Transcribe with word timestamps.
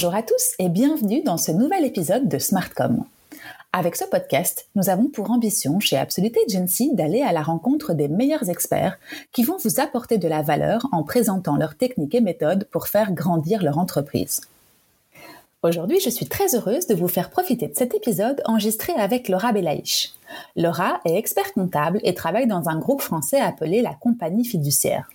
Bonjour 0.00 0.14
à 0.14 0.22
tous 0.22 0.54
et 0.60 0.68
bienvenue 0.68 1.24
dans 1.24 1.38
ce 1.38 1.50
nouvel 1.50 1.84
épisode 1.84 2.28
de 2.28 2.38
Smartcom. 2.38 3.04
Avec 3.72 3.96
ce 3.96 4.04
podcast, 4.04 4.68
nous 4.76 4.90
avons 4.90 5.08
pour 5.08 5.32
ambition 5.32 5.80
chez 5.80 5.96
Absolute 5.96 6.36
Agency 6.46 6.94
d'aller 6.94 7.22
à 7.22 7.32
la 7.32 7.42
rencontre 7.42 7.94
des 7.94 8.06
meilleurs 8.06 8.48
experts 8.48 8.96
qui 9.32 9.42
vont 9.42 9.56
vous 9.56 9.80
apporter 9.80 10.16
de 10.16 10.28
la 10.28 10.40
valeur 10.40 10.86
en 10.92 11.02
présentant 11.02 11.56
leurs 11.56 11.74
techniques 11.74 12.14
et 12.14 12.20
méthodes 12.20 12.68
pour 12.70 12.86
faire 12.86 13.10
grandir 13.10 13.60
leur 13.60 13.76
entreprise. 13.76 14.42
Aujourd'hui, 15.64 15.98
je 15.98 16.10
suis 16.10 16.28
très 16.28 16.54
heureuse 16.54 16.86
de 16.86 16.94
vous 16.94 17.08
faire 17.08 17.28
profiter 17.28 17.66
de 17.66 17.74
cet 17.74 17.92
épisode 17.92 18.40
enregistré 18.44 18.92
avec 18.92 19.28
Laura 19.28 19.50
Belaïch. 19.50 20.14
Laura 20.54 21.00
est 21.06 21.16
expert 21.16 21.52
comptable 21.54 21.98
et 22.04 22.14
travaille 22.14 22.46
dans 22.46 22.68
un 22.68 22.78
groupe 22.78 23.02
français 23.02 23.40
appelé 23.40 23.82
la 23.82 23.94
Compagnie 23.94 24.44
Fiduciaire. 24.44 25.08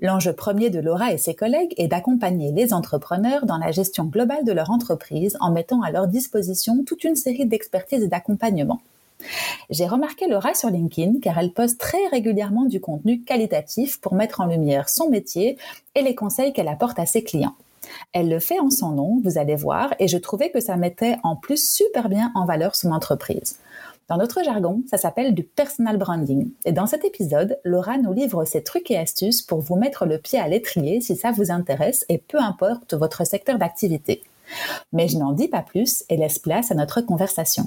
L'enjeu 0.00 0.32
premier 0.32 0.70
de 0.70 0.80
Laura 0.80 1.12
et 1.12 1.18
ses 1.18 1.34
collègues 1.34 1.74
est 1.76 1.88
d'accompagner 1.88 2.52
les 2.52 2.72
entrepreneurs 2.72 3.46
dans 3.46 3.58
la 3.58 3.72
gestion 3.72 4.04
globale 4.04 4.44
de 4.44 4.52
leur 4.52 4.70
entreprise 4.70 5.36
en 5.40 5.50
mettant 5.50 5.82
à 5.82 5.90
leur 5.90 6.06
disposition 6.06 6.84
toute 6.84 7.04
une 7.04 7.16
série 7.16 7.46
d'expertises 7.46 8.02
et 8.02 8.08
d'accompagnement. 8.08 8.80
J'ai 9.70 9.86
remarqué 9.86 10.28
Laura 10.28 10.54
sur 10.54 10.70
LinkedIn 10.70 11.20
car 11.20 11.38
elle 11.38 11.52
poste 11.52 11.78
très 11.78 12.06
régulièrement 12.10 12.64
du 12.64 12.80
contenu 12.80 13.20
qualitatif 13.22 14.00
pour 14.00 14.14
mettre 14.14 14.40
en 14.40 14.46
lumière 14.46 14.88
son 14.88 15.10
métier 15.10 15.56
et 15.94 16.02
les 16.02 16.14
conseils 16.14 16.52
qu'elle 16.52 16.68
apporte 16.68 16.98
à 16.98 17.06
ses 17.06 17.24
clients. 17.24 17.54
Elle 18.12 18.28
le 18.28 18.40
fait 18.40 18.58
en 18.58 18.70
son 18.70 18.90
nom, 18.90 19.20
vous 19.22 19.38
allez 19.38 19.56
voir, 19.56 19.94
et 19.98 20.08
je 20.08 20.18
trouvais 20.18 20.50
que 20.50 20.60
ça 20.60 20.76
mettait 20.76 21.16
en 21.22 21.36
plus 21.36 21.70
super 21.70 22.08
bien 22.08 22.32
en 22.34 22.44
valeur 22.44 22.74
son 22.74 22.90
entreprise. 22.90 23.58
Dans 24.08 24.18
notre 24.18 24.44
jargon, 24.44 24.84
ça 24.88 24.98
s'appelle 24.98 25.34
du 25.34 25.42
personal 25.42 25.96
branding. 25.96 26.52
Et 26.64 26.70
dans 26.70 26.86
cet 26.86 27.04
épisode, 27.04 27.58
Laura 27.64 27.98
nous 27.98 28.12
livre 28.12 28.44
ses 28.44 28.62
trucs 28.62 28.88
et 28.92 28.96
astuces 28.96 29.42
pour 29.42 29.58
vous 29.58 29.74
mettre 29.74 30.06
le 30.06 30.18
pied 30.18 30.38
à 30.38 30.46
l'étrier 30.46 31.00
si 31.00 31.16
ça 31.16 31.32
vous 31.32 31.50
intéresse 31.50 32.04
et 32.08 32.18
peu 32.18 32.38
importe 32.40 32.94
votre 32.94 33.26
secteur 33.26 33.58
d'activité. 33.58 34.22
Mais 34.92 35.08
je 35.08 35.18
n'en 35.18 35.32
dis 35.32 35.48
pas 35.48 35.62
plus 35.62 36.04
et 36.08 36.16
laisse 36.16 36.38
place 36.38 36.70
à 36.70 36.76
notre 36.76 37.00
conversation. 37.00 37.64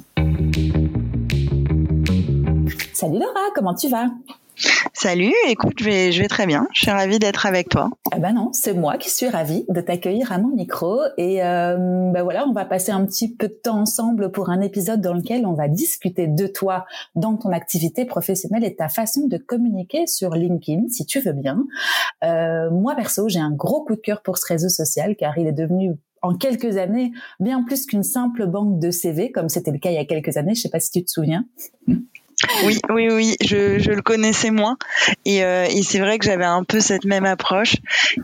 Salut 2.94 3.19
Laura, 3.19 3.50
comment 3.53 3.75
tu 3.75 3.89
vas? 3.89 4.08
Salut, 4.93 5.33
écoute, 5.47 5.75
je 5.79 5.85
vais, 5.85 6.11
je 6.11 6.21
vais 6.21 6.27
très 6.27 6.45
bien. 6.45 6.67
Je 6.73 6.81
suis 6.81 6.91
ravie 6.91 7.19
d'être 7.19 7.45
avec 7.45 7.69
toi. 7.69 7.89
Eh 8.15 8.19
ben 8.19 8.33
non, 8.33 8.52
c'est 8.52 8.73
moi 8.73 8.97
qui 8.97 9.09
suis 9.09 9.27
ravie 9.27 9.66
de 9.69 9.81
t'accueillir 9.81 10.31
à 10.31 10.39
mon 10.39 10.49
micro. 10.49 10.99
Et 11.17 11.43
euh, 11.43 11.77
ben 12.11 12.23
voilà, 12.23 12.45
on 12.47 12.51
va 12.51 12.66
passer 12.66 12.91
un 12.91 13.05
petit 13.05 13.33
peu 13.33 13.47
de 13.47 13.53
temps 13.53 13.79
ensemble 13.79 14.31
pour 14.31 14.49
un 14.49 14.61
épisode 14.61 15.01
dans 15.01 15.13
lequel 15.13 15.45
on 15.45 15.53
va 15.53 15.67
discuter 15.67 16.27
de 16.27 16.47
toi 16.47 16.85
dans 17.16 17.38
ton 17.38 17.51
activité 17.51 18.05
professionnelle 18.05 18.63
et 18.63 18.75
ta 18.75 18.89
façon 18.89 19.27
de 19.27 19.38
communiquer 19.38 20.07
sur 20.07 20.31
LinkedIn, 20.31 20.89
si 20.89 21.05
tu 21.05 21.19
veux 21.19 21.33
bien. 21.33 21.66
Euh, 22.23 22.69
moi 22.69 22.95
perso, 22.95 23.29
j'ai 23.29 23.39
un 23.39 23.51
gros 23.51 23.85
coup 23.85 23.95
de 23.95 24.01
cœur 24.01 24.21
pour 24.21 24.38
ce 24.38 24.45
réseau 24.47 24.69
social 24.69 25.16
car 25.16 25.38
il 25.38 25.47
est 25.47 25.53
devenu 25.53 25.94
en 26.21 26.35
quelques 26.35 26.77
années 26.77 27.11
bien 27.39 27.63
plus 27.63 27.85
qu'une 27.85 28.03
simple 28.03 28.45
banque 28.47 28.79
de 28.79 28.91
CV, 28.91 29.31
comme 29.31 29.49
c'était 29.49 29.71
le 29.71 29.79
cas 29.79 29.91
il 29.91 29.95
y 29.95 29.99
a 29.99 30.05
quelques 30.05 30.38
années. 30.38 30.55
Je 30.55 30.61
sais 30.61 30.69
pas 30.69 30.79
si 30.79 30.91
tu 30.91 31.03
te 31.03 31.09
souviens. 31.09 31.45
Oui, 32.65 32.79
oui, 32.89 33.07
oui, 33.11 33.35
je, 33.41 33.91
le 33.91 34.01
connaissais 34.01 34.51
moins. 34.51 34.77
Et, 35.25 35.43
euh, 35.43 35.65
et 35.69 35.83
c'est 35.83 35.99
vrai 35.99 36.17
que 36.19 36.25
j'avais 36.25 36.45
un 36.45 36.63
peu 36.63 36.79
cette 36.79 37.05
même 37.05 37.25
approche. 37.25 37.75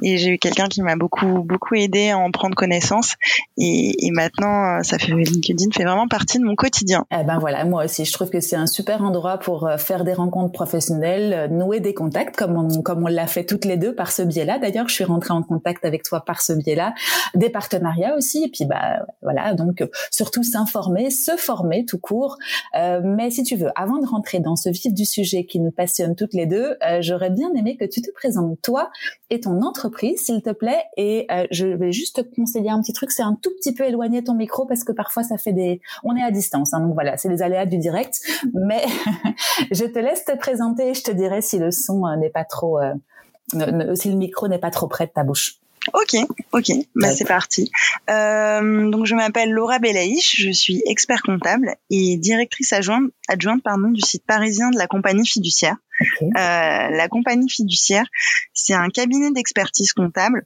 Et 0.02 0.18
j'ai 0.18 0.32
eu 0.32 0.38
quelqu'un 0.38 0.68
qui 0.68 0.82
m'a 0.82 0.96
beaucoup, 0.96 1.44
beaucoup 1.44 1.76
aidé 1.76 2.12
à 2.12 2.18
en 2.18 2.32
prendre 2.32 2.56
connaissance. 2.56 3.16
Et, 3.58 4.10
maintenant, 4.12 4.82
ça 4.84 4.98
fait 4.98 5.12
LinkedIn 5.12 5.72
fait 5.74 5.84
vraiment 5.84 6.08
partie 6.08 6.40
de 6.40 6.46
mon 6.46 6.56
quotidien. 6.56 7.06
Eh 7.12 7.24
ben 7.24 7.38
voilà, 7.40 7.66
moi 7.66 7.86
aussi, 7.86 8.06
je 8.06 8.14
trouve 8.14 8.30
que 8.30 8.40
c'est 8.40 8.56
un 8.56 8.68
super 8.68 9.04
endroit 9.04 9.38
pour 9.38 9.68
euh, 9.68 9.78
faire 9.78 10.04
des 10.04 10.14
rencontres 10.14 10.52
professionnelles, 10.52 11.34
euh, 11.34 11.48
nouer 11.48 11.80
des 11.80 11.94
contacts, 11.94 12.36
comme 12.36 12.56
on, 12.58 12.82
comme 12.82 13.04
on 13.04 13.08
l'a 13.08 13.28
fait 13.28 13.46
toutes 13.46 13.66
les 13.66 13.78
deux 13.78 13.94
par 13.94 14.12
ce 14.12 14.22
biais-là. 14.22 14.60
D'ailleurs, 14.60 14.88
je 14.88 14.94
suis 14.94 15.04
rentrée 15.04 15.34
en 15.34 15.44
contact 15.44 15.86
avec 15.86 16.04
toi 16.04 16.24
par 16.24 16.42
ce 16.42 16.54
biais-là, 16.54 16.94
des 17.34 17.50
partenariats 17.50 18.16
aussi. 18.16 18.46
Et 18.46 18.50
puis, 18.50 18.66
bah 18.66 19.06
voilà, 19.22 19.54
donc 19.54 19.84
surtout 20.12 20.44
s'informer, 20.44 21.10
se 21.10 21.36
former 21.38 21.86
tout 21.86 22.00
court. 22.00 22.38
Euh, 22.78 23.02
mais 23.04 23.30
si 23.30 23.44
tu 23.44 23.56
veux, 23.56 23.70
avant 23.76 23.98
de 23.98 24.05
rentrer 24.06 24.40
dans 24.40 24.56
ce 24.56 24.70
vif 24.70 24.94
du 24.94 25.06
sujet 25.06 25.46
qui 25.46 25.60
nous 25.60 25.72
passionne 25.72 26.16
toutes 26.16 26.34
les 26.34 26.46
deux, 26.46 26.78
euh, 26.86 27.02
j'aurais 27.02 27.30
bien 27.30 27.52
aimé 27.54 27.78
que 27.78 27.86
tu 27.86 28.02
te 28.02 28.12
présentes 28.12 28.62
toi 28.62 28.90
et 29.30 29.40
ton 29.40 29.62
entreprise, 29.62 30.26
s'il 30.26 30.42
te 30.42 30.52
plaît. 30.52 30.84
Et 30.98 31.28
euh, 31.32 31.46
je 31.52 31.68
vais 31.68 31.92
juste 31.92 32.16
te 32.16 32.36
conseiller 32.36 32.70
un 32.70 32.82
petit 32.82 32.94
truc, 32.94 33.12
c'est 33.12 33.24
un 33.24 33.38
tout 33.42 33.52
petit 33.60 33.74
peu 33.74 33.84
éloigner 33.84 34.24
ton 34.24 34.34
micro 34.34 34.66
parce 34.66 34.84
que 34.84 34.92
parfois 34.92 35.24
ça 35.24 35.38
fait 35.38 35.54
des... 35.54 35.82
On 36.04 36.16
est 36.16 36.24
à 36.24 36.32
distance, 36.32 36.74
hein, 36.74 36.82
donc 36.82 36.94
voilà, 36.94 37.18
c'est 37.18 37.30
les 37.30 37.42
aléas 37.42 37.66
du 37.66 37.78
direct. 37.78 38.22
Mais 38.54 38.86
je 39.72 39.86
te 39.86 40.00
laisse 40.00 40.24
te 40.26 40.36
présenter 40.38 40.90
et 40.90 40.94
je 40.94 41.04
te 41.04 41.12
dirai 41.12 41.42
si 41.42 41.60
le 41.60 41.72
son 41.72 42.06
euh, 42.06 42.16
n'est 42.16 42.30
pas 42.30 42.46
trop... 42.46 42.80
si 43.52 44.10
le 44.10 44.18
micro 44.18 44.48
n'est 44.48 44.60
pas 44.60 44.72
trop 44.72 44.88
près 44.88 45.08
de 45.08 45.12
ta 45.12 45.24
bouche. 45.24 45.60
Ok, 45.94 46.16
ok, 46.52 46.72
bah, 46.96 47.16
c'est 47.16 47.26
parti. 47.26 47.72
Euh, 48.10 48.90
donc 48.90 49.06
je 49.06 49.16
m'appelle 49.16 49.52
Laura 49.52 49.80
Belaïch, 49.80 50.36
je 50.40 50.52
suis 50.52 50.82
expert 50.88 51.22
comptable 51.22 51.76
et 51.90 52.18
directrice 52.18 52.74
adjointe, 52.74 53.12
adjointe 53.28 53.62
pardon, 53.64 53.90
du 53.90 54.02
site 54.02 54.26
parisien 54.26 54.70
de 54.72 54.78
la 54.78 54.88
compagnie 54.88 55.26
fiduciaire. 55.26 55.78
Euh, 56.22 56.28
la 56.36 57.08
compagnie 57.08 57.50
fiduciaire, 57.50 58.06
c'est 58.54 58.74
un 58.74 58.90
cabinet 58.90 59.32
d'expertise 59.32 59.94
comptable 59.94 60.46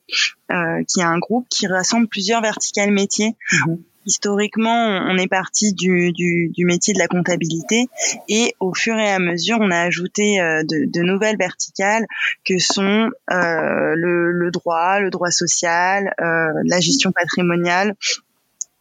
euh, 0.52 0.84
qui 0.88 1.00
est 1.00 1.04
un 1.04 1.18
groupe 1.18 1.48
qui 1.50 1.68
rassemble 1.68 2.08
plusieurs 2.08 2.42
verticales 2.42 2.92
métiers. 2.92 3.36
Mhm 3.66 3.84
historiquement, 4.06 4.86
on 5.08 5.18
est 5.18 5.28
parti 5.28 5.74
du, 5.74 6.12
du, 6.12 6.66
métier 6.66 6.94
de 6.94 7.00
la 7.00 7.08
comptabilité 7.08 7.88
et 8.28 8.56
au 8.60 8.74
fur 8.74 8.98
et 8.98 9.10
à 9.10 9.20
mesure, 9.20 9.58
on 9.60 9.72
a 9.72 9.80
ajouté 9.82 10.40
euh, 10.42 10.64
de, 10.64 11.02
nouvelles 11.02 11.38
verticales 11.38 12.06
que 12.46 12.58
sont 12.59 13.09
euh, 13.32 13.94
le, 13.96 14.50
droit, 14.52 15.00
le 15.00 15.09
droit 15.09 15.32
social, 15.32 16.14
euh, 16.22 16.48
la 16.66 16.80
gestion 16.80 17.12
patrimoniale. 17.12 17.96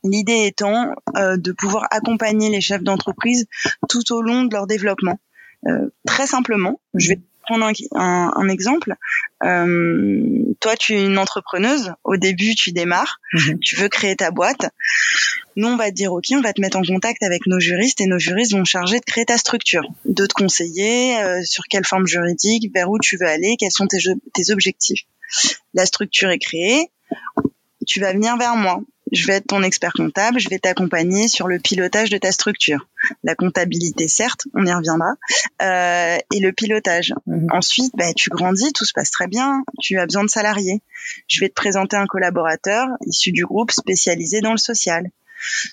L'idée 0.05 0.47
étant 0.47 0.95
de 1.17 1.53
pouvoir 1.53 1.89
accompagner 1.91 2.51
les 2.51 2.61
chefs 2.61 2.84
d'entreprise 2.84 3.47
tout 3.89 4.12
au 4.12 4.23
long 4.23 4.45
de 4.45 4.55
leur 4.55 4.69
développement. 4.69 5.19
très 6.07 6.28
simplement, 6.28 6.81
je 6.95 7.09
vais 7.11 7.21
prendre 7.48 7.66
un, 7.94 8.32
un, 8.34 8.48
exemple. 8.48 8.94
Euh, 9.42 10.54
toi, 10.60 10.76
tu 10.76 10.94
es 10.94 11.04
une 11.04 11.19
entrepreneuse. 11.19 11.92
Au 12.04 12.16
début, 12.16 12.54
tu 12.54 12.72
démarres. 12.72 13.20
Mhm. 13.32 13.59
Tu 13.60 13.76
veux 13.76 13.88
créer 13.88 14.16
ta 14.16 14.31
boîte. 14.31 14.70
Nous, 15.56 15.66
on 15.66 15.76
va 15.76 15.91
te 15.91 15.94
dire, 15.94 16.12
OK, 16.12 16.26
on 16.32 16.41
va 16.41 16.53
te 16.53 16.60
mettre 16.60 16.76
en 16.76 16.82
contact 16.82 17.22
avec 17.22 17.47
nos 17.47 17.59
juristes 17.59 18.00
et 18.00 18.06
nos 18.06 18.19
juristes 18.19 18.53
vont 18.53 18.64
charger 18.64 19.00
de 19.00 19.04
créer 19.04 19.25
ta 19.25 19.38
structure, 19.38 19.88
de 20.04 20.26
te 20.26 20.34
conseiller 20.34 21.19
euh, 21.20 21.42
sur 21.44 21.64
quelle 21.64 21.84
forme 21.84 22.06
juridique, 22.06 22.70
vers 22.75 22.91
où 22.91 22.98
tu 22.98 23.16
veux 23.16 23.26
aller, 23.26 23.56
quels 23.59 23.72
sont 23.72 23.86
tes, 23.86 23.98
tes 24.34 24.50
objectifs. 24.53 25.03
La 25.75 25.86
structure 25.86 26.30
est 26.30 26.38
créée. 26.38 26.91
Tu 27.86 28.00
vas 28.00 28.12
venir 28.12 28.36
vers 28.36 28.56
moi 28.56 28.82
je 29.13 29.27
vais 29.27 29.35
être 29.35 29.47
ton 29.47 29.63
expert 29.63 29.93
comptable, 29.93 30.39
je 30.39 30.49
vais 30.49 30.59
t'accompagner 30.59 31.29
sur 31.29 31.49
le 31.49 31.59
pilotage 31.59 32.11
de 32.11 32.19
ta 32.19 32.33
structure. 32.33 32.89
La 33.25 33.35
comptabilité, 33.35 34.09
certes, 34.09 34.47
on 34.55 34.67
y 34.67 34.73
reviendra, 34.73 35.15
euh, 35.63 36.19
et 36.35 36.41
le 36.41 36.53
pilotage. 36.53 37.15
Mhm. 37.27 37.49
Ensuite, 37.53 37.93
bah, 37.97 38.13
tu 38.15 38.31
grandis, 38.31 38.73
tout 38.73 38.85
se 38.85 38.93
passe 38.93 39.11
très 39.11 39.27
bien, 39.27 39.63
tu 39.81 39.99
as 39.99 40.07
besoin 40.07 40.25
de 40.25 40.31
salariés. 40.31 40.83
Je 41.29 41.41
vais 41.41 41.49
te 41.49 41.55
présenter 41.55 41.97
un 41.97 42.07
collaborateur 42.07 42.89
issu 43.07 43.33
du 43.33 43.45
groupe 43.45 43.71
spécialisé 43.71 44.41
dans 44.41 44.53
le 44.53 44.59
social. 44.59 45.11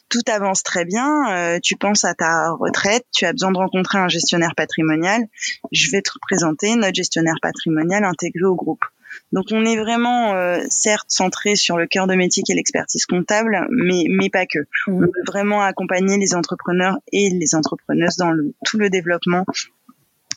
Tout 0.09 0.21
avance 0.27 0.61
très 0.61 0.85
bien, 0.85 1.31
euh, 1.31 1.59
tu 1.61 1.75
penses 1.75 2.05
à 2.05 2.13
ta 2.13 2.51
retraite, 2.51 3.05
tu 3.11 3.25
as 3.25 3.31
besoin 3.31 3.51
de 3.51 3.57
rencontrer 3.57 3.97
un 3.97 4.07
gestionnaire 4.07 4.53
patrimonial. 4.55 5.23
Je 5.71 5.89
vais 5.89 6.01
te 6.01 6.11
présenter 6.21 6.75
notre 6.75 6.93
gestionnaire 6.93 7.37
patrimonial 7.41 8.03
intégré 8.03 8.43
au 8.43 8.55
groupe. 8.55 8.85
Donc 9.31 9.45
on 9.51 9.65
est 9.65 9.77
vraiment 9.77 10.33
euh, 10.33 10.59
certes 10.69 11.07
centré 11.09 11.55
sur 11.55 11.77
le 11.77 11.87
cœur 11.87 12.07
de 12.07 12.15
métier 12.15 12.43
qui 12.43 12.51
est 12.51 12.55
l'expertise 12.55 13.05
comptable, 13.05 13.67
mais 13.69 14.05
mais 14.09 14.29
pas 14.29 14.45
que. 14.45 14.59
On 14.87 14.99
veut 14.99 15.11
vraiment 15.27 15.61
accompagner 15.61 16.17
les 16.17 16.35
entrepreneurs 16.35 16.97
et 17.11 17.29
les 17.29 17.55
entrepreneuses 17.55 18.17
dans 18.17 18.31
le, 18.31 18.53
tout 18.65 18.77
le 18.77 18.89
développement 18.89 19.45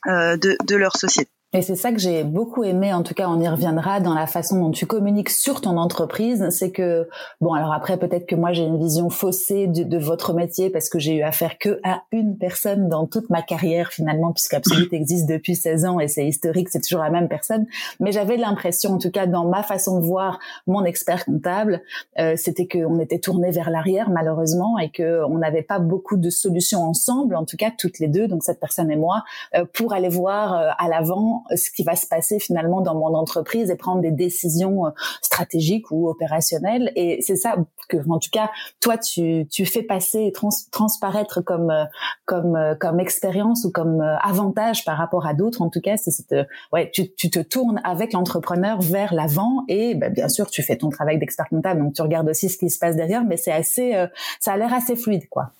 euh, 0.07 0.37
de, 0.37 0.57
de 0.67 0.77
leur 0.77 0.97
société. 0.97 1.31
Et 1.55 1.63
c'est 1.63 1.77
ça 1.77 1.93
que 1.93 1.99
j'ai 1.99 2.25
beaucoup 2.25 2.63
aimé, 2.63 2.93
en 2.93 3.03
tout 3.03 3.15
cas 3.15 3.27
on 3.27 3.41
y 3.41 3.49
reviendra 3.49 4.01
dans 4.01 4.13
la 4.13 4.27
façon 4.27 4.61
dont 4.61 4.71
tu 4.71 4.85
communiques 4.85 5.31
sur 5.31 5.63
ton 5.63 5.79
entreprise, 5.79 6.47
c'est 6.51 6.71
que, 6.71 7.09
bon 7.41 7.55
alors 7.55 7.73
après 7.73 7.97
peut-être 7.97 8.27
que 8.27 8.35
moi 8.35 8.53
j'ai 8.53 8.65
une 8.65 8.79
vision 8.79 9.09
faussée 9.09 9.67
de, 9.67 9.97
votre 9.97 10.35
métier 10.35 10.69
parce 10.69 10.91
que 10.91 10.99
j'ai 10.99 11.15
eu 11.15 11.23
affaire 11.23 11.57
que 11.57 11.81
à 11.85 12.03
une 12.13 12.37
personne 12.37 12.91
dans 12.91 13.07
toute 13.07 13.31
ma 13.31 13.41
carrière 13.41 13.89
finalement, 13.93 14.35
puisque 14.35 14.53
Absolute 14.53 14.93
existe 14.93 15.27
depuis 15.27 15.57
16 15.57 15.87
ans 15.87 16.01
et 16.01 16.07
c'est 16.07 16.27
historique, 16.27 16.69
c'est 16.69 16.83
toujours 16.83 17.03
la 17.03 17.09
même 17.09 17.29
personne, 17.29 17.65
mais 17.99 18.13
j'avais 18.13 18.37
l'impression, 18.37 18.93
en 18.93 18.99
tout 18.99 19.11
cas 19.11 19.27
dans 19.27 19.49
ma 19.49 19.63
façon 19.63 20.01
de 20.01 20.05
voir 20.05 20.41
mon 20.67 20.85
expert 20.85 21.25
comptable, 21.25 21.81
euh, 22.19 22.35
c'était 22.37 22.69
qu'on 22.69 22.99
était 22.99 23.21
tourné 23.21 23.53
vers 23.53 23.71
l'arrière 23.71 24.11
malheureusement 24.11 24.79
et 24.79 24.93
qu'on 24.93 25.39
n'avait 25.39 25.63
pas 25.63 25.79
beaucoup 25.79 26.19
de 26.19 26.29
solutions 26.29 26.83
ensemble, 26.83 27.37
en 27.37 27.47
tout 27.47 27.57
cas 27.57 27.71
toutes 27.77 28.01
les 28.01 28.09
deux, 28.09 28.29
donc 28.29 28.45
cette 28.45 28.61
personne 28.61 28.91
et 28.91 28.97
moi, 28.97 29.25
euh, 29.55 29.65
pour 29.73 29.95
aller 29.95 30.11
voir 30.11 30.53
euh, 30.53 30.69
à 30.77 30.89
l'avant 30.89 31.38
dans 31.51 31.57
ce 31.57 31.71
qui 31.71 31.83
va 31.83 31.97
se 31.97 32.07
passer 32.07 32.39
finalement 32.39 32.81
dans 32.81 32.95
mon 32.95 33.15
entreprise 33.15 33.71
et 33.71 33.77
prendre 33.77 34.01
des 34.01 34.11
décisions 34.11 34.87
euh, 34.87 34.91
stratégiques 35.23 35.91
ou 35.91 36.09
opérationnelles. 36.09 36.93
Et 36.97 37.21
c'est 37.23 37.37
ça 37.37 37.57
que, 37.89 37.97
en 38.09 38.19
tout 38.19 38.31
cas, 38.31 38.51
toi, 38.81 38.99
tu, 38.99 39.47
tu 39.51 39.65
fais 39.67 39.83
passer 39.83 40.25
et 40.25 40.33
transparaître 40.71 41.43
comme 41.43 41.71
euh, 41.71 41.85
comme 42.27 42.57
euh, 42.57 42.75
comme 42.75 43.01
expérience 43.01 43.65
ou 43.65 43.71
comme 43.71 44.01
avantage 44.01 44.85
par 44.85 44.99
rapport 44.99 45.27
à 45.27 45.35
d'autres. 45.35 45.63
En 45.63 45.71
tout 45.71 45.81
cas, 45.81 45.97
c'est 45.97 46.11
cette 46.11 46.35
ouais, 46.73 46.91
tu, 46.93 47.13
tu 47.15 47.31
te 47.31 47.41
tournes 47.41 47.81
avec 47.85 48.13
l'entrepreneur 48.13 48.81
vers 48.81 49.15
l'avant 49.15 49.65
et 49.69 49.95
ben, 49.95 50.13
bien 50.13 50.29
sûr, 50.29 50.51
tu 50.51 50.63
fais 50.63 50.77
ton 50.77 50.91
travail 50.91 51.19
d'expert 51.19 51.49
comptable, 51.49 51.81
donc 51.83 51.95
tu 51.95 52.03
regardes 52.03 52.29
aussi 52.29 52.49
ce 52.49 52.59
qui 52.59 52.71
se 52.71 52.79
passe 52.79 52.97
derrière, 52.97 53.25
mais 53.25 53.37
c'est 53.37 53.53
assez, 53.53 54.07
ça 54.41 54.53
a 54.53 54.57
l'air 54.57 54.73
assez 54.73 54.97
fluide, 54.97 55.29
quoi. 55.29 55.53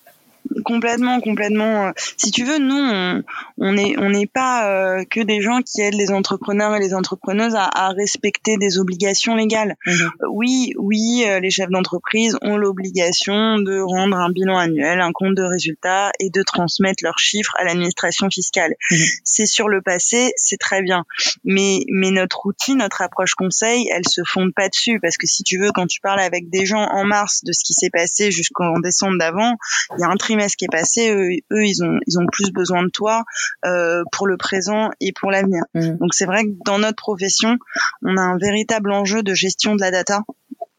Complètement, 0.65 1.19
complètement. 1.21 1.91
Si 2.17 2.31
tu 2.31 2.43
veux, 2.43 2.57
nous, 2.57 3.23
on 3.57 3.73
n'est 3.73 3.95
on 3.97 4.09
n'est 4.09 4.25
pas 4.25 4.69
euh, 4.69 5.03
que 5.09 5.21
des 5.21 5.41
gens 5.41 5.61
qui 5.61 5.81
aident 5.81 5.95
les 5.95 6.11
entrepreneurs 6.11 6.75
et 6.75 6.79
les 6.79 6.93
entrepreneuses 6.93 7.55
à, 7.55 7.65
à 7.65 7.89
respecter 7.89 8.57
des 8.57 8.77
obligations 8.77 9.35
légales. 9.35 9.75
Mhm. 9.85 9.93
Euh, 9.93 10.27
oui, 10.31 10.73
oui, 10.77 11.23
euh, 11.27 11.39
les 11.39 11.51
chefs 11.51 11.69
d'entreprise 11.69 12.37
ont 12.41 12.57
l'obligation 12.57 13.59
de 13.59 13.79
rendre 13.79 14.17
un 14.17 14.31
bilan 14.31 14.57
annuel, 14.57 15.01
un 15.01 15.11
compte 15.11 15.35
de 15.35 15.43
résultats 15.43 16.11
et 16.19 16.29
de 16.29 16.41
transmettre 16.41 17.03
leurs 17.03 17.19
chiffres 17.19 17.53
à 17.57 17.63
l'administration 17.63 18.29
fiscale. 18.29 18.73
Mhm. 18.91 18.97
C'est 19.23 19.45
sur 19.45 19.69
le 19.69 19.81
passé, 19.81 20.31
c'est 20.35 20.57
très 20.57 20.81
bien. 20.81 21.05
Mais 21.43 21.81
mais 21.89 22.11
notre 22.11 22.45
outil, 22.45 22.75
notre 22.75 23.01
approche 23.01 23.35
conseil, 23.35 23.89
elle 23.93 24.07
se 24.07 24.21
fonde 24.25 24.53
pas 24.53 24.69
dessus 24.69 24.99
parce 24.99 25.17
que 25.17 25.27
si 25.27 25.43
tu 25.43 25.59
veux, 25.59 25.71
quand 25.71 25.87
tu 25.87 25.99
parles 26.01 26.19
avec 26.19 26.49
des 26.49 26.65
gens 26.65 26.85
en 26.85 27.05
mars 27.05 27.43
de 27.43 27.51
ce 27.51 27.63
qui 27.63 27.73
s'est 27.73 27.89
passé 27.91 28.31
jusqu'en 28.31 28.79
décembre 28.79 29.17
d'avant, 29.19 29.55
il 29.97 30.01
y 30.01 30.03
a 30.03 30.07
un 30.07 30.15
trimestre 30.15 30.38
ce 30.47 30.55
qui 30.57 30.65
est 30.65 30.71
passé, 30.71 31.11
eux, 31.11 31.65
ils 31.65 31.83
ont 31.83 31.99
ils 32.07 32.17
ont 32.19 32.25
plus 32.31 32.51
besoin 32.51 32.83
de 32.83 32.89
toi 32.89 33.23
euh, 33.65 34.03
pour 34.11 34.27
le 34.27 34.37
présent 34.37 34.89
et 34.99 35.11
pour 35.11 35.31
l'avenir. 35.31 35.63
Mmh. 35.73 35.97
Donc 35.97 36.13
c'est 36.13 36.25
vrai 36.25 36.45
que 36.45 36.51
dans 36.65 36.79
notre 36.79 36.97
profession, 36.97 37.57
on 38.03 38.17
a 38.17 38.21
un 38.21 38.37
véritable 38.37 38.91
enjeu 38.91 39.23
de 39.23 39.33
gestion 39.33 39.75
de 39.75 39.81
la 39.81 39.91
data 39.91 40.21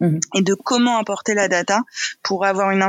mmh. 0.01 0.19
et 0.37 0.43
de 0.43 0.55
comment 0.55 0.99
apporter 0.99 1.35
la 1.35 1.49
data 1.49 1.81
pour 2.23 2.45
avoir 2.45 2.71
une, 2.71 2.83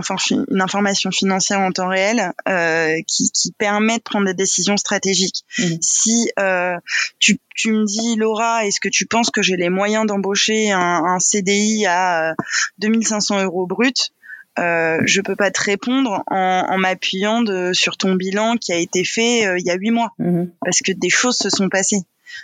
une 0.49 0.61
information 0.61 1.11
financière 1.11 1.59
en 1.59 1.71
temps 1.71 1.89
réel 1.89 2.31
euh, 2.47 2.95
qui, 3.07 3.31
qui, 3.31 3.51
permet 3.51 3.97
de 3.97 4.03
prendre 4.03 4.25
des 4.25 4.33
décisions 4.33 4.77
stratégiques. 4.77 5.43
Mmh. 5.57 5.63
Si 5.81 6.31
euh, 6.39 6.77
tu, 7.19 7.39
tu, 7.55 7.71
me 7.73 7.85
dis, 7.85 8.15
Laura, 8.15 8.65
est-ce 8.65 8.79
que 8.79 8.89
tu 8.89 9.05
penses 9.05 9.29
que 9.29 9.41
j'ai 9.41 9.57
les 9.57 9.69
moyens 9.69 10.05
d'embaucher 10.05 10.71
un, 10.71 11.03
un, 11.05 11.19
CDI 11.19 11.85
à 11.85 12.33
2500 12.79 13.43
euros 13.43 13.67
brut 13.67 14.11
euh, 14.59 14.99
je 15.05 15.21
peux 15.21 15.35
pas 15.35 15.51
te 15.51 15.61
répondre 15.61 16.23
en, 16.27 16.65
en 16.69 16.77
m'appuyant 16.77 17.43
sur 17.73 17.97
ton 17.97 18.15
bilan 18.15 18.57
qui 18.57 18.73
a 18.73 18.77
été 18.77 19.03
fait 19.03 19.47
euh, 19.47 19.57
il 19.57 19.65
y 19.65 19.71
a 19.71 19.75
huit 19.75 19.91
mois, 19.91 20.11
mhm. 20.19 20.51
parce 20.61 20.81
que 20.81 20.91
des 20.91 21.09
choses 21.09 21.37
se 21.37 21.49
sont 21.49 21.69
passées. 21.69 22.01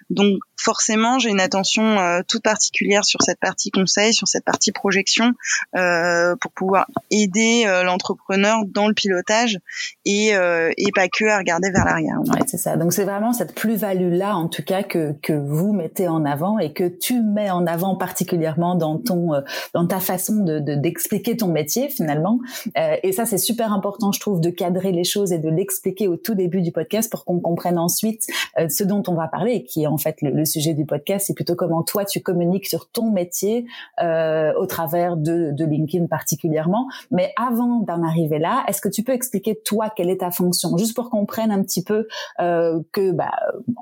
Donc 0.09 0.39
forcément, 0.57 1.19
j'ai 1.19 1.29
une 1.29 1.39
attention 1.39 1.99
euh, 1.99 2.21
toute 2.27 2.43
particulière 2.43 3.05
sur 3.05 3.21
cette 3.21 3.39
partie 3.39 3.71
conseil, 3.71 4.13
sur 4.13 4.27
cette 4.27 4.43
partie 4.43 4.71
projection, 4.71 5.33
euh, 5.75 6.35
pour 6.41 6.51
pouvoir 6.51 6.87
aider 7.11 7.65
euh, 7.67 7.83
l'entrepreneur 7.83 8.63
dans 8.65 8.87
le 8.87 8.93
pilotage 8.93 9.59
et, 10.05 10.29
et 10.29 10.91
pas 10.95 11.07
que 11.07 11.25
à 11.25 11.37
regarder 11.37 11.69
vers 11.69 11.85
l'arrière. 11.85 12.19
Ouais, 12.19 12.41
c'est 12.47 12.57
ça. 12.57 12.75
Donc 12.77 12.93
c'est 12.93 13.03
vraiment 13.03 13.33
cette 13.33 13.53
plus-value 13.53 14.11
là, 14.13 14.35
en 14.35 14.47
tout 14.47 14.63
cas, 14.63 14.83
que 14.83 15.13
que 15.21 15.33
vous 15.33 15.73
mettez 15.73 16.07
en 16.07 16.25
avant 16.25 16.57
et 16.59 16.73
que 16.73 16.87
tu 16.87 17.21
mets 17.21 17.51
en 17.51 17.67
avant 17.67 17.95
particulièrement 17.95 18.75
dans 18.75 18.97
ton 18.97 19.31
dans 19.73 19.85
ta 19.87 19.99
façon 19.99 20.43
de 20.43 20.59
d'expliquer 20.59 21.37
ton 21.37 21.47
métier 21.47 21.89
finalement. 21.89 22.39
et 22.75 23.11
ça, 23.11 23.25
c'est 23.25 23.37
super 23.37 23.73
important, 23.73 24.11
je 24.11 24.19
trouve, 24.19 24.41
de 24.41 24.49
cadrer 24.49 24.91
les 24.91 25.03
choses 25.03 25.31
et 25.31 25.39
de 25.39 25.49
l'expliquer 25.49 26.07
au 26.07 26.15
tout 26.15 26.33
début 26.33 26.61
du 26.61 26.71
podcast 26.71 27.11
pour 27.11 27.25
qu'on 27.25 27.39
comprenne 27.39 27.77
ensuite 27.77 28.27
ce 28.69 28.83
dont 28.83 29.03
on 29.07 29.13
va 29.13 29.27
parler, 29.27 29.63
qui 29.63 29.83
est 29.83 29.87
en 29.87 29.97
fait 29.97 30.21
le 30.21 30.31
sujet 30.47 30.73
du 30.73 30.85
podcast, 30.85 31.27
c'est 31.27 31.35
plutôt 31.35 31.55
comment 31.55 31.83
toi 31.83 32.05
tu 32.05 32.21
communiques 32.21 32.67
sur 32.67 32.89
ton 32.89 33.11
métier 33.11 33.65
euh, 34.01 34.53
au 34.55 34.65
travers 34.65 35.17
de, 35.17 35.51
de 35.51 35.65
LinkedIn 35.65 36.07
particulièrement. 36.07 36.87
Mais 37.11 37.33
avant 37.37 37.81
d'en 37.81 38.03
arriver 38.03 38.39
là, 38.39 38.63
est-ce 38.67 38.81
que 38.81 38.89
tu 38.89 39.03
peux 39.03 39.11
expliquer 39.11 39.59
toi 39.63 39.91
quelle 39.95 40.09
est 40.09 40.21
ta 40.21 40.31
fonction, 40.31 40.77
juste 40.77 40.95
pour 40.95 41.09
qu'on 41.09 41.25
prenne 41.25 41.51
un 41.51 41.61
petit 41.61 41.83
peu 41.83 42.07
euh, 42.39 42.79
que, 42.91 43.11
bah, 43.11 43.31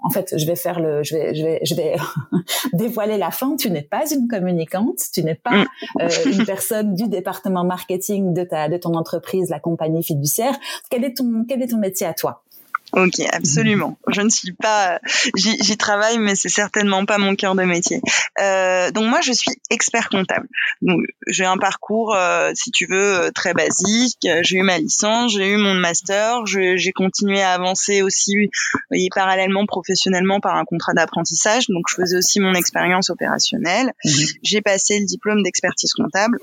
en 0.03 0.09
fait, 0.09 0.37
je 0.37 0.45
vais 0.45 0.55
faire 0.55 0.79
le, 0.79 1.03
je 1.03 1.15
vais, 1.15 1.35
je 1.35 1.43
vais, 1.43 1.59
je 1.63 1.75
vais 1.75 1.95
dévoiler 2.73 3.17
la 3.17 3.31
fin. 3.31 3.55
Tu 3.55 3.69
n'es 3.69 3.81
pas 3.81 4.03
une 4.11 4.27
communicante, 4.27 4.99
tu 5.13 5.23
n'es 5.23 5.35
pas 5.35 5.51
mm. 5.51 5.65
euh, 6.01 6.09
une 6.25 6.45
personne 6.45 6.93
du 6.93 7.07
département 7.07 7.63
marketing 7.63 8.33
de 8.33 8.43
ta, 8.43 8.69
de 8.69 8.77
ton 8.77 8.93
entreprise, 8.95 9.49
la 9.49 9.59
compagnie 9.59 10.03
fiduciaire. 10.03 10.55
Quel 10.89 11.03
est 11.03 11.17
ton, 11.17 11.45
quel 11.47 11.61
est 11.61 11.67
ton 11.67 11.77
métier 11.77 12.07
à 12.07 12.13
toi? 12.13 12.43
Ok, 12.93 13.19
absolument. 13.31 13.97
Je 14.07 14.21
ne 14.21 14.29
suis 14.29 14.53
pas, 14.53 14.99
j'y 15.35 15.77
travaille, 15.77 16.17
mais 16.17 16.35
c'est 16.35 16.49
certainement 16.49 17.05
pas 17.05 17.17
mon 17.17 17.35
cœur 17.35 17.55
de 17.55 17.63
métier. 17.63 18.01
Euh, 18.39 18.91
donc 18.91 19.09
moi, 19.09 19.21
je 19.21 19.33
suis 19.33 19.51
expert 19.69 20.09
comptable. 20.09 20.47
Donc 20.81 21.01
j'ai 21.27 21.45
un 21.45 21.57
parcours, 21.57 22.15
euh, 22.15 22.51
si 22.53 22.71
tu 22.71 22.85
veux, 22.85 23.25
euh, 23.25 23.31
très 23.31 23.53
basique. 23.53 24.27
J'ai 24.41 24.57
eu 24.57 24.61
ma 24.61 24.77
licence, 24.77 25.33
j'ai 25.33 25.49
eu 25.49 25.57
mon 25.57 25.73
master, 25.73 26.45
j'ai 26.45 26.91
continué 26.93 27.41
à 27.41 27.53
avancer 27.53 28.01
aussi, 28.01 28.49
et 28.93 29.09
parallèlement 29.13 29.65
professionnellement 29.65 30.39
par 30.39 30.55
un 30.55 30.65
contrat 30.65 30.93
d'apprentissage. 30.93 31.67
Donc 31.67 31.85
je 31.89 31.95
faisais 31.95 32.17
aussi 32.17 32.39
mon 32.39 32.53
expérience 32.53 33.09
opérationnelle. 33.09 33.91
Mhm. 34.05 34.25
J'ai 34.43 34.61
passé 34.61 34.99
le 34.99 35.05
diplôme 35.05 35.43
d'expertise 35.43 35.93
comptable. 35.93 36.39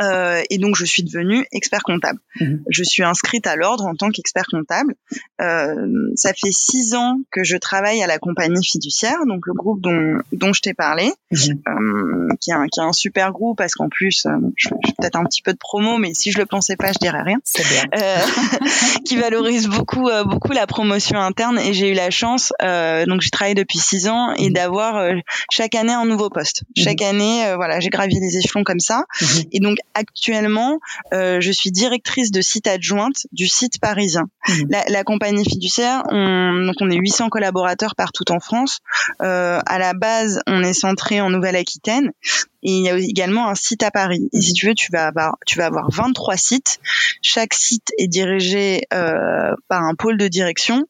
Euh, 0.00 0.42
et 0.50 0.58
donc 0.58 0.76
je 0.76 0.84
suis 0.84 1.02
devenue 1.02 1.46
expert 1.52 1.82
comptable. 1.82 2.18
Mhm. 2.40 2.62
Je 2.68 2.82
suis 2.82 3.02
inscrite 3.02 3.46
à 3.46 3.56
l'ordre 3.56 3.84
en 3.84 3.94
tant 3.94 4.10
qu'expert 4.10 4.44
comptable. 4.50 4.94
Euh, 5.40 6.10
ça 6.14 6.32
fait 6.32 6.52
six 6.52 6.94
ans 6.94 7.20
que 7.30 7.44
je 7.44 7.56
travaille 7.56 8.02
à 8.02 8.06
la 8.06 8.18
compagnie 8.18 8.64
fiduciaire, 8.64 9.26
donc 9.26 9.46
le 9.46 9.52
groupe 9.52 9.80
dont, 9.80 10.18
dont 10.32 10.52
je 10.52 10.62
t'ai 10.62 10.74
parlé, 10.74 11.12
mhm. 11.30 11.62
euh, 11.68 12.28
qui, 12.40 12.50
est 12.50 12.54
un, 12.54 12.66
qui 12.68 12.80
est 12.80 12.82
un 12.82 12.92
super 12.92 13.32
groupe 13.32 13.58
parce 13.58 13.74
qu'en 13.74 13.88
plus, 13.88 14.26
euh, 14.26 14.30
je, 14.56 14.68
fais 14.68 14.92
peut-être 14.98 15.16
un 15.16 15.24
petit 15.24 15.42
peu 15.42 15.52
de 15.52 15.58
promo, 15.58 15.98
mais 15.98 16.14
si 16.14 16.30
je 16.30 16.38
le 16.38 16.46
pensais 16.46 16.76
pas, 16.76 16.92
je 16.92 16.98
dirais 16.98 17.22
rien. 17.22 17.38
Bien. 17.56 17.84
Euh, 17.98 18.18
qui 19.04 19.16
valorise 19.16 19.68
beaucoup 19.68 20.08
beaucoup 20.24 20.52
la 20.52 20.66
promotion 20.66 21.18
interne 21.18 21.58
et 21.58 21.72
j'ai 21.72 21.90
eu 21.90 21.94
la 21.94 22.10
chance, 22.10 22.52
donc 22.60 23.20
j'ai 23.20 23.30
travaillé 23.30 23.54
depuis 23.54 23.78
six 23.78 24.08
ans 24.08 24.32
et 24.36 24.48
mhm. 24.48 24.54
d'avoir 24.54 25.12
chaque 25.50 25.74
année 25.74 25.92
un 25.92 26.06
nouveau 26.06 26.30
poste. 26.30 26.62
Chaque 26.76 27.02
année, 27.02 27.52
voilà, 27.56 27.80
j'ai 27.80 27.90
gravi 27.90 28.14
les 28.18 28.38
échelons 28.38 28.64
comme 28.64 28.80
ça. 28.80 29.04
Et 29.52 29.60
donc 29.60 29.78
actuellement, 29.94 30.78
euh, 31.12 31.40
je 31.40 31.50
suis 31.52 31.70
directrice 31.70 32.30
de 32.30 32.40
site 32.40 32.66
adjointe 32.66 33.26
du 33.32 33.46
site 33.46 33.80
parisien. 33.80 34.24
Mmh. 34.48 34.52
La, 34.68 34.84
la, 34.88 35.04
compagnie 35.04 35.44
fiduciaire, 35.44 36.02
on, 36.10 36.64
donc 36.66 36.76
on 36.80 36.90
est 36.90 36.96
800 36.96 37.28
collaborateurs 37.28 37.94
partout 37.94 38.30
en 38.30 38.40
France. 38.40 38.80
Euh, 39.22 39.60
à 39.66 39.78
la 39.78 39.94
base, 39.94 40.40
on 40.46 40.62
est 40.62 40.72
centré 40.72 41.20
en 41.20 41.30
Nouvelle-Aquitaine 41.30 42.12
et 42.62 42.70
il 42.70 42.82
y 42.82 42.88
a 42.88 42.96
également 42.96 43.48
un 43.48 43.54
site 43.54 43.82
à 43.82 43.90
Paris. 43.90 44.28
Et 44.32 44.40
si 44.40 44.52
tu 44.52 44.66
veux, 44.66 44.74
tu 44.74 44.92
vas 44.92 45.06
avoir, 45.06 45.36
tu 45.46 45.58
vas 45.58 45.66
avoir 45.66 45.90
23 45.90 46.36
sites. 46.36 46.78
Chaque 47.22 47.54
site 47.54 47.88
est 47.98 48.08
dirigé 48.08 48.82
euh, 48.92 49.54
par 49.68 49.82
un 49.82 49.94
pôle 49.94 50.18
de 50.18 50.28
direction. 50.28 50.86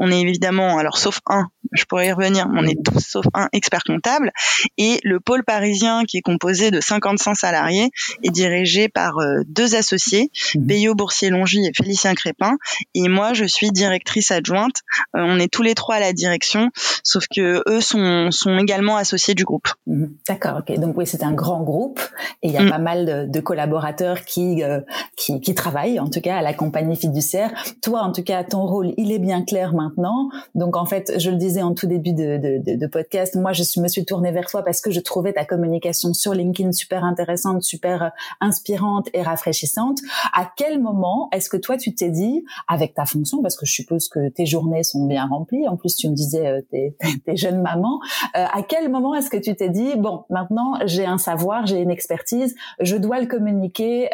On 0.00 0.10
est 0.10 0.20
évidemment, 0.20 0.78
alors 0.78 0.96
sauf 0.96 1.20
un, 1.26 1.48
je 1.72 1.84
pourrais 1.84 2.08
y 2.08 2.12
revenir, 2.12 2.46
on 2.54 2.64
est 2.66 2.78
tous 2.84 3.00
sauf 3.00 3.24
un 3.34 3.48
expert 3.52 3.82
comptable. 3.84 4.32
Et 4.76 5.00
le 5.04 5.20
pôle 5.20 5.44
parisien, 5.44 6.04
qui 6.04 6.18
est 6.18 6.22
composé 6.22 6.70
de 6.70 6.80
55 6.80 7.34
salariés, 7.34 7.90
est 8.22 8.30
dirigé 8.30 8.88
par 8.88 9.18
euh, 9.18 9.42
deux 9.46 9.74
associés, 9.74 10.30
mmh. 10.54 10.92
Boursier-Longy 10.92 11.66
et 11.66 11.72
Félicien 11.74 12.14
Crépin. 12.14 12.56
Et 12.94 13.08
moi, 13.08 13.32
je 13.34 13.44
suis 13.44 13.70
directrice 13.70 14.30
adjointe. 14.30 14.82
Euh, 15.16 15.20
on 15.22 15.38
est 15.38 15.52
tous 15.52 15.62
les 15.62 15.74
trois 15.74 15.96
à 15.96 16.00
la 16.00 16.12
direction, 16.12 16.70
sauf 17.02 17.24
que 17.34 17.62
eux 17.68 17.80
sont, 17.80 18.30
sont 18.30 18.58
également 18.58 18.96
associés 18.96 19.34
du 19.34 19.44
groupe. 19.44 19.68
Mhm. 19.86 20.14
D'accord, 20.28 20.60
ok. 20.60 20.78
Donc 20.78 20.96
oui, 20.96 21.06
c'est 21.06 21.22
un 21.22 21.32
grand 21.32 21.62
groupe 21.62 22.00
et 22.42 22.48
il 22.48 22.54
y 22.54 22.56
a 22.56 22.62
mmh. 22.62 22.70
pas 22.70 22.78
mal 22.78 23.30
de, 23.30 23.40
collaborateurs 23.40 24.24
qui, 24.24 24.62
euh, 24.62 24.80
qui, 25.16 25.40
qui 25.40 25.54
travaillent, 25.54 26.00
en 26.00 26.10
tout 26.10 26.20
cas, 26.20 26.38
à 26.38 26.42
la 26.42 26.52
compagnie 26.52 26.96
fiduciaire. 26.96 27.52
Toi, 27.82 28.00
en 28.00 28.12
tout 28.12 28.22
cas, 28.22 28.44
ton 28.44 28.66
rôle, 28.66 28.92
il 28.96 29.12
est 29.12 29.18
bien 29.18 29.42
clair 29.42 29.72
maintenant. 29.74 30.28
Donc 30.54 30.76
en 30.76 30.84
fait, 30.86 31.12
je 31.18 31.30
le 31.30 31.36
disais 31.36 31.57
en 31.62 31.74
tout 31.74 31.86
début 31.86 32.12
de, 32.12 32.86
podcast, 32.86 33.34
moi 33.36 33.52
je 33.52 33.62
me 33.80 33.88
suis 33.88 34.04
tournée 34.04 34.32
vers 34.32 34.46
toi 34.46 34.62
parce 34.62 34.80
que 34.80 34.90
je 34.90 35.00
trouvais 35.00 35.32
ta 35.32 35.44
communication 35.44 36.14
sur 36.14 36.32
LinkedIn 36.32 36.72
super 36.72 37.04
intéressante, 37.04 37.62
super 37.62 38.02
euh, 38.02 38.08
inspirante 38.40 39.08
et 39.12 39.22
rafraîchissante. 39.22 39.98
À 40.32 40.50
quel 40.56 40.80
moment 40.80 41.28
est-ce 41.32 41.50
que 41.50 41.56
toi 41.56 41.76
tu 41.76 41.94
t'es 41.94 42.10
dit, 42.10 42.44
avec 42.66 42.94
ta 42.94 43.04
fonction, 43.04 43.42
parce 43.42 43.56
que 43.56 43.66
je 43.66 43.72
suppose 43.72 44.08
que 44.08 44.28
tes 44.28 44.46
journées 44.46 44.82
sont 44.82 45.06
bien 45.06 45.26
remplies, 45.26 45.68
en 45.68 45.76
plus 45.76 45.96
tu 45.96 46.08
me 46.08 46.14
disais 46.14 46.46
euh, 46.46 46.60
t'es, 46.70 46.96
t'es 47.26 47.36
jeune 47.36 47.60
maman, 47.60 48.00
euh, 48.36 48.44
à 48.52 48.62
quel 48.62 48.88
moment 48.90 49.14
est-ce 49.14 49.30
que 49.30 49.36
tu 49.36 49.54
t'es 49.54 49.68
dit, 49.68 49.96
bon 49.96 50.24
maintenant 50.30 50.78
j'ai 50.86 51.04
un 51.04 51.18
savoir, 51.18 51.66
j'ai 51.66 51.80
une 51.80 51.90
expertise, 51.90 52.54
je 52.80 52.96
dois 52.96 53.20
le 53.20 53.26
communiquer 53.26 54.08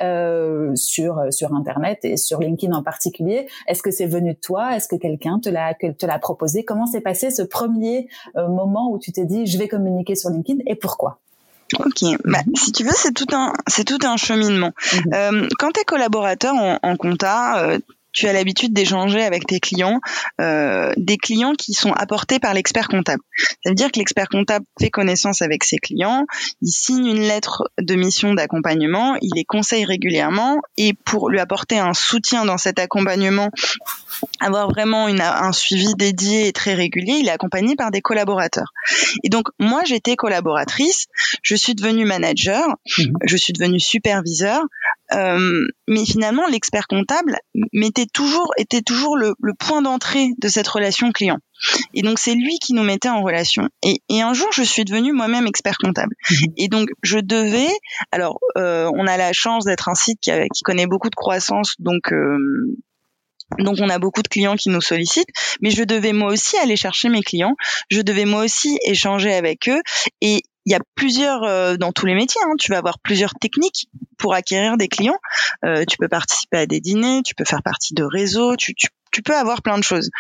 sur 0.75 1.23
sur 1.31 1.55
internet 1.55 2.01
et 2.05 2.17
sur 2.17 2.41
LinkedIn 2.41 2.75
en 2.75 2.83
particulier? 2.83 3.47
Est-ce 3.67 3.83
que 3.83 3.91
c'est 3.91 4.07
venu 4.07 4.35
de 4.35 4.39
toi? 4.39 4.77
Est-ce 4.77 4.89
que 4.89 4.97
quelqu'un 4.97 5.39
te 5.39 5.49
l'a 5.49 5.75
te 5.75 6.07
l'a 6.07 6.19
proposé? 6.19 6.65
Comment 6.65 6.87
s'est 6.87 7.01
passé 7.01 7.24
ce 7.31 7.43
premier 7.43 8.09
euh, 8.37 8.49
moment 8.49 8.91
où 8.91 8.99
tu 8.99 9.13
t'es 9.13 9.25
dit 9.25 9.47
je 9.47 9.59
vais 9.59 9.69
communiquer 9.69 10.15
sur 10.15 10.31
LinkedIn 10.31 10.61
et 10.67 10.75
pourquoi? 10.75 11.19
Ok, 11.79 12.05
bah, 12.25 12.39
mhm. 12.47 12.55
si 12.57 12.73
tu 12.73 12.85
veux, 12.85 12.93
c'est 12.95 13.13
tout 13.13 13.27
un, 13.33 13.53
c'est 13.67 13.85
tout 13.85 13.99
un 14.05 14.17
cheminement. 14.17 14.73
Mhm. 14.93 15.15
Euh, 15.15 15.49
quand 15.59 15.73
tu 15.73 15.81
es 15.81 15.85
collaborateur 15.85 16.55
en, 16.55 16.97
compta, 16.97 17.65
euh, 17.65 17.79
tu 18.15 18.29
as 18.29 18.33
l'habitude 18.33 18.73
d'échanger 18.73 19.23
avec 19.23 19.47
tes 19.47 19.61
clients, 19.61 20.01
euh, 20.41 20.93
des 20.97 21.19
clients 21.19 21.53
qui 21.53 21.75
sont 21.75 21.93
apportés 21.93 22.39
par 22.39 22.55
l'expert 22.55 22.89
comptable. 22.89 23.23
Ça 23.63 23.71
veut 23.71 23.75
dire 23.75 23.91
que 23.91 23.99
l'expert 23.99 24.29
comptable 24.29 24.65
fait 24.81 24.91
connaissance 24.91 25.43
avec 25.43 25.65
ses 25.65 25.79
clients, 25.79 26.25
il 26.63 26.71
signe 26.71 27.07
une 27.07 27.23
lettre 27.23 27.65
de 27.81 27.95
mission 27.97 28.33
d'accompagnement, 28.33 29.17
il 29.21 29.31
les 29.35 29.45
conseille 29.45 29.85
régulièrement 29.85 30.61
et 30.77 30.95
pour 31.05 31.29
lui 31.29 31.41
apporter 31.41 31.79
un 31.79 31.93
soutien 31.93 32.45
dans 32.45 32.59
cet 32.59 32.79
accompagnement, 32.79 33.51
avoir 34.41 34.69
vraiment 34.69 35.09
une, 35.09 35.21
un 35.21 35.53
suivi 35.53 35.95
dédié 35.97 36.47
et 36.47 36.53
très 36.53 36.75
régulier, 36.75 37.15
il 37.21 37.29
est 37.29 37.33
accompagné 37.33 37.75
par 37.75 37.91
des 37.91 38.01
collaborateurs. 38.01 38.73
Et 39.25 39.29
donc 39.29 39.49
moi 39.59 39.83
j'étais 39.85 40.15
collaboratrice, 40.15 41.07
je 41.43 41.57
suis 41.57 41.75
devenue 41.75 42.05
manager, 42.05 42.65
mmh. 42.99 43.03
je 43.25 43.37
suis 43.37 43.53
devenue 43.53 43.81
superviseur, 43.81 44.63
euh, 45.15 45.67
mais 45.89 46.05
finalement 46.05 46.47
l'expert 46.47 46.87
comptable 46.87 47.37
mettait 47.73 48.07
toujours 48.13 48.53
était 48.59 48.83
toujours 48.83 49.17
le, 49.17 49.35
le 49.41 49.53
point 49.55 49.83
d'entrée 49.83 50.31
de 50.39 50.49
cette 50.49 50.69
relation 50.69 51.13
client. 51.13 51.39
Et 51.95 52.03
donc 52.03 52.19
c'est 52.19 52.35
lui 52.35 52.59
qui 52.61 52.75
nous 52.75 52.83
mettait 52.83 53.09
en 53.09 53.23
relation. 53.23 53.69
Et, 53.83 54.03
et 54.09 54.23
un 54.23 54.35
jour, 54.35 54.49
je 54.53 54.63
suis 54.63 54.85
devenue 54.85 55.13
moi-même 55.13 55.47
expert 55.47 55.79
comptable. 55.79 56.15
Mmh. 56.31 56.35
Et 56.57 56.69
donc 56.69 56.89
je 57.03 57.19
devais. 57.19 57.71
Alors, 58.13 58.39
euh, 58.57 58.91
on 58.95 59.07
a 59.07 59.17
la 59.17 59.33
chance 59.33 59.65
d'être 59.65 59.89
un 59.89 59.95
site 59.95 60.19
qui, 60.21 60.31
qui, 60.53 60.63
connaît 60.63 60.87
beaucoup 60.87 61.11
de 61.11 61.15
croissance, 61.15 61.75
donc 61.79 62.13
euh, 62.13 62.39
donc 63.59 63.77
on 63.81 63.89
a 63.89 63.99
beaucoup 63.99 64.23
de 64.23 64.29
clients 64.29 64.57
qui 64.57 64.71
nous 64.71 64.81
sollicitent, 64.81 65.29
mais 65.61 65.71
je 65.71 65.85
devais 65.85 66.13
moi 66.13 66.33
aussi 66.33 66.57
aller 66.59 66.77
chercher 66.77 67.09
mes 67.09 67.23
clients, 67.23 67.55
je 67.91 68.01
devais 68.01 68.25
moi 68.25 68.45
aussi 68.45 68.79
échanger 68.87 69.33
avec 69.33 69.69
eux 69.69 69.81
et 70.21 70.43
il 70.67 70.73
y 70.73 70.75
a 70.75 70.81
plusieurs 70.95 71.43
euh, 71.45 71.77
dans 71.77 71.93
tous 71.93 72.07
les 72.07 72.15
métiers. 72.15 72.41
Hein, 72.45 72.55
tu 72.59 72.71
vas 72.71 72.79
avoir 72.79 72.99
plusieurs 72.99 73.35
techniques 73.35 73.89
pour 74.19 74.35
acquérir 74.35 74.77
des 74.77 74.89
clients. 74.89 75.19
Euh, 75.65 75.85
tu 75.89 75.97
peux 75.99 76.09
participer 76.09 76.59
à 76.59 76.67
des 76.67 76.81
dîners, 76.81 77.23
tu 77.25 77.35
peux 77.35 77.45
faire 77.45 77.63
partie 77.63 77.95
de 77.95 78.05
réseaux, 78.05 78.57
tu, 78.57 78.75
tu, 78.75 78.89
tu 79.13 79.23
peux 79.23 79.37
avoir 79.37 79.63
plein 79.63 79.79
de 79.79 79.85
choses. 79.85 80.11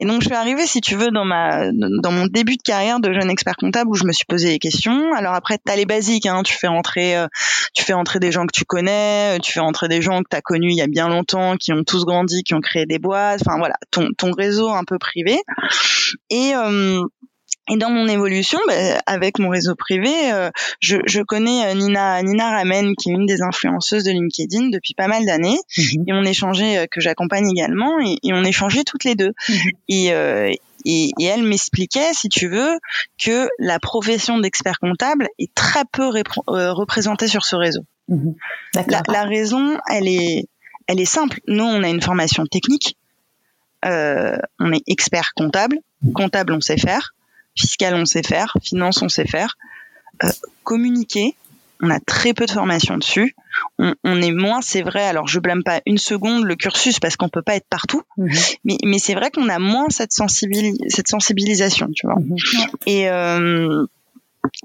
Et 0.00 0.06
donc 0.06 0.20
je 0.20 0.26
suis 0.26 0.34
arrivée, 0.34 0.66
si 0.66 0.80
tu 0.80 0.94
veux, 0.94 1.10
dans 1.10 1.24
ma 1.24 1.70
dans 1.72 2.12
mon 2.12 2.26
début 2.26 2.56
de 2.56 2.62
carrière 2.62 3.00
de 3.00 3.12
jeune 3.12 3.30
expert 3.30 3.56
comptable 3.56 3.90
où 3.90 3.94
je 3.94 4.04
me 4.04 4.12
suis 4.12 4.26
posé 4.26 4.48
des 4.48 4.58
questions. 4.58 5.12
Alors 5.14 5.34
après, 5.34 5.58
tu 5.64 5.72
as 5.72 5.76
les 5.76 5.86
basiques, 5.86 6.26
hein, 6.26 6.42
tu 6.42 6.54
fais 6.54 6.68
rentrer 6.68 7.16
euh, 7.16 7.26
tu 7.74 7.82
fais 7.84 7.94
rentrer 7.94 8.20
des 8.20 8.30
gens 8.30 8.46
que 8.46 8.52
tu 8.52 8.64
connais, 8.64 9.38
tu 9.40 9.52
fais 9.52 9.60
rentrer 9.60 9.88
des 9.88 10.02
gens 10.02 10.22
que 10.22 10.28
tu 10.30 10.36
as 10.36 10.42
connus 10.42 10.70
il 10.70 10.76
y 10.76 10.82
a 10.82 10.86
bien 10.86 11.08
longtemps, 11.08 11.56
qui 11.56 11.72
ont 11.72 11.84
tous 11.84 12.04
grandi, 12.04 12.42
qui 12.42 12.54
ont 12.54 12.60
créé 12.60 12.86
des 12.86 12.98
boîtes, 12.98 13.40
enfin 13.44 13.58
voilà, 13.58 13.76
ton 13.90 14.10
ton 14.16 14.30
réseau 14.30 14.70
un 14.70 14.84
peu 14.84 14.98
privé. 14.98 15.38
Et 16.30 16.54
euh, 16.54 17.02
et 17.70 17.78
dans 17.78 17.88
mon 17.88 18.06
évolution, 18.08 18.58
bah, 18.66 19.00
avec 19.06 19.38
mon 19.38 19.48
réseau 19.48 19.74
privé, 19.74 20.12
euh, 20.32 20.50
je, 20.80 20.98
je, 21.06 21.22
connais 21.22 21.66
euh, 21.66 21.74
Nina 21.74 22.22
Nina 22.22 22.50
Ramen, 22.50 22.94
qui 22.94 23.10
est 23.10 23.14
une 23.14 23.24
des 23.24 23.40
influenceuses 23.40 24.04
de 24.04 24.10
LinkedIn 24.10 24.68
depuis 24.68 24.92
pas 24.92 25.08
mal 25.08 25.24
d'années, 25.24 25.58
mhm. 25.78 26.04
et 26.06 26.12
on 26.12 26.24
échangeait 26.24 26.78
euh, 26.78 26.86
que 26.90 27.00
j'accompagne 27.00 27.48
également, 27.48 27.98
et, 28.00 28.18
et, 28.22 28.34
on 28.34 28.44
échangeait 28.44 28.84
toutes 28.84 29.04
les 29.04 29.14
deux. 29.14 29.32
Mhm. 29.48 29.70
Et, 29.88 30.06
et, 30.84 31.10
et, 31.18 31.24
elle 31.24 31.42
m'expliquait, 31.42 32.12
si 32.12 32.28
tu 32.28 32.48
veux, 32.48 32.78
que 33.18 33.48
la 33.58 33.78
profession 33.78 34.38
d'expert 34.38 34.78
comptable 34.78 35.28
est 35.38 35.54
très 35.54 35.84
peu 35.90 36.06
représentée 36.06 37.28
sur 37.28 37.46
ce 37.46 37.56
réseau. 37.56 37.84
Mhm. 38.08 38.34
La, 38.74 39.02
la, 39.08 39.24
raison, 39.24 39.78
elle 39.90 40.08
est, 40.08 40.44
elle 40.86 41.00
est 41.00 41.06
simple. 41.06 41.40
Nous, 41.46 41.64
on 41.64 41.82
a 41.82 41.88
une 41.88 42.02
formation 42.02 42.44
technique. 42.44 42.98
On 43.82 44.72
est 44.72 44.82
expert 44.86 45.32
comptable. 45.34 45.78
Comptable, 46.14 46.52
on 46.52 46.60
sait 46.60 46.76
faire 46.76 47.14
fiscal, 47.54 47.94
on 47.94 48.04
sait 48.04 48.22
faire. 48.22 48.56
Finance, 48.62 49.02
on 49.02 49.08
sait 49.08 49.26
faire. 49.26 49.56
Euh, 50.22 50.28
communiquer, 50.62 51.34
on 51.80 51.90
a 51.90 52.00
très 52.00 52.34
peu 52.34 52.46
de 52.46 52.50
formation 52.50 52.96
dessus. 52.96 53.34
On, 53.78 53.94
on 54.04 54.20
est 54.22 54.32
moins, 54.32 54.60
c'est 54.60 54.82
vrai. 54.82 55.04
Alors 55.04 55.26
je 55.26 55.38
blâme 55.38 55.62
pas 55.62 55.80
une 55.86 55.98
seconde 55.98 56.44
le 56.44 56.56
cursus 56.56 56.98
parce 57.00 57.16
qu'on 57.16 57.28
peut 57.28 57.42
pas 57.42 57.56
être 57.56 57.66
partout, 57.68 58.02
mhm. 58.16 58.30
mais, 58.64 58.76
mais 58.84 58.98
c'est 58.98 59.14
vrai 59.14 59.30
qu'on 59.30 59.48
a 59.48 59.58
moins 59.58 59.90
cette, 59.90 60.12
sensibilis 60.12 60.78
cette 60.88 61.08
sensibilisation, 61.08 61.88
tu 61.94 62.06
vois. 62.06 62.16
Mhm. 62.16 62.36
Et 62.86 63.08
euh, 63.08 63.86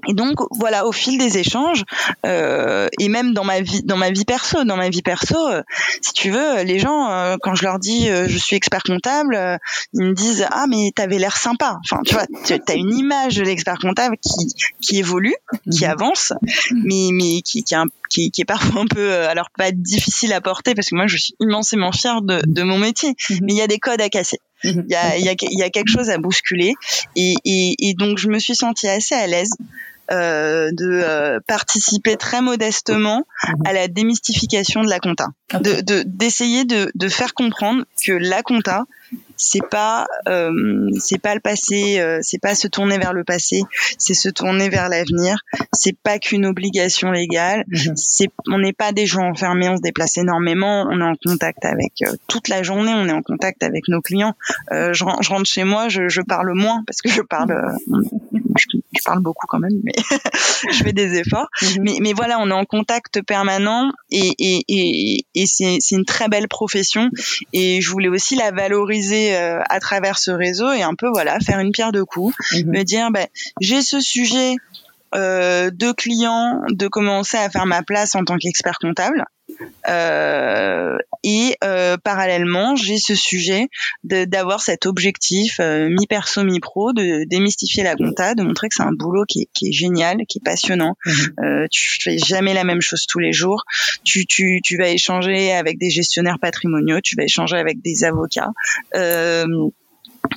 et 0.08 0.14
donc 0.14 0.38
voilà, 0.50 0.86
au 0.86 0.92
fil 0.92 1.18
des 1.18 1.38
échanges 1.38 1.84
euh, 2.26 2.88
et 2.98 3.08
même 3.08 3.32
dans 3.32 3.44
ma 3.44 3.60
vie, 3.60 3.82
dans 3.82 3.96
ma 3.96 4.10
vie 4.10 4.24
perso, 4.24 4.64
dans 4.64 4.76
ma 4.76 4.88
vie 4.88 5.02
perso, 5.02 5.36
euh, 5.48 5.62
si 6.00 6.12
tu 6.12 6.30
veux, 6.30 6.62
les 6.62 6.78
gens 6.78 7.10
euh, 7.10 7.36
quand 7.40 7.54
je 7.54 7.64
leur 7.64 7.78
dis 7.78 8.08
euh, 8.08 8.26
je 8.28 8.38
suis 8.38 8.56
expert 8.56 8.82
comptable, 8.82 9.34
euh, 9.34 9.56
ils 9.92 10.04
me 10.04 10.14
disent 10.14 10.46
ah 10.50 10.66
mais 10.68 10.92
t'avais 10.94 11.18
l'air 11.18 11.36
sympa. 11.36 11.78
Enfin 11.84 12.02
tu 12.04 12.14
vois, 12.14 12.26
tu 12.44 12.54
as 12.54 12.74
une 12.74 12.96
image 12.96 13.36
de 13.36 13.42
l'expert 13.42 13.78
comptable 13.78 14.16
qui 14.18 14.54
qui 14.80 14.98
évolue, 14.98 15.34
qui 15.70 15.84
mhm. 15.84 15.90
avance, 15.90 16.32
mais 16.72 17.10
mais 17.12 17.42
qui 17.42 17.62
qui, 17.62 17.74
qui, 18.10 18.30
qui 18.30 18.42
est 18.42 18.44
parfois 18.44 18.82
un 18.82 18.86
peu 18.86 19.14
alors 19.26 19.48
pas 19.56 19.70
difficile 19.70 20.32
à 20.32 20.40
porter 20.40 20.74
parce 20.74 20.90
que 20.90 20.96
moi 20.96 21.06
je 21.06 21.16
suis 21.16 21.34
immensément 21.40 21.92
fière 21.92 22.22
de, 22.22 22.42
de 22.46 22.62
mon 22.62 22.78
métier, 22.78 23.14
mhm. 23.30 23.38
mais 23.42 23.52
il 23.54 23.56
y 23.56 23.62
a 23.62 23.66
des 23.66 23.78
codes 23.78 24.00
à 24.00 24.08
casser. 24.08 24.38
Mhm. 24.64 24.84
Il 24.88 24.92
y 24.92 24.96
a, 24.96 25.18
y, 25.18 25.28
a, 25.28 25.34
y 25.40 25.62
a, 25.62 25.70
quelque 25.70 25.88
chose 25.88 26.10
à 26.10 26.18
bousculer. 26.18 26.74
Et, 27.16 27.34
et, 27.44 27.76
et, 27.78 27.94
donc, 27.94 28.18
je 28.18 28.28
me 28.28 28.38
suis 28.38 28.54
sentie 28.54 28.88
assez 28.88 29.14
à 29.14 29.26
l'aise 29.26 29.52
euh, 30.10 30.70
de 30.72 31.02
euh, 31.02 31.40
participer 31.46 32.16
très 32.16 32.42
modestement 32.42 33.24
mhm. 33.46 33.54
à 33.64 33.72
la 33.72 33.88
démystification 33.88 34.82
de 34.82 34.88
la 34.88 34.98
compta, 34.98 35.28
de 35.54 36.02
d'essayer 36.04 36.64
de, 36.64 36.90
de, 36.94 37.08
faire 37.08 37.32
comprendre 37.32 37.84
que 38.04 38.12
la 38.12 38.42
compta 38.42 38.84
c'est 39.40 39.66
pas 39.70 40.06
euh, 40.28 40.90
c'est 40.98 41.18
pas 41.18 41.34
le 41.34 41.40
passé, 41.40 41.98
euh, 41.98 42.18
c'est 42.20 42.40
pas 42.40 42.54
se 42.54 42.68
tourner 42.68 42.98
vers 42.98 43.14
le 43.14 43.24
passé, 43.24 43.62
c'est 43.96 44.12
se 44.12 44.28
tourner 44.28 44.68
vers 44.68 44.90
l'avenir. 44.90 45.38
C'est 45.72 45.96
pas 45.96 46.18
qu'une 46.18 46.44
obligation 46.44 47.10
légale. 47.10 47.64
Mhm. 47.68 47.96
C'est 47.96 48.28
on 48.48 48.58
n'est 48.58 48.74
pas 48.74 48.92
des 48.92 49.06
gens 49.06 49.22
enfermés, 49.22 49.70
on 49.70 49.78
se 49.78 49.82
déplace 49.82 50.18
énormément, 50.18 50.86
on 50.90 51.00
est 51.00 51.04
en 51.04 51.14
contact 51.24 51.64
avec 51.64 52.02
euh, 52.02 52.12
toute 52.28 52.48
la 52.48 52.62
journée, 52.62 52.92
on 52.94 53.08
est 53.08 53.12
en 53.12 53.22
contact 53.22 53.62
avec 53.62 53.88
nos 53.88 54.02
clients. 54.02 54.34
Euh, 54.72 54.92
je, 54.92 55.04
je, 55.20 55.28
rentre 55.30 55.46
chez 55.46 55.64
moi, 55.64 55.88
je, 55.88 56.08
je, 56.08 56.20
parle 56.20 56.52
moins 56.52 56.82
parce 56.86 57.00
que 57.00 57.08
je 57.08 57.22
parle 57.22 57.56
je, 58.56 58.66
je 58.96 59.02
parle 59.04 59.20
beaucoup 59.20 59.46
quand 59.46 59.58
même, 59.58 59.80
mais 59.84 59.92
je 60.72 60.82
fais 60.82 60.92
des 60.92 61.18
efforts. 61.18 61.48
Mhm. 61.62 61.76
Mais, 61.82 61.96
mais 62.00 62.12
voilà, 62.12 62.38
on 62.40 62.50
est 62.50 62.54
en 62.54 62.64
contact 62.64 63.22
permanent 63.22 63.90
et, 64.10 64.32
et, 64.38 64.64
et, 64.68 65.26
et 65.34 65.46
c'est 65.46 65.78
une 65.92 66.04
très 66.04 66.28
belle 66.28 66.48
profession 66.48 67.10
et 67.52 67.80
je 67.80 67.90
voulais 67.90 68.08
aussi 68.08 68.36
la 68.36 68.50
valoriser 68.50 69.36
euh, 69.36 69.60
à 69.68 69.80
travers 69.80 70.18
ce 70.18 70.30
réseau 70.30 70.72
et 70.72 70.82
un 70.82 70.94
peu 70.94 71.08
voilà 71.08 71.38
faire 71.40 71.60
une 71.60 71.72
pierre 71.72 71.92
de 71.92 72.02
coups, 72.02 72.34
mhm. 72.52 72.70
me 72.70 72.82
dire 72.82 73.10
ben 73.10 73.26
j'ai 73.60 73.82
ce 73.82 74.00
sujet 74.00 74.56
euh, 75.14 75.70
de 75.72 75.92
clients, 75.92 76.60
de 76.70 76.88
commencer 76.88 77.36
à 77.36 77.50
faire 77.50 77.66
ma 77.66 77.82
place 77.82 78.14
en 78.14 78.24
tant 78.24 78.36
qu'expert 78.36 78.78
comptable. 78.78 79.24
Euh, 79.88 80.96
et 81.24 81.56
euh, 81.64 81.96
parallèlement, 81.96 82.76
j'ai 82.76 82.98
ce 82.98 83.14
sujet 83.14 83.68
d'avoir 84.04 84.60
cet 84.60 84.86
objectif 84.86 85.58
euh, 85.60 85.88
mi 85.88 86.06
perso 86.06 86.44
mi 86.44 86.60
pro 86.60 86.92
de 86.92 87.24
démystifier 87.28 87.82
la 87.82 87.96
compta, 87.96 88.34
de 88.34 88.42
montrer 88.42 88.68
que 88.68 88.74
c'est 88.76 88.82
un 88.82 88.92
boulot 88.92 89.24
qui 89.28 89.42
est, 89.42 89.48
qui 89.52 89.68
est, 89.68 89.72
génial, 89.72 90.18
qui 90.28 90.38
est 90.38 90.44
passionnant. 90.44 90.96
Mhm. 91.04 91.14
Euh, 91.44 91.66
tu 91.70 92.00
fais 92.00 92.18
jamais 92.18 92.54
la 92.54 92.64
même 92.64 92.80
chose 92.80 93.06
tous 93.06 93.18
les 93.18 93.32
jours. 93.32 93.64
Tu, 94.04 94.26
tu, 94.26 94.60
tu 94.62 94.76
vas 94.76 94.88
échanger 94.88 95.52
avec 95.52 95.78
des 95.78 95.90
gestionnaires 95.90 96.38
patrimoniaux, 96.40 97.00
tu 97.02 97.16
vas 97.16 97.24
échanger 97.24 97.56
avec 97.56 97.82
des 97.82 98.04
avocats. 98.04 98.50
Euh, 98.94 99.46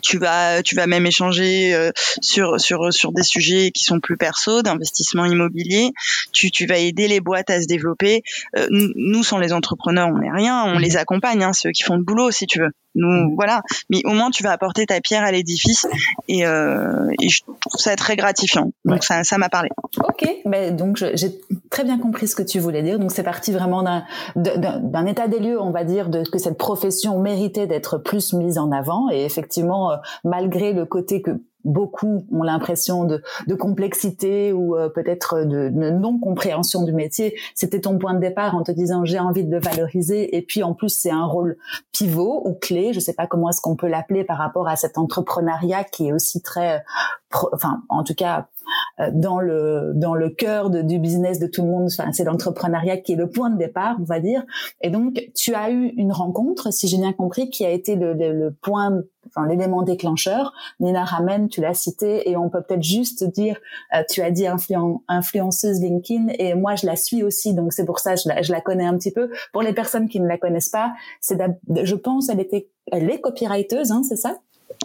tu 0.02 0.18
vas 0.18 0.62
tu 0.64 0.76
vas 0.76 0.88
même 0.88 1.06
échanger 1.06 1.74
euh, 1.74 1.92
sur 2.22 2.60
sur 2.60 2.94
sur 2.94 3.12
des 3.12 3.24
sujets 3.24 3.72
qui 3.72 3.84
sont 3.84 4.00
plus 4.00 4.18
perso 4.18 4.62
d'investissement 4.62 5.26
immobilier. 5.26 5.92
Tu 6.32 6.52
tu 6.52 6.66
vas 6.66 6.78
aider 6.78 7.08
les 7.08 7.20
boîtes 7.20 7.50
à 7.50 7.62
se 7.62 7.68
développer. 7.68 8.24
Euh, 8.58 8.68
nous 8.70 9.24
sans 9.24 9.38
les 9.38 9.54
entrepreneurs 9.54 10.10
on 10.10 10.20
n'est 10.20 10.32
rien. 10.32 10.64
On 10.66 10.80
les 10.80 10.98
accompagne 10.98 11.44
hein, 11.44 11.54
ceux 11.54 11.72
qui 11.72 11.84
font 11.84 11.96
le 11.96 12.04
boulot 12.04 12.32
si 12.32 12.48
tu 12.48 12.60
veux. 12.60 12.72
Nous 12.96 13.34
voilà. 13.36 13.62
Mais 13.90 14.02
au 14.06 14.12
moins 14.12 14.30
tu 14.30 14.44
vas 14.44 14.52
apporter 14.52 14.86
ta 14.86 15.02
pierre 15.02 15.24
à 15.24 15.32
l'édifice. 15.32 15.88
Et, 16.28 16.46
euh, 16.46 17.10
et 17.20 17.30
je 17.30 17.42
trouve 17.44 17.82
ça 17.82 17.96
très 17.96 18.16
gratifiant. 18.16 18.72
Donc 18.86 19.04
ça 19.04 19.24
ça 19.24 19.38
m'a 19.38 19.50
parlé. 19.50 19.70
Ok. 20.04 20.28
Ben 20.46 20.76
donc 20.76 20.98
j'ai 20.98 21.32
très 21.70 21.84
bien 21.84 21.98
compris 21.98 22.28
ce 22.28 22.36
que 22.36 22.44
tu 22.44 22.60
voulais 22.60 22.84
dire. 22.84 23.00
Donc 23.00 23.12
c'est 23.12 23.24
parti 23.24 23.52
vraiment 23.52 23.84
d'un 23.84 24.04
d'un 24.36 25.06
état 25.06 25.28
des 25.28 25.40
lieux 25.40 25.60
on 25.60 25.72
va 25.72 25.84
dire 25.84 26.10
de 26.10 26.24
que 26.24 26.38
cette 26.38 26.58
profession 26.58 27.20
méritait 27.20 27.68
d'être 27.68 27.98
plus 27.98 28.34
mise 28.34 28.58
en 28.58 28.72
avant. 28.72 29.10
Et 29.12 29.24
effectivement 29.26 29.83
euh, 29.92 29.98
malgré 30.24 30.74
le 30.74 30.86
côté 30.86 31.22
que 31.22 31.32
beaucoup 31.66 32.26
ont 32.32 32.44
l'impression 32.44 33.06
de, 33.06 33.22
de, 33.48 33.56
complexité 33.56 34.52
ou 34.52 34.76
euh, 34.76 34.90
peut-être 34.90 35.46
de, 35.46 35.70
de 35.70 35.90
non-compréhension 35.92 36.84
du 36.84 36.92
métier. 36.92 37.38
C'était 37.56 37.80
ton 37.80 37.98
point 37.98 38.14
de 38.14 38.20
départ 38.20 38.56
en 38.56 38.64
te 38.64 38.72
disant 38.72 39.06
j'ai 39.06 39.20
envie 39.20 39.46
de 39.46 39.52
le 39.52 39.60
valoriser 39.60 40.36
et 40.36 40.42
puis 40.42 40.62
en 40.62 40.74
plus 40.74 40.90
c'est 40.90 41.12
un 41.12 41.26
rôle 41.26 41.58
pivot 41.94 42.42
ou 42.46 42.54
clé, 42.54 42.92
je 42.92 43.00
sais 43.00 43.14
pas 43.14 43.28
comment 43.28 43.50
est-ce 43.50 43.62
qu'on 43.62 43.78
peut 43.78 43.88
l'appeler 43.88 44.26
par 44.26 44.38
rapport 44.38 44.68
à 44.68 44.76
cet 44.76 44.98
entrepreneuriat 44.98 45.86
qui 45.86 46.10
est 46.10 46.12
aussi 46.12 46.42
très, 46.42 46.84
enfin 47.54 47.82
en 47.88 48.04
tout 48.04 48.16
cas 48.16 48.48
euh, 49.00 49.10
dans 49.12 49.40
le 49.40 49.92
dans 49.96 50.14
le 50.14 50.30
cœur 50.30 50.70
de, 50.70 50.82
du 50.82 51.00
business 51.00 51.40
de 51.40 51.48
tout 51.48 51.64
le 51.64 51.68
monde. 51.70 51.90
Enfin, 51.92 52.12
c'est 52.12 52.24
l'entrepreneuriat 52.24 52.98
qui 52.98 53.14
est 53.14 53.16
le 53.16 53.30
point 53.30 53.50
de 53.50 53.58
départ, 53.58 53.98
on 54.00 54.04
va 54.04 54.20
dire. 54.20 54.44
Et 54.82 54.90
donc, 54.90 55.22
tu 55.36 55.54
as 55.56 55.72
eu 55.72 55.88
une 55.98 56.12
rencontre, 56.12 56.72
si 56.72 56.88
j'ai 56.88 56.98
bien 56.98 57.14
compris, 57.14 57.50
qui 57.50 57.66
a 57.66 57.72
été 57.72 57.96
le, 57.96 58.14
le, 58.14 58.32
le 58.32 58.54
point 58.54 59.02
enfin 59.36 59.48
l'élément 59.48 59.82
déclencheur. 59.82 60.54
Nina 60.80 61.04
Ramen, 61.04 61.50
tu 61.50 61.62
l'as 61.62 61.74
cité, 61.74 62.30
et 62.30 62.38
on 62.38 62.50
peut 62.50 62.62
peut-être 62.62 62.84
juste 62.84 63.24
dire, 63.24 63.58
euh, 63.96 64.04
tu 64.10 64.22
as 64.22 64.32
dit 64.32 64.46
influenceuse 65.08 65.82
LinkedIn, 65.82 66.28
et 66.40 66.54
moi 66.54 66.76
je 66.76 66.86
la 66.86 66.96
suis 66.96 67.24
aussi, 67.24 67.54
donc 67.54 67.74
c'est 67.74 67.86
pour 67.86 68.00
ça 68.00 68.16
je 68.16 68.30
la, 68.30 68.42
je 68.42 68.52
la 68.52 68.62
connais 68.62 68.86
un 68.86 68.98
petit 68.98 69.12
peu. 69.12 69.30
Pour 69.52 69.62
les 69.62 69.74
personnes 69.74 70.08
qui 70.08 70.20
ne 70.20 70.28
la 70.28 70.38
connaissent 70.38 70.70
pas, 70.70 70.94
c'est, 71.22 71.38
je 71.84 71.96
pense, 71.96 72.30
elle 72.30 72.40
était, 72.40 72.68
elle 72.92 73.10
est 73.10 73.20
copywriteuse, 73.20 73.92
hein, 73.92 74.04
c'est 74.08 74.18
ça? 74.18 74.38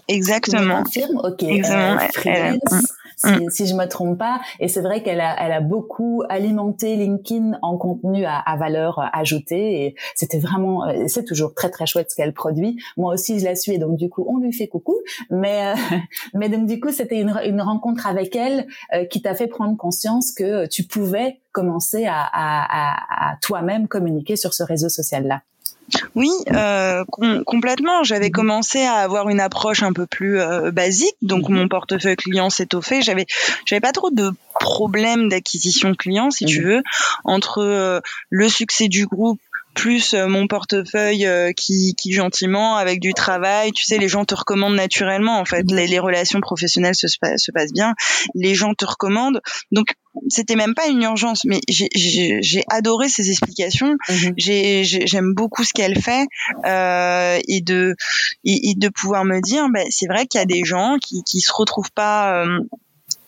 Exactement. 0.07 0.83
Ok. 1.25 1.43
Exactement. 1.43 2.59
Euh, 2.73 2.79
si, 3.19 3.31
mm. 3.31 3.51
si 3.51 3.67
je 3.67 3.75
me 3.75 3.87
trompe 3.87 4.19
pas. 4.19 4.41
Et 4.61 4.69
c'est 4.69 4.81
vrai 4.81 5.03
qu'elle 5.03 5.21
a, 5.21 5.37
elle 5.39 5.53
a 5.53 5.61
beaucoup 5.61 6.23
alimenté 6.29 6.97
LinkedIn 6.97 7.59
en 7.63 7.77
contenu 7.77 8.25
à, 8.25 8.39
à 8.39 8.57
valeur 8.57 9.01
ajoutée. 9.13 9.85
Et 9.85 9.95
c'était 10.15 10.39
vraiment, 10.39 10.87
euh, 10.87 11.05
c'est 11.09 11.25
toujours 11.25 11.55
très 11.55 11.71
très 11.71 11.87
chouette 11.87 12.11
ce 12.11 12.17
qu'elle 12.17 12.33
produit. 12.33 12.81
Moi 12.97 13.15
aussi, 13.15 13.39
je 13.41 13.45
la 13.45 13.55
suis 13.55 13.73
et 13.73 13.79
donc 13.79 13.97
du 13.97 14.09
coup, 14.09 14.25
on 14.29 14.39
lui 14.39 14.53
fait 14.53 14.69
coucou. 14.69 14.97
Mais 15.31 15.75
euh, 15.75 15.97
mais 16.35 16.49
donc 16.49 16.67
du 16.67 16.81
coup, 16.81 16.93
c'était 16.93 17.21
une, 17.21 17.37
une 17.45 17.61
rencontre 17.61 18.07
avec 18.07 18.35
elle 18.37 18.67
euh, 18.95 19.05
qui 19.05 19.21
t'a 19.21 19.35
fait 19.35 19.49
prendre 19.49 19.77
conscience 19.77 20.33
que 20.33 20.67
tu 20.67 20.85
pouvais 20.85 21.41
commencer 21.53 22.07
à, 22.07 22.23
à, 22.33 23.33
à 23.33 23.37
toi-même 23.43 23.89
communiquer 23.89 24.37
sur 24.37 24.55
ce 24.55 24.63
réseau 24.63 24.89
social 24.89 25.27
là. 25.27 25.43
Oui, 26.15 26.31
euh, 26.53 27.05
complètement. 27.47 28.03
J'avais 28.03 28.31
commencé 28.31 28.83
à 28.83 28.95
avoir 28.95 29.29
une 29.29 29.41
approche 29.41 29.83
un 29.83 29.93
peu 29.93 30.07
plus 30.07 30.41
euh, 30.41 30.71
basique, 30.71 31.17
donc 31.23 31.49
mhm. 31.49 31.57
mon 31.57 31.69
portefeuille 31.69 32.17
client 32.17 32.51
s'étoffait. 32.51 33.03
J'avais, 33.03 33.27
j'avais 33.65 33.81
pas 33.81 33.93
trop 33.93 34.11
de 34.11 34.31
problèmes 34.61 35.29
d'acquisition 35.29 35.95
client, 35.95 36.31
si 36.31 36.45
tu 36.45 36.61
mhm. 36.61 36.67
veux, 36.67 36.83
entre 37.25 37.63
euh, 37.63 38.01
le 38.31 38.49
succès 38.49 38.89
du 38.89 39.07
groupe 39.07 39.41
plus 39.79 40.13
euh, 40.15 40.27
mon 40.27 40.49
portefeuille 40.49 41.25
euh, 41.25 41.53
qui, 41.53 41.95
qui 41.95 42.13
gentiment 42.13 42.77
avec 42.77 42.99
du 42.99 43.15
travail 43.15 43.71
tu 43.71 43.85
sais 43.85 43.99
les 43.99 44.09
gens 44.09 44.25
te 44.25 44.35
recommandent 44.35 44.75
naturellement 44.75 45.39
en 45.39 45.45
fait 45.45 45.71
les, 45.71 45.87
les 45.87 46.01
relations 46.01 46.41
professionnelles 46.41 46.97
se, 46.97 47.07
se 47.07 47.53
passent 47.53 47.73
bien 47.73 47.95
les 48.35 48.57
gens 48.57 48.75
te 48.75 48.85
recommandent 48.85 49.41
donc 49.71 49.95
c'était 50.29 50.57
même 50.57 50.75
pas 50.75 50.89
une 50.89 51.03
urgence 51.03 51.45
mais 51.45 51.61
j'ai 51.69 52.65
adoré 52.69 53.09
ses 53.09 53.31
explications 53.31 53.97
mhm. 54.09 54.35
j'aime 54.37 55.35
beaucoup 55.35 55.65
ce 55.65 55.73
qu'elle 55.73 56.01
fait 56.01 56.27
euh, 56.65 57.39
et 57.49 57.61
de 57.61 57.95
et, 58.45 58.75
de 58.77 58.89
pouvoir 58.89 59.25
me 59.25 59.41
dire 59.41 59.69
ben, 59.73 59.87
c'est 59.91 60.07
vrai 60.07 60.27
qu'il 60.27 60.39
y 60.39 60.43
a 60.43 60.47
des 60.47 60.65
gens 60.65 60.97
qui 61.01 61.23
qui 61.25 61.41
se 61.41 61.53
retrouvent 61.53 61.93
pas 61.93 62.45
euh, 62.45 62.61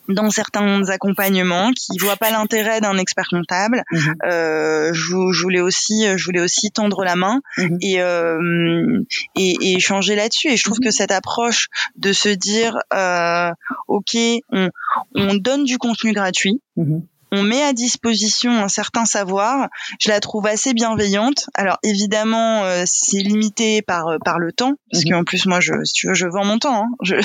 dans 0.09 0.29
certains 0.29 0.89
accompagnements, 0.89 1.71
qui 1.71 1.97
voient 1.97 2.17
pas 2.17 2.31
l'intérêt 2.31 2.81
d'un 2.81 2.97
expert 2.97 3.27
comptable. 3.29 3.83
Mhm. 3.91 4.15
Euh, 4.25 4.93
je, 4.93 5.31
je, 5.31 5.41
voulais 5.41 5.61
aussi, 5.61 6.05
je 6.17 6.25
voulais 6.25 6.41
aussi 6.41 6.71
tendre 6.71 7.03
la 7.03 7.15
main 7.15 7.41
mhm. 7.57 7.77
et, 7.81 8.01
euh, 8.01 9.03
et, 9.35 9.55
et 9.61 9.73
échanger 9.75 10.15
là-dessus. 10.15 10.49
Et 10.49 10.57
je 10.57 10.63
trouve 10.63 10.79
mhm. 10.79 10.85
que 10.85 10.91
cette 10.91 11.11
approche 11.11 11.67
de 11.95 12.13
se 12.13 12.29
dire, 12.29 12.77
euh, 12.93 13.51
ok, 13.87 14.17
on, 14.49 14.69
on 15.15 15.35
donne 15.35 15.63
du 15.63 15.77
contenu 15.77 16.13
gratuit 16.13 16.61
on 17.31 17.43
met 17.43 17.63
à 17.63 17.71
disposition 17.71 18.51
un 18.51 18.67
certain 18.67 19.05
savoir. 19.05 19.69
Je 19.99 20.09
la 20.09 20.19
trouve 20.19 20.45
assez 20.47 20.73
bienveillante. 20.73 21.49
Alors 21.53 21.77
évidemment, 21.81 22.63
euh, 22.65 22.83
c'est 22.85 23.19
limité 23.19 23.81
par 23.81 24.07
euh, 24.07 24.17
par 24.23 24.37
le 24.37 24.51
temps, 24.51 24.73
parce 24.91 25.05
mhm. 25.05 25.11
qu'en 25.11 25.23
plus 25.23 25.45
moi, 25.45 25.61
je, 25.61 25.73
si 25.83 25.93
tu 25.93 26.07
veux, 26.07 26.13
je 26.13 26.27
vends 26.27 26.43
mon 26.43 26.59
temps. 26.59 26.83
Hein. 26.83 26.89
Je, 27.01 27.15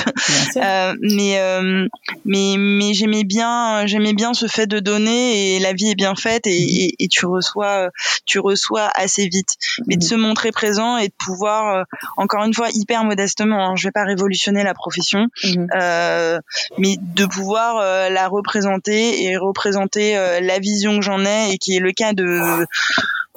euh, 0.57 0.95
mais 1.01 1.39
euh, 1.39 1.87
mais 2.25 2.55
mais 2.57 2.93
j'aimais 2.93 3.25
bien 3.25 3.85
j'aimais 3.85 4.13
bien 4.13 4.33
ce 4.33 4.47
fait 4.47 4.67
de 4.67 4.79
donner 4.79 5.55
et 5.55 5.59
la 5.59 5.73
vie 5.73 5.89
est 5.89 5.95
bien 5.95 6.15
faite 6.15 6.47
et, 6.47 6.59
mhm. 6.59 6.67
et, 6.69 6.95
et 6.99 7.07
tu 7.09 7.25
reçois 7.25 7.89
tu 8.25 8.39
reçois 8.39 8.89
assez 8.95 9.27
vite. 9.27 9.55
Mais 9.87 9.97
de 9.97 10.03
mhm. 10.03 10.09
se 10.09 10.15
montrer 10.15 10.51
présent 10.51 10.97
et 10.97 11.09
de 11.09 11.13
pouvoir 11.17 11.85
encore 12.15 12.43
une 12.45 12.53
fois 12.53 12.69
hyper 12.73 13.03
modestement. 13.03 13.71
Hein, 13.71 13.75
je 13.75 13.87
vais 13.87 13.91
pas 13.91 14.05
révolutionner 14.05 14.63
la 14.63 14.73
profession, 14.73 15.27
mais 15.43 16.95
de 16.97 17.25
pouvoir 17.25 18.09
la 18.09 18.27
représenter 18.27 19.23
et 19.23 19.37
représenter 19.37 19.96
euh, 19.97 20.39
la 20.39 20.59
vision 20.59 20.97
que 20.97 21.05
j'en 21.05 21.23
ai 21.25 21.51
et 21.51 21.57
qui 21.57 21.75
est 21.75 21.79
le 21.79 21.91
cas 21.91 22.13
de 22.13 22.65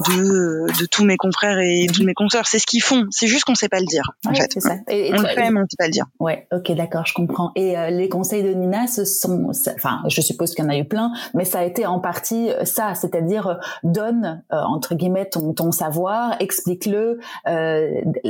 de, 0.09 0.81
de 0.81 0.87
tous 0.87 1.05
mes 1.05 1.17
confrères 1.17 1.59
et 1.59 1.87
tous 1.93 2.05
mes 2.05 2.15
consoeurs. 2.15 2.47
C'est 2.47 2.59
ce 2.59 2.67
qu'ils 2.67 2.83
font. 2.83 3.07
C'est 3.11 3.27
juste 3.27 3.45
qu'on 3.45 3.55
sait 3.55 3.69
pas 3.69 3.81
le 3.81 3.87
dire, 3.87 4.05
en 4.27 4.35
fait. 4.35 4.59
Ça. 4.61 4.77
Et, 4.89 5.13
on 5.13 5.21
le 5.21 5.29
fait, 5.29 5.51
mais 5.51 5.61
on 5.61 5.65
sait 5.65 5.77
pas 5.79 5.87
le 5.87 5.93
dire. 5.93 6.07
Ouais, 6.19 6.47
ok, 6.53 6.73
d'accord, 6.73 7.07
je 7.07 7.15
comprends. 7.15 7.53
Et 7.55 7.77
euh, 7.77 7.91
les 7.91 8.09
conseils 8.09 8.43
de 8.43 8.51
Nina, 8.51 8.87
ce 8.87 9.05
sont, 9.05 9.51
enfin, 9.75 10.01
je 10.09 10.21
suppose 10.21 10.55
qu'il 10.55 10.65
y 10.65 10.67
en 10.67 10.71
a 10.71 10.77
eu 10.77 10.85
plein, 10.85 11.13
mais 11.35 11.45
ça 11.45 11.61
a 11.61 11.65
été 11.65 11.87
en 11.87 12.01
partie 12.01 12.51
euh, 12.51 12.65
ça, 12.65 12.95
c'est-à-dire 12.95 13.59
donne 13.83 14.43
entre 14.51 14.95
guillemets 14.95 15.29
ton, 15.29 15.53
ton 15.53 15.73
savoir, 15.73 16.37
explique-le, 16.41 17.21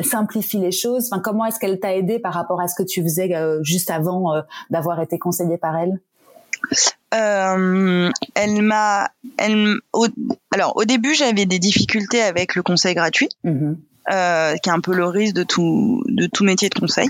simplifie 0.02 0.58
les 0.58 0.72
choses. 0.72 1.08
Enfin, 1.10 1.22
comment 1.22 1.44
est-ce 1.44 1.58
qu'elle 1.58 1.78
t'a 1.78 1.94
aidé 1.94 2.18
par 2.18 2.34
rapport 2.34 2.60
à 2.60 2.68
ce 2.68 2.74
que 2.74 2.82
tu 2.82 3.02
faisais 3.02 3.32
juste 3.62 3.90
avant 3.90 4.42
d'avoir 4.70 5.00
été 5.00 5.18
conseillée 5.18 5.58
par 5.58 5.76
elle? 5.76 6.00
Euh, 7.14 8.10
elle 8.34 8.62
m'a, 8.62 9.10
elle, 9.36 9.78
alors 10.52 10.76
au 10.76 10.84
début 10.84 11.14
j'avais 11.14 11.46
des 11.46 11.58
difficultés 11.58 12.22
avec 12.22 12.54
le 12.54 12.62
conseil 12.62 12.94
gratuit, 12.94 13.28
mm-hmm. 13.44 13.76
euh, 14.12 14.56
qui 14.56 14.68
est 14.68 14.72
un 14.72 14.80
peu 14.80 14.94
le 14.94 15.06
risque 15.06 15.34
de 15.34 15.42
tout, 15.42 16.04
de 16.06 16.26
tout 16.26 16.44
métier 16.44 16.68
de 16.68 16.78
conseil. 16.78 17.08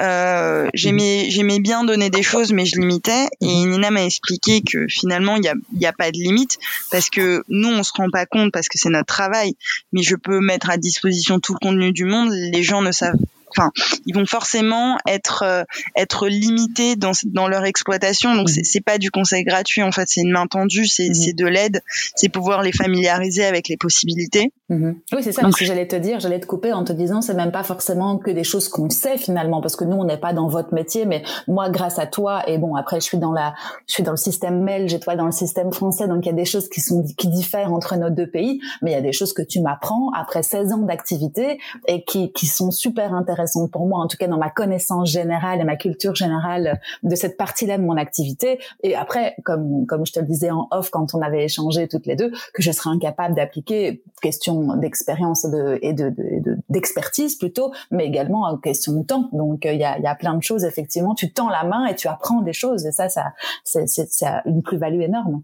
Euh, 0.00 0.68
j'aimais, 0.74 1.26
j'aimais 1.30 1.60
bien 1.60 1.84
donner 1.84 2.10
des 2.10 2.22
choses, 2.22 2.52
mais 2.52 2.66
je 2.66 2.80
limitais. 2.80 3.28
Et 3.40 3.46
mm-hmm. 3.46 3.68
Nina 3.68 3.90
m'a 3.90 4.04
expliqué 4.04 4.62
que 4.62 4.86
finalement 4.88 5.36
il 5.36 5.44
y 5.44 5.48
a, 5.48 5.54
y 5.78 5.86
a 5.86 5.92
pas 5.92 6.10
de 6.10 6.16
limite 6.16 6.58
parce 6.90 7.08
que 7.08 7.44
nous 7.48 7.68
on 7.68 7.82
se 7.84 7.92
rend 7.94 8.10
pas 8.10 8.26
compte 8.26 8.52
parce 8.52 8.68
que 8.68 8.78
c'est 8.78 8.90
notre 8.90 9.06
travail, 9.06 9.54
mais 9.92 10.02
je 10.02 10.16
peux 10.16 10.40
mettre 10.40 10.70
à 10.70 10.76
disposition 10.76 11.38
tout 11.38 11.54
le 11.54 11.58
contenu 11.60 11.92
du 11.92 12.04
monde. 12.04 12.30
Les 12.32 12.62
gens 12.62 12.82
ne 12.82 12.90
savent 12.90 13.18
enfin, 13.56 13.70
ils 14.06 14.14
vont 14.14 14.26
forcément 14.26 14.98
être 15.06 15.42
euh, 15.44 15.64
être 15.96 16.28
limités 16.28 16.96
dans 16.96 17.12
dans 17.26 17.48
leur 17.48 17.64
exploitation. 17.64 18.34
Donc 18.34 18.48
c'est 18.48 18.64
c'est 18.64 18.80
pas 18.80 18.98
du 18.98 19.10
conseil 19.10 19.44
gratuit 19.44 19.82
en 19.82 19.92
fait, 19.92 20.04
c'est 20.06 20.20
une 20.22 20.32
main 20.32 20.46
tendue, 20.46 20.86
c'est 20.86 21.14
c'est 21.14 21.32
de 21.32 21.46
l'aide, 21.46 21.82
c'est 22.14 22.28
pouvoir 22.28 22.62
les 22.62 22.72
familiariser 22.72 23.44
avec 23.44 23.68
les 23.68 23.76
possibilités. 23.76 24.52
Mhm. 24.68 24.96
Oui, 25.12 25.22
c'est 25.22 25.32
ça. 25.32 25.42
Donc, 25.42 25.56
que 25.56 25.64
j'allais 25.64 25.88
te 25.88 25.96
dire, 25.96 26.20
j'allais 26.20 26.38
te 26.38 26.46
couper 26.46 26.72
en 26.72 26.84
te 26.84 26.92
disant, 26.92 27.20
c'est 27.20 27.34
même 27.34 27.52
pas 27.52 27.64
forcément 27.64 28.18
que 28.18 28.30
des 28.30 28.44
choses 28.44 28.68
qu'on 28.68 28.88
sait 28.88 29.18
finalement, 29.18 29.60
parce 29.60 29.76
que 29.76 29.84
nous 29.84 29.96
on 29.96 30.04
n'est 30.04 30.16
pas 30.16 30.32
dans 30.32 30.48
votre 30.48 30.72
métier, 30.72 31.06
mais 31.06 31.22
moi 31.48 31.70
grâce 31.70 31.98
à 31.98 32.06
toi 32.06 32.48
et 32.48 32.58
bon 32.58 32.76
après 32.76 33.00
je 33.00 33.04
suis 33.04 33.18
dans 33.18 33.32
la, 33.32 33.54
je 33.86 33.94
suis 33.94 34.02
dans 34.02 34.12
le 34.12 34.16
système 34.16 34.64
belge 34.64 34.94
et 34.94 35.00
toi 35.00 35.16
dans 35.16 35.26
le 35.26 35.32
système 35.32 35.72
français, 35.72 36.06
donc 36.06 36.24
il 36.24 36.28
y 36.28 36.32
a 36.32 36.34
des 36.34 36.44
choses 36.44 36.68
qui 36.68 36.80
sont 36.80 37.04
qui 37.16 37.28
diffèrent 37.28 37.72
entre 37.72 37.96
nos 37.96 38.10
deux 38.10 38.30
pays, 38.30 38.60
mais 38.82 38.92
il 38.92 38.94
y 38.94 38.96
a 38.96 39.02
des 39.02 39.12
choses 39.12 39.32
que 39.32 39.42
tu 39.42 39.60
m'apprends 39.60 40.10
après 40.16 40.42
16 40.42 40.72
ans 40.72 40.78
d'activité 40.78 41.58
et 41.86 42.04
qui 42.04 42.32
qui 42.32 42.46
sont 42.46 42.70
super 42.70 43.12
intéressantes 43.12 43.39
pour 43.72 43.86
moi, 43.86 44.00
en 44.00 44.06
tout 44.06 44.16
cas 44.16 44.26
dans 44.26 44.38
ma 44.38 44.50
connaissance 44.50 45.10
générale 45.10 45.60
et 45.60 45.64
ma 45.64 45.76
culture 45.76 46.14
générale 46.14 46.80
de 47.02 47.14
cette 47.14 47.36
partie-là 47.36 47.78
de 47.78 47.82
mon 47.82 47.96
activité. 47.96 48.58
Et 48.82 48.94
après, 48.94 49.36
comme 49.44 49.86
comme 49.86 50.06
je 50.06 50.12
te 50.12 50.20
le 50.20 50.26
disais 50.26 50.50
en 50.50 50.68
off 50.70 50.90
quand 50.90 51.14
on 51.14 51.22
avait 51.22 51.44
échangé 51.44 51.88
toutes 51.88 52.06
les 52.06 52.16
deux, 52.16 52.30
que 52.54 52.62
je 52.62 52.70
serais 52.72 52.90
incapable 52.90 53.34
d'appliquer 53.34 54.02
question 54.22 54.76
d'expérience 54.76 55.44
et 55.44 55.50
de 55.50 55.78
et 55.82 55.92
de 56.40 56.58
d'expertise 56.68 57.36
plutôt, 57.36 57.72
mais 57.90 58.06
également 58.06 58.56
question 58.58 58.92
de 58.92 59.04
temps. 59.04 59.28
Donc 59.32 59.64
il 59.64 59.78
y 59.78 59.84
a 59.84 59.98
y 59.98 60.06
a 60.06 60.14
plein 60.14 60.34
de 60.34 60.42
choses 60.42 60.64
effectivement. 60.64 61.14
Tu 61.14 61.32
tends 61.32 61.48
la 61.48 61.64
main 61.64 61.86
et 61.86 61.94
tu 61.94 62.08
apprends 62.08 62.42
des 62.42 62.52
choses 62.52 62.86
et 62.86 62.92
ça 62.92 63.08
ça 63.08 63.32
c'est 63.64 63.86
c'est 63.88 64.26
une 64.46 64.62
plus-value 64.62 65.02
énorme. 65.02 65.42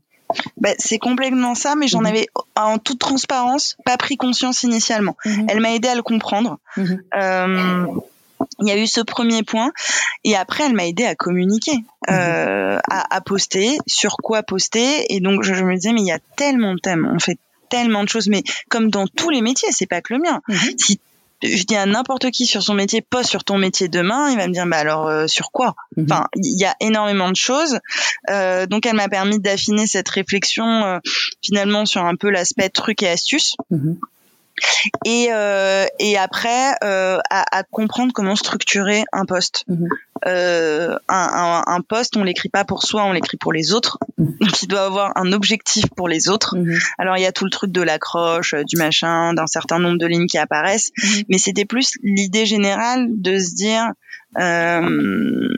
Bah, 0.57 0.71
c'est 0.79 0.99
complètement 0.99 1.55
ça, 1.55 1.75
mais 1.77 1.89
j'en 1.89 2.01
mhm. 2.01 2.07
avais 2.07 2.27
en 2.57 2.79
toute 2.79 2.99
transparence 2.99 3.77
pas 3.85 3.97
pris 3.97 4.17
conscience 4.17 4.62
initialement. 4.62 5.17
Mhm. 5.25 5.47
Elle 5.49 5.61
m'a 5.61 5.73
aidé 5.73 5.89
à 5.89 5.95
le 5.95 6.03
comprendre. 6.03 6.59
Mhm. 6.77 7.03
Euh, 7.15 7.87
il 8.61 8.69
y 8.69 8.71
a 8.71 8.77
eu 8.77 8.87
ce 8.87 9.01
premier 9.01 9.43
point 9.43 9.73
et 10.25 10.37
après 10.37 10.65
elle 10.65 10.75
m'a 10.75 10.87
aidé 10.87 11.05
à 11.05 11.15
communiquer, 11.15 11.79
euh, 12.11 12.79
à, 12.91 13.17
à, 13.17 13.21
poster, 13.21 13.79
sur 13.87 14.17
quoi 14.19 14.43
poster 14.43 15.07
et 15.15 15.21
donc 15.21 15.43
je, 15.43 15.55
me 15.65 15.75
disais 15.75 15.93
mais 15.93 16.03
il 16.03 16.07
y 16.07 16.12
a 16.12 16.19
tellement 16.37 16.75
de 16.75 16.81
thèmes, 16.81 17.11
on 17.11 17.19
fait 17.19 17.39
tellement 17.71 18.05
de 18.05 18.09
choses 18.09 18.29
mais 18.29 18.43
comme 18.69 18.91
dans 18.91 19.07
tous 19.07 19.31
les 19.31 19.41
métiers, 19.41 19.71
c'est 19.73 19.87
pas 19.87 20.03
que 20.03 20.12
le 20.12 20.21
mien. 20.21 20.43
Si 20.79 21.01
je 21.42 21.64
dis 21.64 21.77
à 21.77 21.87
n'importe 21.87 22.31
qui 22.31 22.46
sur 22.46 22.62
son 22.62 22.75
métier, 22.75 23.03
pas 23.03 23.22
sur 23.22 23.44
ton 23.44 23.59
métier 23.59 23.88
demain, 23.88 24.31
il 24.31 24.37
va 24.37 24.46
me 24.46 24.53
dire 24.53 24.66
bah 24.66 24.79
alors 24.79 25.07
euh, 25.07 25.27
sur 25.27 25.51
quoi? 25.51 25.75
Mhm. 25.96 26.07
Enfin, 26.11 26.27
il 26.37 26.59
y 26.59 26.64
a 26.64 26.75
énormément 26.81 27.31
de 27.31 27.37
choses. 27.37 27.79
Euh, 28.31 28.66
donc 28.66 28.87
elle 28.87 28.96
m'a 28.96 29.09
permis 29.09 29.38
d'affiner 29.38 29.87
cette 29.87 30.09
réflexion 30.09 30.85
euh, 30.85 30.99
finalement 31.42 31.87
sur 31.87 32.05
un 32.05 32.16
peu 32.16 32.31
l'aspect 32.31 32.68
truc 32.68 33.03
et 33.03 33.09
astuce. 33.09 33.55
Mhm 33.70 33.99
et 35.05 35.29
euh, 35.31 35.87
et 35.99 36.16
après 36.16 36.75
euh, 36.83 37.19
à, 37.31 37.59
à, 37.59 37.62
comprendre 37.64 38.12
comment 38.12 38.37
structurer 38.37 39.05
un 39.12 39.25
poste. 39.25 39.64
Mhm. 39.69 39.88
Euh, 40.27 40.97
un, 41.09 41.62
un, 41.66 41.75
un, 41.75 41.81
poste, 41.83 42.16
on 42.16 42.25
l'écrit 42.25 42.49
pas 42.49 42.64
pour 42.64 42.83
soi, 42.83 43.05
on 43.05 43.12
l'écrit 43.12 43.37
pour 43.37 43.53
les 43.53 43.73
autres. 43.73 43.99
Mhm. 44.19 44.37
Donc 44.40 44.62
il 44.62 44.69
doit 44.69 44.87
avoir 44.87 45.12
un 45.16 45.33
objectif 45.33 45.85
pour 45.97 46.09
les 46.09 46.29
autres. 46.29 46.57
Mhm. 46.57 46.79
Alors 46.99 47.16
il 47.16 47.23
y 47.23 47.27
a 47.27 47.33
tout 47.33 47.45
le 47.45 47.51
truc 47.51 47.71
de 47.73 47.83
l'accroche, 47.83 48.55
du 48.55 48.77
machin, 48.77 49.35
d'un 49.35 49.47
certain 49.47 49.79
nombre 49.79 49.99
de 49.99 50.07
lignes 50.07 50.27
qui 50.27 50.38
apparaissent, 50.38 50.90
mais 51.29 51.38
c'était 51.38 51.64
plus 51.64 51.92
l'idée 52.03 52.47
générale 52.47 53.09
de 53.11 53.38
se 53.38 53.55
dire 53.55 53.92
euh, 54.38 55.49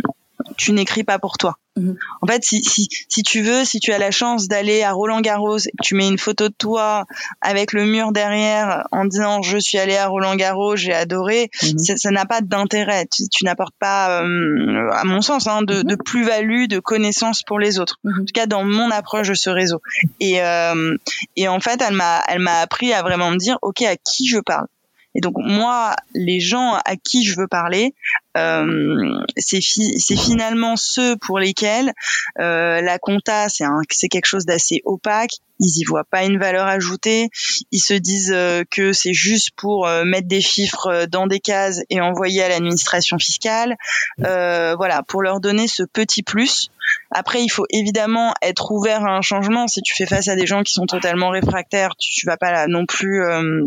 tu 0.59 0.73
n'écris 0.73 1.05
pas 1.05 1.19
pour 1.19 1.39
toi. 1.39 1.57
Mhm. 1.77 1.97
En 2.21 2.27
fait, 2.27 2.45
si, 2.45 2.63
si, 2.65 2.89
si 3.09 3.23
tu 3.23 3.41
veux, 3.43 3.65
si 3.65 3.79
tu 3.79 3.93
as 3.93 3.99
la 3.99 4.11
chance 4.11 4.49
d'aller 4.49 4.83
à 4.83 4.93
Roland 4.93 5.21
Garros 5.21 5.59
et 5.59 5.71
que 5.71 5.83
tu 5.83 5.95
mets 5.95 6.09
une 6.09 6.19
photo 6.19 6.49
de 6.49 6.55
toi 6.55 7.05
avec 7.41 7.73
le 7.73 7.85
mur 7.85 8.11
derrière 8.11 8.85
en 8.91 9.05
disant 9.05 9.41
je 9.43 9.57
suis 9.59 9.79
allé 9.79 9.97
à 9.97 10.09
Roland 10.09 10.35
Garros, 10.35 10.75
j'ai 10.75 10.93
adoré, 10.93 11.51
mhm. 11.63 11.79
ça 11.79 12.11
n'a 12.11 12.27
pas 12.27 12.41
d'intérêt. 12.41 13.07
Tu, 13.07 13.29
tu 13.31 13.45
n'apportes 13.45 13.77
pas, 13.79 14.23
euh, 14.23 14.91
à 14.93 15.05
mon 15.05 15.23
sens, 15.23 15.47
hein, 15.47 15.63
de, 15.63 15.77
mhm. 15.77 15.85
de 15.85 15.95
plus-value, 15.95 16.67
de 16.67 16.81
connaissances 16.81 17.43
pour 17.43 17.59
les 17.59 17.79
autres. 17.79 17.97
En 18.05 18.25
tout 18.25 18.35
cas, 18.35 18.47
dans 18.47 18.65
mon 18.65 18.91
approche 18.91 19.29
de 19.29 19.35
ce 19.35 19.51
réseau. 19.51 19.81
Et, 20.21 20.43
euh, 20.43 20.97
et 21.37 21.47
en 21.47 21.61
fait, 21.61 21.81
elle 21.87 21.95
m'a, 21.95 22.23
elle 22.27 22.41
m'a 22.41 22.59
appris 22.59 22.93
à 22.93 23.03
vraiment 23.03 23.31
me 23.31 23.37
dire, 23.37 23.59
ok, 23.63 23.83
à 23.83 23.97
qui 23.97 24.27
je 24.27 24.39
parle? 24.39 24.67
Et 25.15 25.21
donc 25.21 25.35
moi, 25.37 25.97
les 26.15 26.39
gens 26.39 26.75
à 26.85 26.97
qui 26.97 27.25
je 27.25 27.37
veux 27.37 27.49
parler, 27.49 27.95
euh, 28.37 29.25
c'est 29.37 29.61
finalement 29.61 30.77
ceux 30.77 31.17
pour 31.17 31.39
lesquels 31.39 31.93
euh, 32.39 32.81
la 32.81 32.99
compta 32.99 33.49
c'est 33.49 34.09
quelque 34.09 34.27
chose 34.27 34.45
d'assez 34.45 34.81
opaque. 34.85 35.33
Ils 35.61 35.81
y 35.81 35.85
voient 35.85 36.05
pas 36.05 36.25
une 36.25 36.39
valeur 36.39 36.67
ajoutée. 36.67 37.31
Ils 37.73 37.81
se 37.81 37.95
disent 37.95 38.33
euh, 38.33 38.63
que 38.71 38.93
c'est 38.93 39.15
juste 39.15 39.51
pour 39.57 39.89
euh, 39.89 40.05
mettre 40.05 40.29
des 40.29 40.41
chiffres 40.41 41.07
dans 41.07 41.27
des 41.27 41.41
cases 41.41 41.81
et 41.91 42.01
envoyer 42.01 42.45
à 42.45 42.49
l'administration 42.49 43.19
fiscale. 43.19 43.77
voilà, 44.19 45.03
pour 45.09 45.23
leur 45.23 45.41
donner 45.41 45.67
ce 45.67 45.83
petit 45.83 46.23
plus 46.23 46.71
après, 47.11 47.43
il 47.43 47.49
faut 47.49 47.65
évidemment 47.71 48.35
être 48.43 48.71
ouvert 48.71 49.05
à 49.05 49.17
un 49.17 49.23
changement. 49.23 49.67
Si 49.67 49.81
tu 49.81 49.95
fais 49.95 50.05
face 50.05 50.29
à 50.29 50.37
des 50.37 50.47
gens 50.47 50.63
qui 50.63 50.73
sont 50.73 50.87
totalement 50.87 51.31
réfractaires, 51.31 51.95
tu, 51.99 52.27
vas 52.27 52.37
pas 52.37 52.67
non 52.67 52.85
plus 52.85 53.25
euh, 53.25 53.65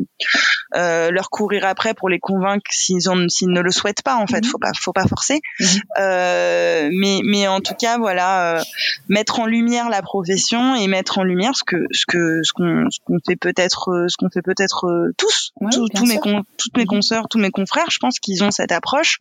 euh, 0.75 1.09
leur 1.09 1.29
courir 1.31 1.65
après 1.65 1.95
pour 1.95 2.07
les 2.07 2.19
convaincre 2.19 2.69
s'ils 2.69 2.99
ne 3.07 3.61
le 3.61 3.71
souhaitent 3.71 4.03
pas. 4.03 4.15
En 4.15 4.27
fait, 4.27 4.43
mhm. 4.43 4.51
faut 4.51 4.57
pas, 4.59 4.71
faut 4.79 4.93
pas 4.93 5.07
forcer. 5.07 5.39
Mhm. 5.59 5.67
Euh, 5.99 6.89
mais, 6.93 7.21
mais 7.25 7.47
en 7.47 7.61
tout 7.61 7.73
cas, 7.73 7.97
voilà, 7.97 8.63
mettre 9.09 9.39
en 9.39 9.47
lumière 9.47 9.89
la 9.89 10.03
profession 10.03 10.75
et 10.75 10.87
mettre 10.87 11.17
en 11.17 11.23
lumière 11.23 11.55
ce 11.55 11.63
que, 11.63 11.77
ce 11.91 12.05
que, 12.07 12.41
ce 12.43 12.51
qu'on, 12.53 13.17
fait 13.25 13.35
peut-être, 13.35 14.05
ce 14.07 14.17
qu'on 14.17 14.29
fait 14.29 14.43
peut-être 14.43 15.11
tous, 15.17 15.51
tous, 15.71 16.05
mes, 16.05 16.19
toutes 16.19 16.77
mes 16.77 16.83
mhm. 16.83 16.87
consoeurs, 16.87 17.27
tous 17.27 17.39
mes 17.39 17.51
confrères. 17.51 17.89
Je 17.89 17.97
pense 17.97 18.19
qu'ils 18.19 18.43
ont 18.43 18.51
cette 18.51 18.71
approche. 18.71 19.17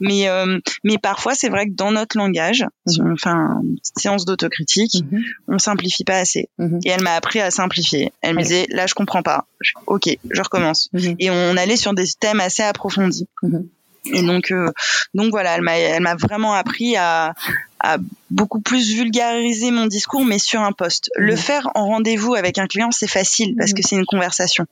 Mais, 0.00 0.26
mais 0.82 0.98
parfois, 0.98 1.36
c'est 1.36 1.48
vrai 1.48 1.66
que 1.66 1.74
dans 1.74 1.92
notre 1.92 2.18
langage, 2.18 2.66
enfin 3.12 3.31
une 3.34 3.76
petite 3.76 3.98
séance 3.98 4.24
d'autocritique, 4.24 5.04
mhm. 5.10 5.22
on 5.48 5.58
simplifie 5.58 6.04
pas 6.04 6.18
assez. 6.18 6.48
Mhm. 6.58 6.80
Et 6.84 6.90
elle 6.90 7.02
m'a 7.02 7.14
appris 7.14 7.40
à 7.40 7.50
simplifier. 7.50 8.12
Elle 8.20 8.36
me 8.36 8.42
disait, 8.42 8.66
là, 8.70 8.86
je 8.86 8.94
comprends 8.94 9.22
pas. 9.22 9.46
Ok, 9.86 10.16
je 10.30 10.42
recommence. 10.42 10.88
Mhm. 10.92 11.16
Et 11.18 11.30
on 11.30 11.56
allait 11.56 11.76
sur 11.76 11.94
des 11.94 12.06
thèmes 12.18 12.40
assez 12.40 12.62
approfondis. 12.62 13.28
Et 14.06 14.22
donc, 14.22 14.50
euh, 14.50 14.68
donc 15.14 15.30
voilà, 15.30 15.54
elle 15.54 15.62
m'a, 15.62 15.78
elle 15.78 16.02
m'a 16.02 16.16
vraiment 16.16 16.54
appris 16.54 16.96
à, 16.96 17.34
à 17.82 17.98
beaucoup 18.30 18.60
plus 18.60 18.94
vulgariser 18.94 19.72
mon 19.72 19.86
discours, 19.86 20.24
mais 20.24 20.38
sur 20.38 20.60
un 20.60 20.70
poste. 20.72 21.10
Le 21.16 21.34
faire 21.34 21.68
en 21.74 21.86
rendez-vous 21.86 22.34
avec 22.34 22.58
un 22.58 22.68
client, 22.68 22.90
c'est 22.92 23.08
facile 23.08 23.56
parce 23.58 23.74
que 23.74 23.82
c'est 23.82 23.96
une 23.96 24.06
conversation. 24.06 24.66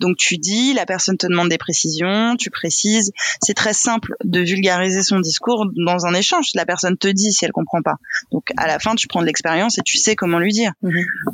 Donc 0.00 0.16
tu 0.16 0.36
dis, 0.36 0.74
la 0.74 0.84
personne 0.84 1.16
te 1.16 1.28
demande 1.28 1.48
des 1.48 1.58
précisions, 1.58 2.36
tu 2.36 2.50
précises. 2.50 3.12
C'est 3.40 3.54
très 3.54 3.72
simple 3.72 4.16
de 4.24 4.40
vulgariser 4.40 5.02
son 5.02 5.20
discours 5.20 5.66
dans 5.76 6.06
un 6.06 6.14
échange. 6.14 6.48
La 6.54 6.66
personne 6.66 6.96
te 6.98 7.08
dit 7.08 7.32
si 7.32 7.44
elle 7.44 7.52
comprend 7.52 7.82
pas. 7.82 7.96
Donc 8.32 8.52
à 8.56 8.66
la 8.66 8.80
fin, 8.80 8.96
tu 8.96 9.06
prends 9.06 9.20
de 9.20 9.26
l'expérience 9.26 9.78
et 9.78 9.82
tu 9.82 9.96
sais 9.96 10.16
comment 10.16 10.40
lui 10.40 10.52
dire. 10.52 10.72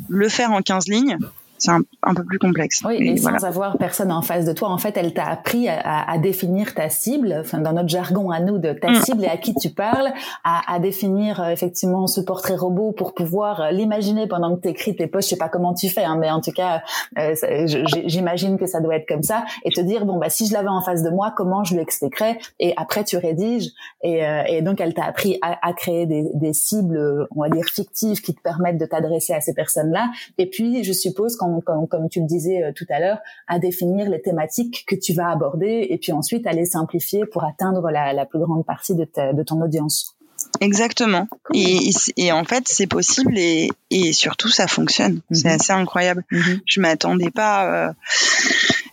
Le 0.07 0.29
faire 0.29 0.51
en 0.51 0.61
15 0.61 0.87
lignes, 0.87 1.17
c'est 1.63 1.71
un, 1.71 2.13
peu 2.13 2.25
plus 2.25 2.39
complexe. 2.39 2.81
Oui, 2.85 2.97
et, 2.99 3.17
sans 3.17 3.41
avoir 3.45 3.77
personne 3.77 4.11
en 4.11 4.21
face 4.21 4.43
de 4.43 4.51
toi, 4.51 4.69
en 4.69 4.77
fait, 4.77 4.97
elle 4.97 5.13
t'a 5.13 5.25
appris 5.25 5.69
à, 5.69 6.11
à, 6.11 6.17
définir 6.17 6.73
ta 6.73 6.89
cible, 6.89 7.37
enfin 7.39 7.59
dans 7.59 7.71
notre 7.71 7.87
jargon 7.87 8.31
à 8.31 8.41
nous 8.41 8.57
de 8.57 8.73
ta 8.73 8.91
mm. 8.91 8.95
cible 8.95 9.23
et 9.23 9.29
à 9.29 9.37
qui 9.37 9.55
tu 9.55 9.69
parles, 9.69 10.11
à, 10.43 10.73
à 10.73 10.79
définir 10.79 11.41
euh, 11.41 11.51
effectivement 11.51 12.05
ce 12.07 12.19
portrait 12.19 12.55
robot 12.55 12.91
pour 12.91 13.13
pouvoir 13.13 13.61
euh, 13.61 13.71
l'imaginer 13.71 14.27
pendant 14.27 14.55
que 14.57 14.61
tu 14.61 14.67
écris 14.67 14.93
tes 14.95 15.07
posts. 15.07 15.29
Je 15.29 15.35
sais 15.35 15.39
pas 15.39 15.47
comment 15.47 15.73
tu 15.73 15.87
fais, 15.87 16.03
hein, 16.03 16.17
mais 16.19 16.29
en 16.29 16.41
tout 16.41 16.51
cas, 16.51 16.81
euh, 17.17 17.33
j'imagine 18.05 18.57
que 18.57 18.65
ça 18.65 18.81
doit 18.81 18.97
être 18.97 19.07
comme 19.07 19.23
ça, 19.23 19.45
et 19.63 19.69
te 19.69 19.79
dire 19.79 20.05
bon 20.05 20.17
bah 20.17 20.29
si 20.29 20.47
je 20.47 20.53
l'avais 20.53 20.67
en 20.67 20.81
face 20.81 21.01
de 21.01 21.11
moi, 21.11 21.33
comment 21.35 21.63
je 21.63 21.75
lui 21.75 21.81
expliquerais 21.81 22.39
Et 22.59 22.73
après 22.75 23.05
tu 23.05 23.15
rédiges, 23.15 23.69
et, 24.01 24.21
et 24.47 24.61
donc 24.61 24.81
elle 24.81 24.93
t'a 24.93 25.05
appris 25.05 25.39
à, 25.41 25.65
à 25.65 25.71
créer 25.71 26.05
des, 26.05 26.25
des 26.33 26.51
cibles, 26.51 27.27
on 27.33 27.41
va 27.41 27.49
dire 27.49 27.65
fictives, 27.65 28.19
qui 28.19 28.33
te 28.33 28.41
permettent 28.41 28.77
de 28.77 28.85
t'adresser 28.85 29.33
à 29.33 29.39
ces 29.39 29.53
personnes-là. 29.53 30.09
Et 30.37 30.49
puis 30.49 30.83
je 30.83 30.91
suppose 30.91 31.37
qu'en 31.37 31.52
comme, 31.61 31.87
comme, 31.87 32.09
tu 32.09 32.19
le 32.19 32.25
disais 32.25 32.63
euh, 32.63 32.71
tout 32.73 32.85
à 32.89 32.99
l'heure, 32.99 33.19
à 33.47 33.59
définir 33.59 34.09
les 34.09 34.21
thématiques 34.21 34.85
que 34.87 34.95
tu 34.95 35.13
vas 35.13 35.29
aborder 35.29 35.87
et 35.89 35.97
puis 35.97 36.11
ensuite 36.11 36.47
à 36.47 36.53
les 36.53 36.65
simplifier 36.65 37.25
pour 37.25 37.43
atteindre 37.43 37.89
la, 37.89 38.13
la 38.13 38.25
plus 38.25 38.39
grande 38.39 38.65
partie 38.65 38.95
de, 38.95 39.05
ta, 39.05 39.33
de 39.33 39.43
ton 39.43 39.61
audience. 39.61 40.15
Exactement. 40.59 41.27
Et, 41.53 41.89
et, 42.17 42.31
en 42.31 42.43
fait, 42.43 42.67
c'est 42.67 42.87
possible 42.87 43.37
et, 43.37 43.69
et 43.89 44.13
surtout, 44.13 44.49
ça 44.49 44.67
fonctionne. 44.67 45.21
C'est 45.31 45.49
mhm. 45.49 45.55
assez 45.55 45.73
incroyable. 45.73 46.23
Mhm. 46.31 46.61
Je 46.65 46.81
m'attendais 46.81 47.31
pas. 47.31 47.87
Euh, 47.87 47.93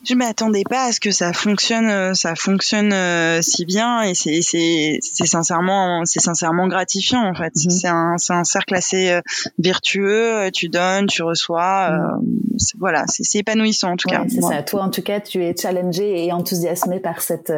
je 0.03 0.15
m'attendais 0.15 0.65
pas 0.69 0.85
à 0.85 0.93
ce 0.93 1.01
que 1.01 1.11
ça 1.11 1.33
fonctionne, 1.33 1.89
euh, 1.91 2.15
ça 2.15 2.35
fonctionne 2.35 2.93
euh, 2.93 3.43
si 3.43 3.67
bien 3.67 4.03
et 4.03 4.15
c'est 4.15 4.41
c'est 4.41 4.99
c'est 5.03 5.27
sincèrement 5.27 6.03
c'est 6.07 6.21
sincèrement 6.21 6.69
gratifiant 6.69 7.23
en 7.29 7.35
fait. 7.35 7.53
Mhm. 7.55 7.71
C'est 7.71 7.89
un 7.89 8.15
c'est 8.17 8.33
un 8.33 8.45
cercle 8.45 8.75
assez 8.75 9.11
euh, 9.11 9.21
vertueux. 9.59 10.51
Tu 10.53 10.69
donnes, 10.69 11.07
tu 11.07 11.23
reçois. 11.23 11.91
Mhm. 11.91 12.59
voilà, 12.79 13.05
c'est 13.09 13.39
épanouissant 13.39 13.93
en 13.93 13.97
tout 13.97 14.09
cas. 14.09 14.25
C'est 14.29 14.41
ça. 14.41 14.63
Toi 14.63 14.83
en 14.83 14.91
tout 14.91 15.03
cas, 15.03 15.21
tu 15.21 15.45
es 15.45 15.55
challengé 15.55 16.25
et 16.25 16.33
enthousiasmé 16.33 16.99
par 17.01 17.21
cette 17.21 17.53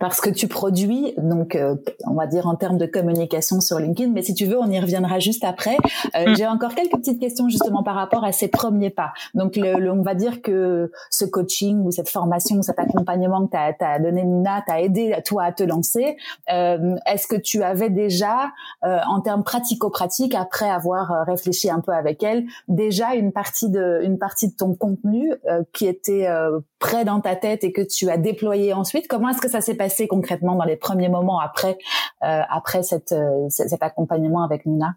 par 0.00 0.14
ce 0.14 0.22
que 0.22 0.30
tu 0.30 0.48
produis. 0.48 1.12
Donc 1.18 1.58
on 2.06 2.14
va 2.14 2.26
dire 2.26 2.46
en 2.46 2.56
termes 2.56 2.78
de 2.78 2.86
communication 2.86 3.60
sur 3.60 3.78
LinkedIn. 3.78 4.12
Mais 4.12 4.22
si 4.22 4.34
tu 4.34 4.46
veux, 4.46 4.58
on 4.58 4.70
y 4.70 4.80
reviendra 4.80 5.18
juste 5.18 5.44
après. 5.44 5.76
Mm. 6.14 6.34
J'ai 6.36 6.46
encore 6.46 6.74
quelques 6.74 6.96
petites 6.96 7.20
questions 7.20 7.48
justement 7.48 7.82
par 7.82 7.94
rapport 7.94 8.24
à 8.24 8.32
ces 8.32 8.48
premiers 8.48 8.90
pas. 8.90 9.12
Donc 9.34 9.56
le, 9.56 9.90
on 9.90 10.02
va 10.02 10.14
dire 10.14 10.40
que 10.40 10.90
ce 11.10 11.24
coaching 11.24 11.81
ou 11.84 11.90
cette 11.90 12.08
formation, 12.08 12.62
cet 12.62 12.78
accompagnement 12.78 13.46
que 13.46 13.50
tu 13.52 13.84
as, 13.84 13.98
donné 13.98 14.24
Nina, 14.24 14.62
t'a 14.66 14.80
aidé 14.80 15.16
toi 15.24 15.44
à 15.44 15.52
te 15.52 15.62
lancer. 15.62 16.16
Euh, 16.50 16.96
est-ce 17.06 17.26
que 17.26 17.36
tu 17.36 17.62
avais 17.62 17.90
déjà, 17.90 18.50
euh, 18.84 18.98
en 19.08 19.20
termes 19.20 19.44
pratico-pratiques, 19.44 20.34
après 20.34 20.68
avoir 20.68 21.12
euh, 21.12 21.22
réfléchi 21.24 21.70
un 21.70 21.80
peu 21.80 21.92
avec 21.92 22.22
elle, 22.22 22.44
déjà 22.68 23.14
une 23.14 23.32
partie 23.32 23.70
de, 23.70 24.00
une 24.02 24.18
partie 24.18 24.48
de 24.48 24.56
ton 24.56 24.74
contenu 24.74 25.32
qui 25.72 25.86
était 25.86 26.26
prêt 26.78 27.04
dans 27.04 27.20
ta 27.20 27.36
tête 27.36 27.64
et 27.64 27.72
que 27.72 27.82
tu 27.82 28.10
as 28.10 28.16
déployé 28.16 28.72
ensuite? 28.72 29.08
Comment 29.08 29.30
est-ce 29.30 29.40
que 29.40 29.48
ça 29.48 29.60
s'est 29.60 29.74
passé 29.74 30.08
concrètement 30.08 30.54
dans 30.54 30.64
les 30.64 30.76
premiers 30.76 31.08
moments 31.08 31.40
après, 31.40 31.78
après 32.20 32.82
cette, 32.82 33.14
cet 33.48 33.82
accompagnement 33.82 34.42
avec 34.42 34.66
Nina? 34.66 34.94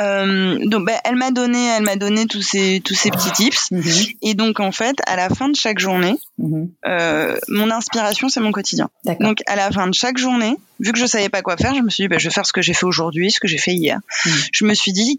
Euh, 0.00 0.58
donc, 0.66 0.86
bah, 0.86 1.00
elle 1.04 1.16
m'a 1.16 1.30
donné, 1.30 1.66
elle 1.66 1.82
m'a 1.82 1.96
donné 1.96 2.26
tous 2.26 2.42
ces 2.42 2.80
tous 2.84 2.94
ces 2.94 3.10
petits 3.10 3.32
tips. 3.32 3.70
Mhm. 3.70 3.82
Et 4.22 4.34
donc, 4.34 4.60
en 4.60 4.72
fait, 4.72 4.96
à 5.06 5.16
la 5.16 5.28
fin 5.28 5.48
de 5.48 5.56
chaque 5.56 5.78
journée, 5.78 6.14
mhm. 6.38 6.70
euh, 6.86 7.36
mon 7.48 7.70
inspiration, 7.70 8.28
c'est 8.28 8.40
mon 8.40 8.52
quotidien. 8.52 8.90
Donc, 9.20 9.40
à 9.46 9.56
la 9.56 9.70
fin 9.70 9.86
de 9.86 9.94
chaque 9.94 10.18
journée, 10.18 10.56
vu 10.80 10.92
que 10.92 10.98
je 10.98 11.06
savais 11.06 11.28
pas 11.28 11.42
quoi 11.42 11.56
faire, 11.56 11.74
je 11.74 11.80
me 11.80 11.90
suis 11.90 12.04
dit, 12.04 12.08
bah, 12.08 12.18
je 12.18 12.28
vais 12.28 12.34
faire 12.34 12.46
ce 12.46 12.52
que 12.52 12.62
j'ai 12.62 12.74
fait 12.74 12.86
aujourd'hui, 12.86 13.30
ce 13.30 13.40
que 13.40 13.48
j'ai 13.48 13.58
fait 13.58 13.74
hier. 13.74 14.00
Mhm. 14.24 14.32
Je 14.52 14.64
me 14.64 14.74
suis 14.74 14.92
dit, 14.92 15.18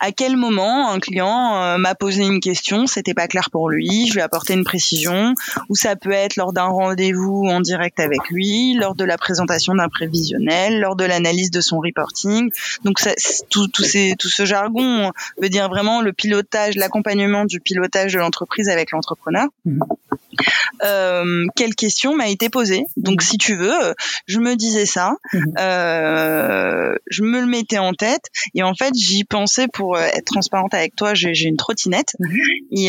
à 0.00 0.12
quel 0.12 0.36
moment 0.36 0.90
un 0.90 1.00
client 1.00 1.62
euh, 1.62 1.78
m'a 1.78 1.94
posé 1.94 2.22
une 2.24 2.40
question, 2.40 2.86
c'était 2.86 3.14
pas 3.14 3.28
clair 3.28 3.50
pour 3.50 3.68
lui, 3.70 4.06
je 4.08 4.14
lui 4.14 4.20
ai 4.20 4.22
apporté 4.22 4.54
une 4.54 4.64
précision, 4.64 5.34
ou 5.68 5.76
ça 5.76 5.96
peut 5.96 6.12
être 6.12 6.36
lors 6.36 6.52
d'un 6.52 6.66
rendez-vous 6.66 7.46
en 7.48 7.60
direct 7.60 8.00
avec 8.00 8.20
lui, 8.30 8.74
lors 8.74 8.94
de 8.94 9.04
la 9.04 9.18
présentation 9.18 9.74
d'un 9.74 9.88
prévisionnel, 9.88 10.80
lors 10.80 10.96
de 10.96 11.04
l'analyse 11.04 11.50
de 11.50 11.60
son 11.60 11.78
reporting. 11.78 12.50
Donc 12.84 12.98
ça, 12.98 13.10
tout, 13.50 13.68
tout, 13.68 13.84
ces, 13.84 14.14
tout 14.18 14.28
ce 14.28 14.44
jargon 14.44 15.12
veut 15.40 15.48
dire 15.48 15.68
vraiment 15.68 16.02
le 16.02 16.12
pilotage, 16.12 16.76
l'accompagnement 16.76 17.44
du 17.44 17.60
pilotage 17.60 18.12
de 18.12 18.18
l'entreprise 18.18 18.68
avec 18.68 18.90
l'entrepreneur. 18.90 19.46
Mmh. 19.64 19.80
Euh, 20.84 21.46
quelle 21.56 21.74
question 21.74 22.14
m'a 22.14 22.28
été 22.28 22.50
posée. 22.50 22.84
Donc, 22.96 23.22
si 23.22 23.38
tu 23.38 23.56
veux, 23.56 23.94
je 24.26 24.38
me 24.38 24.54
disais 24.54 24.84
ça, 24.84 25.14
mmh. 25.32 25.38
euh, 25.58 26.94
je 27.06 27.22
me 27.22 27.40
le 27.40 27.46
mettais 27.46 27.78
en 27.78 27.94
tête, 27.94 28.24
et 28.54 28.62
en 28.62 28.74
fait, 28.74 28.92
j'y 28.94 29.24
pensais 29.24 29.55
pour 29.72 29.96
euh, 29.96 30.06
être 30.12 30.24
transparente 30.24 30.74
avec 30.74 30.94
toi, 30.96 31.14
j'ai 31.14 31.32
une 31.44 31.56
trottinette 31.56 32.14
mhm. 32.18 32.38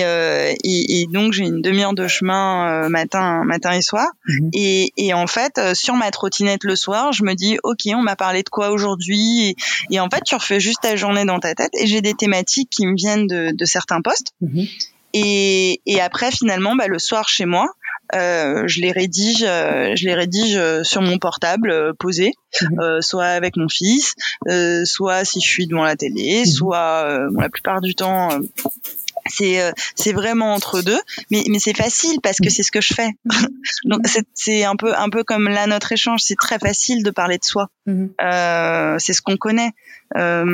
euh, 0.02 0.54
et, 0.64 1.02
et, 1.02 1.08
donc 1.08 1.34
j'ai 1.34 1.46
une 1.46 1.62
demi-heure 1.62 1.94
de 1.94 2.08
chemin 2.08 2.86
euh, 2.86 2.90
matin, 2.90 3.44
matin 3.46 3.72
et 3.72 3.82
soir. 3.82 4.08
Mhm. 4.28 4.50
Et, 4.54 4.94
et, 4.98 5.14
en 5.14 5.28
fait, 5.28 5.60
sur 5.74 5.96
ma 5.96 6.12
trottinette 6.12 6.64
le 6.64 6.76
soir, 6.76 7.12
je 7.14 7.24
me 7.24 7.34
dis 7.34 7.58
ok, 7.64 7.82
on 7.88 8.02
m'a 8.02 8.16
parlé 8.16 8.44
de 8.44 8.50
quoi 8.50 8.72
aujourd'hui? 8.72 9.56
Et, 9.92 10.00
en 10.00 10.10
fait, 10.10 10.22
tu 10.26 10.36
refais 10.36 10.60
juste 10.60 10.82
ta 10.82 10.96
journée 10.96 11.26
dans 11.26 11.40
ta 11.40 11.56
tête 11.56 11.72
et 11.80 11.88
j'ai 11.88 12.02
des 12.02 12.14
thématiques 12.14 12.70
qui 12.70 12.86
me 12.86 12.96
viennent 12.96 13.28
de, 13.28 13.52
de 13.56 13.66
certains 13.66 14.02
postes. 14.02 14.34
Mhm. 14.42 14.66
Et, 15.14 15.82
et, 15.86 16.02
après, 16.02 16.32
finalement, 16.32 16.76
bah, 16.76 16.88
le 16.88 17.00
soir 17.00 17.30
chez 17.30 17.46
moi, 17.46 17.68
euh, 18.16 18.64
je 18.68 18.82
les 18.82 18.92
rédige, 18.92 19.44
euh, 19.44 19.96
je 19.96 20.06
les 20.06 20.14
rédige 20.14 20.56
euh, 20.56 20.84
sur 20.84 21.02
mon 21.02 21.18
portable 21.18 21.94
posé, 21.96 22.34
mhm. 22.62 23.02
soit 23.02 23.26
avec 23.26 23.58
mon 23.58 23.68
fils, 23.70 24.16
soit 24.86 25.26
si 25.26 25.42
je 25.42 25.48
suis 25.48 25.68
devant 25.68 25.84
la 25.84 25.96
télé, 25.96 26.40
mhm. 26.40 26.46
soit 26.46 27.20
bon, 27.32 27.42
la 27.42 27.50
plupart 27.50 27.82
du 27.82 27.96
temps 27.96 28.30
c'est 29.30 29.62
euh, 29.62 29.72
c'est 29.96 30.14
vraiment 30.14 30.54
entre 30.54 30.82
deux 30.82 31.00
mais 31.32 31.44
mais 31.50 31.60
c'est 31.60 31.76
facile 31.76 32.20
parce 32.22 32.38
que 32.38 32.50
c'est 32.50 32.64
ce 32.64 32.72
que 32.72 32.82
je 32.82 32.94
fais 32.94 33.10
donc 33.86 34.02
c'est 34.34 34.64
un 34.64 34.76
peu 34.76 34.96
un 34.96 35.10
peu 35.10 35.24
comme 35.24 35.48
là 35.50 35.68
notre 35.68 35.92
échange 35.92 36.22
c'est 36.22 36.36
très 36.36 36.60
facile 36.60 37.04
de 37.04 37.12
parler 37.12 37.38
de 37.38 37.44
soi 37.44 37.70
mm-hmm. 37.88 38.10
euh, 38.24 38.96
c'est 39.00 39.14
ce 39.14 39.22
qu'on 39.22 39.38
connaît 39.38 39.72
euh, 40.16 40.46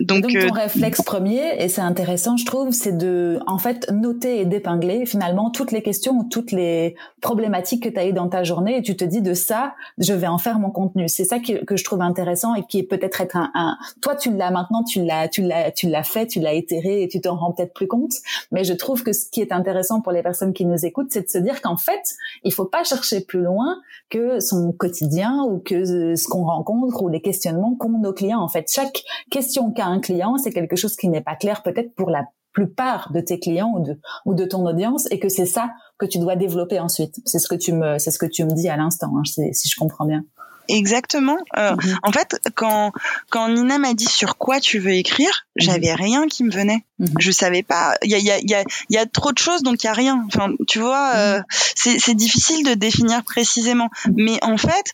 donc, 0.00 0.22
donc, 0.22 0.32
ton 0.32 0.38
euh, 0.38 0.50
réflexe 0.52 1.02
premier, 1.02 1.62
et 1.62 1.68
c'est 1.68 1.82
intéressant, 1.82 2.36
je 2.36 2.46
trouve, 2.46 2.70
c'est 2.70 2.96
de, 2.96 3.40
en 3.46 3.58
fait, 3.58 3.90
noter 3.90 4.40
et 4.40 4.46
d'épingler 4.46 5.04
finalement 5.04 5.50
toutes 5.50 5.70
les 5.70 5.82
questions 5.82 6.12
ou 6.12 6.24
toutes 6.24 6.50
les 6.50 6.96
problématiques 7.20 7.82
que 7.82 7.88
tu 7.88 7.98
as 7.98 8.06
eues 8.06 8.12
dans 8.12 8.28
ta 8.28 8.42
journée, 8.42 8.78
et 8.78 8.82
tu 8.82 8.96
te 8.96 9.04
dis 9.04 9.20
de 9.20 9.34
ça, 9.34 9.74
je 9.98 10.14
vais 10.14 10.26
en 10.26 10.38
faire 10.38 10.58
mon 10.58 10.70
contenu. 10.70 11.08
C'est 11.08 11.24
ça 11.24 11.38
que 11.40 11.76
je 11.76 11.84
trouve 11.84 12.00
intéressant 12.00 12.54
et 12.54 12.64
qui 12.64 12.78
est 12.78 12.82
peut-être 12.84 13.20
être 13.20 13.36
un, 13.36 13.50
un, 13.54 13.76
toi 14.00 14.16
tu 14.16 14.34
l'as 14.34 14.50
maintenant, 14.50 14.82
tu 14.82 15.04
l'as, 15.04 15.28
tu 15.28 15.42
l'as, 15.42 15.70
tu 15.70 15.88
l'as 15.88 16.04
fait, 16.04 16.26
tu 16.26 16.40
l'as 16.40 16.54
itéré 16.54 17.02
et 17.02 17.08
tu 17.08 17.20
t'en 17.20 17.36
rends 17.36 17.52
peut-être 17.52 17.74
plus 17.74 17.88
compte. 17.88 18.12
Mais 18.50 18.64
je 18.64 18.72
trouve 18.72 19.02
que 19.02 19.12
ce 19.12 19.28
qui 19.30 19.40
est 19.40 19.52
intéressant 19.52 20.00
pour 20.00 20.12
les 20.12 20.22
personnes 20.22 20.52
qui 20.52 20.64
nous 20.64 20.86
écoutent, 20.86 21.10
c'est 21.10 21.22
de 21.22 21.28
se 21.28 21.38
dire 21.38 21.60
qu'en 21.60 21.76
fait, 21.76 22.14
il 22.44 22.52
faut 22.52 22.64
pas 22.64 22.84
chercher 22.84 23.20
plus 23.20 23.42
loin 23.42 23.76
que 24.10 24.40
son 24.40 24.72
quotidien 24.72 25.44
ou 25.44 25.58
que 25.58 25.84
ce 26.16 26.28
qu'on 26.28 26.44
rencontre 26.44 27.02
ou 27.02 27.08
les 27.08 27.20
questionnements 27.20 27.74
qu'ont 27.74 27.98
nos 27.98 28.12
clients. 28.12 28.40
En 28.40 28.48
fait, 28.48 28.70
chaque 28.72 29.01
question 29.30 29.72
qu'a 29.72 29.86
un 29.86 30.00
client, 30.00 30.36
c'est 30.38 30.52
quelque 30.52 30.76
chose 30.76 30.96
qui 30.96 31.08
n'est 31.08 31.20
pas 31.20 31.36
clair 31.36 31.62
peut-être 31.62 31.94
pour 31.94 32.10
la 32.10 32.24
plupart 32.52 33.12
de 33.12 33.20
tes 33.20 33.38
clients 33.38 33.72
ou 33.74 33.80
de, 33.80 33.98
ou 34.26 34.34
de 34.34 34.44
ton 34.44 34.66
audience 34.66 35.10
et 35.10 35.18
que 35.18 35.28
c'est 35.28 35.46
ça 35.46 35.70
que 35.98 36.06
tu 36.06 36.18
dois 36.18 36.36
développer 36.36 36.78
ensuite. 36.78 37.20
C'est 37.24 37.38
ce 37.38 37.48
que 37.48 37.54
tu 37.54 37.72
me, 37.72 37.98
c'est 37.98 38.10
ce 38.10 38.18
que 38.18 38.26
tu 38.26 38.44
me 38.44 38.52
dis 38.52 38.68
à 38.68 38.76
l'instant, 38.76 39.12
hein, 39.16 39.22
si 39.24 39.68
je 39.68 39.76
comprends 39.78 40.04
bien. 40.04 40.24
Exactement. 40.72 41.36
Euh, 41.58 41.72
mhm. 41.72 41.98
En 42.02 42.12
fait, 42.12 42.40
quand 42.54 42.92
quand 43.28 43.48
Nina 43.48 43.78
m'a 43.78 43.92
dit 43.92 44.06
sur 44.06 44.38
quoi 44.38 44.58
tu 44.58 44.78
veux 44.78 44.92
écrire, 44.92 45.46
mhm. 45.56 45.64
j'avais 45.64 45.92
rien 45.92 46.28
qui 46.28 46.44
me 46.44 46.50
venait. 46.50 46.84
Mhm. 46.98 47.08
Je 47.18 47.30
savais 47.30 47.62
pas. 47.62 47.94
Il 48.02 48.10
y 48.10 48.14
a 48.14 48.18
y 48.18 48.30
a 48.30 48.38
y 48.40 48.54
a, 48.54 48.64
y 48.88 48.96
a 48.96 49.06
trop 49.06 49.32
de 49.32 49.38
choses 49.38 49.62
donc 49.62 49.82
il 49.82 49.86
y 49.86 49.90
a 49.90 49.92
rien. 49.92 50.24
Enfin, 50.26 50.52
tu 50.66 50.78
vois, 50.78 51.12
euh, 51.14 51.42
c'est 51.74 51.98
c'est 51.98 52.14
difficile 52.14 52.64
de 52.64 52.72
définir 52.72 53.22
précisément. 53.22 53.90
Mais 54.16 54.38
en 54.42 54.56
fait, 54.56 54.92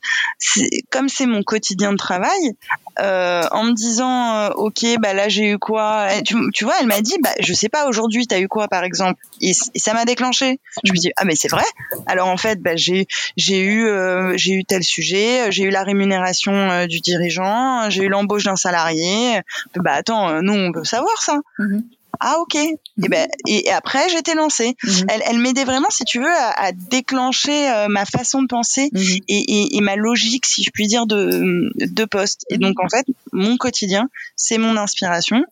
comme 0.90 1.08
c'est 1.08 1.26
mon 1.26 1.44
quotidien 1.44 1.92
de 1.92 1.96
travail, 1.96 2.56
euh, 3.00 3.42
en 3.52 3.64
me 3.64 3.72
disant 3.72 4.34
euh, 4.34 4.50
ok 4.56 4.84
bah 5.00 5.14
là 5.14 5.28
j'ai 5.28 5.50
eu 5.50 5.58
quoi? 5.58 6.08
Tu, 6.24 6.34
tu 6.52 6.64
vois, 6.64 6.74
elle 6.80 6.88
m'a 6.88 7.02
dit 7.02 7.16
bah 7.22 7.34
je 7.38 7.52
sais 7.52 7.68
pas 7.68 7.86
aujourd'hui 7.86 8.26
t'as 8.26 8.40
eu 8.40 8.48
quoi 8.48 8.66
par 8.66 8.82
exemple? 8.82 9.20
Et, 9.40 9.52
ça 9.52 9.94
m'a 9.94 10.04
déclenché. 10.04 10.58
Je 10.82 10.92
me 10.92 10.98
dis 10.98 11.12
ah 11.16 11.24
mais 11.24 11.36
c'est 11.36 11.48
vrai. 11.48 11.64
Alors 12.06 12.28
en 12.28 12.36
fait 12.36 12.60
bah 12.60 12.74
j'ai 12.74 13.06
eu 13.38 13.88
j'ai 14.34 14.52
eu 14.52 14.64
tel 14.64 14.82
sujet 14.82 15.52
j'ai 15.52 15.67
eu 15.68 15.70
la 15.70 15.82
rémunération 15.82 16.52
euh, 16.52 16.86
du 16.86 17.00
dirigeant, 17.00 17.90
j'ai 17.90 18.04
eu 18.04 18.08
l'embauche 18.08 18.44
d'un 18.44 18.56
salarié. 18.56 19.40
Bah 19.76 19.92
attends, 19.94 20.28
euh, 20.30 20.40
nous 20.42 20.54
on 20.54 20.72
peut 20.72 20.84
savoir 20.84 21.20
ça. 21.22 21.38
Mhm. 21.58 21.84
Ah 22.20 22.36
ok. 22.40 22.56
Et 22.56 22.78
mhm. 22.96 23.08
ben 23.08 23.28
et 23.46 23.70
après 23.70 24.08
j'étais 24.08 24.34
lancée. 24.34 24.76
Mhm. 24.82 25.06
Elle, 25.08 25.22
elle 25.26 25.38
m'aidait 25.38 25.64
vraiment, 25.64 25.90
si 25.90 26.04
tu 26.04 26.18
veux, 26.18 26.26
à, 26.26 26.72
déclencher 26.72 27.70
euh, 27.70 27.88
ma 27.88 28.04
façon 28.04 28.42
de 28.42 28.48
penser 28.48 28.90
et, 29.28 29.76
et, 29.76 29.80
ma 29.80 29.94
logique, 29.94 30.46
si 30.46 30.64
je 30.64 30.70
puis 30.70 30.86
dire, 30.86 31.06
de 31.06 31.70
de 31.76 32.04
poste. 32.04 32.44
Et 32.50 32.58
donc 32.58 32.80
en 32.80 32.88
fait, 32.88 33.06
mon 33.32 33.56
quotidien, 33.56 34.08
c'est 34.36 34.58
mon 34.58 34.76
inspiration. 34.76 35.44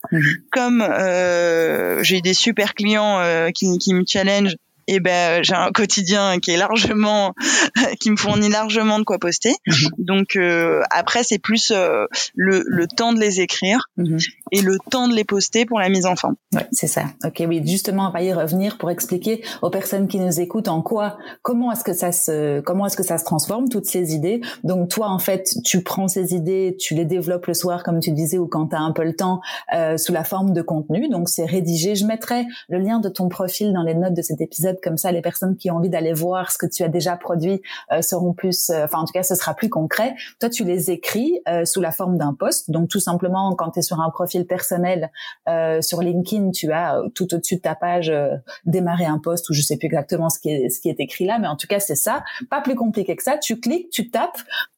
Comme 0.51 0.81
euh, 0.81 2.03
j'ai 2.03 2.21
des 2.21 2.33
super 2.33 2.73
clients 2.73 3.21
qui, 3.53 3.77
qui 3.77 3.93
me 3.93 4.03
challenge 4.05 4.55
et 4.87 4.99
ben 4.99 5.43
j'ai 5.43 5.53
un 5.53 5.71
quotidien 5.71 6.39
qui 6.39 6.51
est 6.51 6.57
largement 6.57 7.33
qui 7.99 8.11
me 8.11 8.17
fournit 8.17 8.49
largement 8.49 8.99
de 8.99 9.03
quoi 9.03 9.19
poster. 9.19 9.55
Mhm. 9.67 9.75
Donc 9.97 10.35
euh, 10.35 10.81
après 10.91 11.23
c'est 11.23 11.39
plus 11.39 11.71
euh, 11.71 12.05
le, 12.35 12.63
le, 12.65 12.87
temps 12.87 13.13
de 13.13 13.19
les 13.19 13.41
écrire 13.41 13.89
mhm. 13.97 14.17
et 14.51 14.61
le 14.61 14.77
temps 14.89 15.07
de 15.07 15.13
les 15.13 15.23
poster 15.23 15.65
pour 15.65 15.79
la 15.79 15.89
mise 15.89 16.05
en 16.05 16.15
forme. 16.15 16.35
Ouais, 16.53 16.67
c'est 16.71 16.87
ça. 16.87 17.05
OK, 17.25 17.43
oui, 17.47 17.61
justement 17.65 18.07
on 18.07 18.11
va 18.11 18.21
y 18.21 18.33
revenir 18.33 18.77
pour 18.77 18.89
expliquer 18.89 19.43
aux 19.61 19.69
personnes 19.69 20.07
qui 20.07 20.19
nous 20.19 20.39
écoutent 20.39 20.67
en 20.67 20.81
quoi 20.81 21.17
comment 21.41 21.71
est-ce 21.71 21.83
que 21.83 21.93
ça 21.93 22.11
se 22.11 22.61
comment 22.61 22.85
est-ce 22.85 22.97
que 22.97 23.03
ça 23.03 23.17
se 23.17 23.25
transforme 23.25 23.69
toutes 23.69 23.85
ces 23.85 24.13
idées. 24.13 24.41
Donc 24.63 24.89
toi 24.89 25.09
en 25.09 25.19
fait, 25.19 25.49
tu 25.63 25.83
prends 25.83 26.07
ces 26.07 26.33
idées, 26.33 26.75
tu 26.79 26.95
les 26.95 27.05
développes 27.05 27.47
le 27.47 27.53
soir 27.53 27.83
comme 27.83 27.99
tu 27.99 28.11
disais 28.11 28.37
ou 28.37 28.47
quand 28.47 28.67
tu 28.67 28.75
as 28.75 28.81
un 28.81 28.91
peu 28.91 29.03
le 29.03 29.15
temps 29.15 29.41
euh, 29.73 29.97
sous 29.97 30.13
la 30.13 30.23
forme 30.23 30.53
de 30.53 30.61
contenu. 30.61 31.09
Donc 31.09 31.29
c'est 31.29 31.45
rédigé. 31.45 31.95
Je 31.95 32.05
mettrai 32.05 32.45
le 32.69 32.79
lien 32.79 32.99
de 32.99 33.09
ton 33.09 33.29
profil 33.29 33.73
dans 33.73 33.83
les 33.83 33.93
notes 33.93 34.13
de 34.13 34.21
cet 34.21 34.41
épisode 34.41 34.76
comme 34.81 34.97
ça 34.97 35.11
les 35.11 35.21
personnes 35.21 35.57
qui 35.57 35.71
ont 35.71 35.75
envie 35.75 35.89
d'aller 35.89 36.13
voir 36.13 36.51
ce 36.51 36.57
que 36.57 36.65
tu 36.65 36.83
as 36.83 36.89
déjà 36.89 37.17
produit 37.17 37.61
euh, 37.91 38.01
seront 38.01 38.33
plus, 38.33 38.69
euh, 38.69 38.85
enfin 38.85 38.99
en 38.99 39.05
tout 39.05 39.13
cas 39.13 39.23
ce 39.23 39.35
sera 39.35 39.53
plus 39.53 39.69
concret. 39.69 40.15
Toi 40.39 40.49
tu 40.49 40.63
les 40.63 40.91
écris 40.91 41.39
euh, 41.47 41.65
sous 41.65 41.81
la 41.81 41.91
forme 41.91 42.17
d'un 42.17 42.33
post, 42.33 42.71
donc 42.71 42.89
tout 42.89 42.99
simplement 42.99 43.53
quand 43.55 43.71
tu 43.71 43.79
es 43.79 43.81
sur 43.81 43.99
un 43.99 44.09
profil 44.09 44.45
personnel 44.45 45.11
sur 45.81 46.01
LinkedIn, 46.01 46.51
tu 46.51 46.71
as 46.71 47.01
tout 47.15 47.33
au-dessus 47.33 47.55
de 47.55 47.61
ta 47.61 47.75
page 47.75 48.11
démarrer 48.65 49.05
un 49.05 49.19
post 49.19 49.49
ou 49.49 49.53
je 49.53 49.61
sais 49.61 49.77
plus 49.77 49.87
exactement 49.87 50.29
ce 50.29 50.39
qui 50.39 50.49
est 50.49 50.69
ce 50.69 50.79
qui 50.79 50.89
est 50.89 50.99
écrit 50.99 51.25
là, 51.25 51.39
mais 51.39 51.47
en 51.47 51.55
tout 51.55 51.67
cas 51.67 51.79
c'est 51.79 51.95
ça, 51.95 52.23
pas 52.49 52.61
plus 52.61 52.75
compliqué 52.75 53.15
que 53.15 53.23
ça. 53.23 53.37
Tu 53.37 53.59
cliques, 53.59 53.89
tu 53.89 54.09
tapes, 54.09 54.37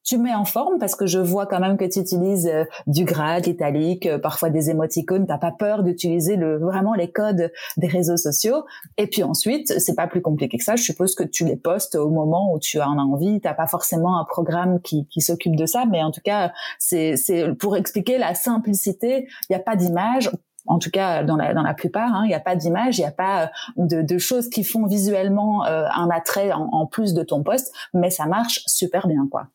tu 0.09 0.17
mets 0.17 0.33
en 0.33 0.45
forme 0.45 0.79
parce 0.79 0.95
que 0.95 1.05
je 1.05 1.19
vois 1.19 1.45
quand 1.45 1.59
même 1.59 1.77
que 1.77 1.85
tu 1.85 1.99
utilises 1.99 2.51
du 2.87 3.05
gras, 3.05 3.39
l'italique, 3.39 4.09
parfois 4.23 4.49
des 4.49 4.71
émoticônes. 4.71 5.27
T'as 5.27 5.37
pas 5.37 5.51
peur 5.51 5.83
d'utiliser 5.83 6.35
le 6.35 6.57
vraiment 6.57 6.95
les 6.95 7.11
codes 7.11 7.51
des 7.77 7.87
réseaux 7.87 8.17
sociaux. 8.17 8.65
Et 8.97 9.05
puis 9.05 9.21
ensuite, 9.21 9.79
c'est 9.79 9.95
pas 9.95 10.07
plus 10.07 10.21
compliqué 10.21 10.57
que 10.57 10.63
ça. 10.63 10.75
Je 10.75 10.81
suppose 10.81 11.13
que 11.13 11.23
tu 11.23 11.45
les 11.45 11.57
postes 11.57 11.93
au 11.93 12.09
moment 12.09 12.51
où 12.51 12.59
tu 12.59 12.81
en 12.81 12.97
as 12.97 13.03
envie. 13.03 13.39
T'as 13.39 13.53
pas 13.53 13.67
forcément 13.67 14.19
un 14.19 14.25
programme 14.25 14.81
qui, 14.81 15.05
qui 15.05 15.21
s'occupe 15.21 15.55
de 15.55 15.67
ça, 15.67 15.85
mais 15.85 16.01
en 16.01 16.09
tout 16.09 16.21
cas, 16.23 16.51
c'est 16.79 17.15
pour 17.59 17.77
expliquer 17.77 18.17
la 18.17 18.33
simplicité. 18.33 19.27
Il 19.49 19.51
n'y 19.51 19.55
a 19.55 19.59
pas 19.59 19.75
d'image 19.75 20.31
en 20.65 20.77
tout 20.77 20.91
cas 20.91 21.23
dans 21.23 21.35
la, 21.35 21.53
dans 21.53 21.63
la 21.63 21.73
plupart, 21.73 22.13
hein, 22.13 22.21
il 22.25 22.27
n'y 22.27 22.35
a 22.35 22.39
pas 22.39 22.55
d'image, 22.55 22.97
il 22.97 23.01
n'y 23.01 23.07
a 23.07 23.11
pas 23.11 23.43
euh, 23.43 23.47
de, 23.77 24.01
de, 24.01 24.17
choses 24.17 24.49
qui 24.49 24.63
font 24.63 24.85
visuellement 24.85 25.65
euh, 25.65 25.85
un 25.95 26.09
attrait 26.09 26.51
en, 26.51 26.69
en, 26.71 26.85
plus 26.85 27.13
de 27.13 27.23
ton 27.23 27.43
poste, 27.43 27.73
mais 27.93 28.11
ça 28.11 28.25
marche 28.25 28.61
super 28.67 29.07
bien, 29.07 29.27
quoi. 29.31 29.47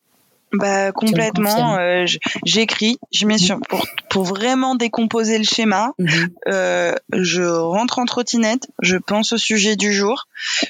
Bah 0.53 0.91
complètement. 0.91 1.77
Euh, 1.77 2.05
j'écris, 2.45 2.97
je 3.11 3.25
mets 3.25 3.37
sur 3.37 3.59
pour 3.67 3.85
pour 4.09 4.23
vraiment 4.23 4.75
décomposer 4.75 5.37
le 5.37 5.43
schéma. 5.43 5.91
Mhm. 5.99 6.29
euh, 6.47 6.95
je 7.13 7.43
rentre 7.43 7.99
en 7.99 8.05
trottinette, 8.05 8.67
je 8.81 8.97
pense 8.97 9.33
au 9.33 9.37
sujet 9.37 9.75
du 9.75 9.91
jour, 9.91 10.27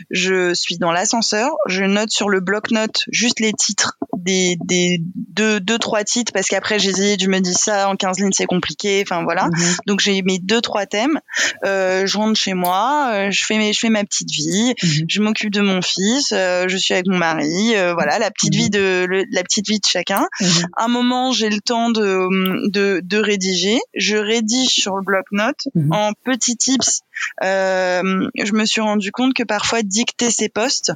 je 0.09 0.53
suis 0.53 0.77
dans 0.77 0.91
l'ascenseur, 0.91 1.51
je 1.67 1.83
note 1.83 2.11
sur 2.11 2.29
le 2.29 2.39
bloc-notes 2.39 3.03
juste 3.11 3.39
les 3.39 3.53
titres 3.53 3.97
des 4.17 4.57
des 4.65 5.01
deux 5.15 5.59
deux 5.59 5.77
trois 5.77 6.03
titres 6.03 6.31
parce 6.33 6.47
qu'après 6.47 6.79
j'hésite, 6.79 7.21
je 7.21 7.29
me 7.29 7.39
dis 7.39 7.53
ça 7.53 7.89
en 7.89 7.95
15 7.95 8.19
lignes 8.19 8.31
c'est 8.33 8.45
compliqué, 8.45 9.03
enfin 9.05 9.23
voilà. 9.23 9.45
Mhm. 9.45 9.75
Donc 9.87 9.99
j'ai 9.99 10.21
mes 10.21 10.39
deux 10.39 10.61
trois 10.61 10.85
thèmes. 10.85 11.19
Euh, 11.65 12.05
je 12.05 12.17
rentre 12.17 12.39
chez 12.39 12.53
moi, 12.53 13.11
euh, 13.13 13.31
je 13.31 13.45
fais 13.45 13.57
mes, 13.57 13.73
je 13.73 13.79
fais 13.79 13.89
ma 13.89 14.03
petite 14.03 14.31
vie, 14.31 14.73
mhm. 14.81 15.05
je 15.07 15.21
m'occupe 15.21 15.51
de 15.51 15.61
mon 15.61 15.81
fils, 15.81 16.31
euh, 16.31 16.65
je 16.67 16.77
suis 16.77 16.93
avec 16.93 17.07
mon 17.07 17.17
mari, 17.17 17.75
euh, 17.75 17.93
voilà 17.93 18.19
la 18.19 18.31
petite 18.31 18.55
vie 18.55 18.69
de 18.69 19.05
le, 19.07 19.23
la 19.31 19.43
petite 19.43 19.67
vie 19.67 19.79
de 19.79 19.85
chacun. 19.85 20.27
Mhm. 20.41 20.49
un 20.77 20.87
moment, 20.87 21.31
j'ai 21.31 21.49
le 21.49 21.59
temps 21.59 21.89
de, 21.89 22.69
de, 22.69 23.01
de, 23.03 23.17
rédiger. 23.17 23.79
Je 23.95 24.17
rédige 24.17 24.69
sur 24.69 24.95
le 24.95 25.03
bloc-notes 25.03 25.67
mhm. 25.73 25.93
en 25.93 26.11
petits 26.23 26.57
tips. 26.57 27.01
Euh, 27.43 28.27
je 28.35 28.53
me 28.53 28.65
suis 28.65 28.81
rendu 28.81 29.11
compte 29.11 29.33
que 29.33 29.43
parfois 29.43 29.81
dicter 29.83 30.29
ses 30.29 30.49
posts, 30.49 30.91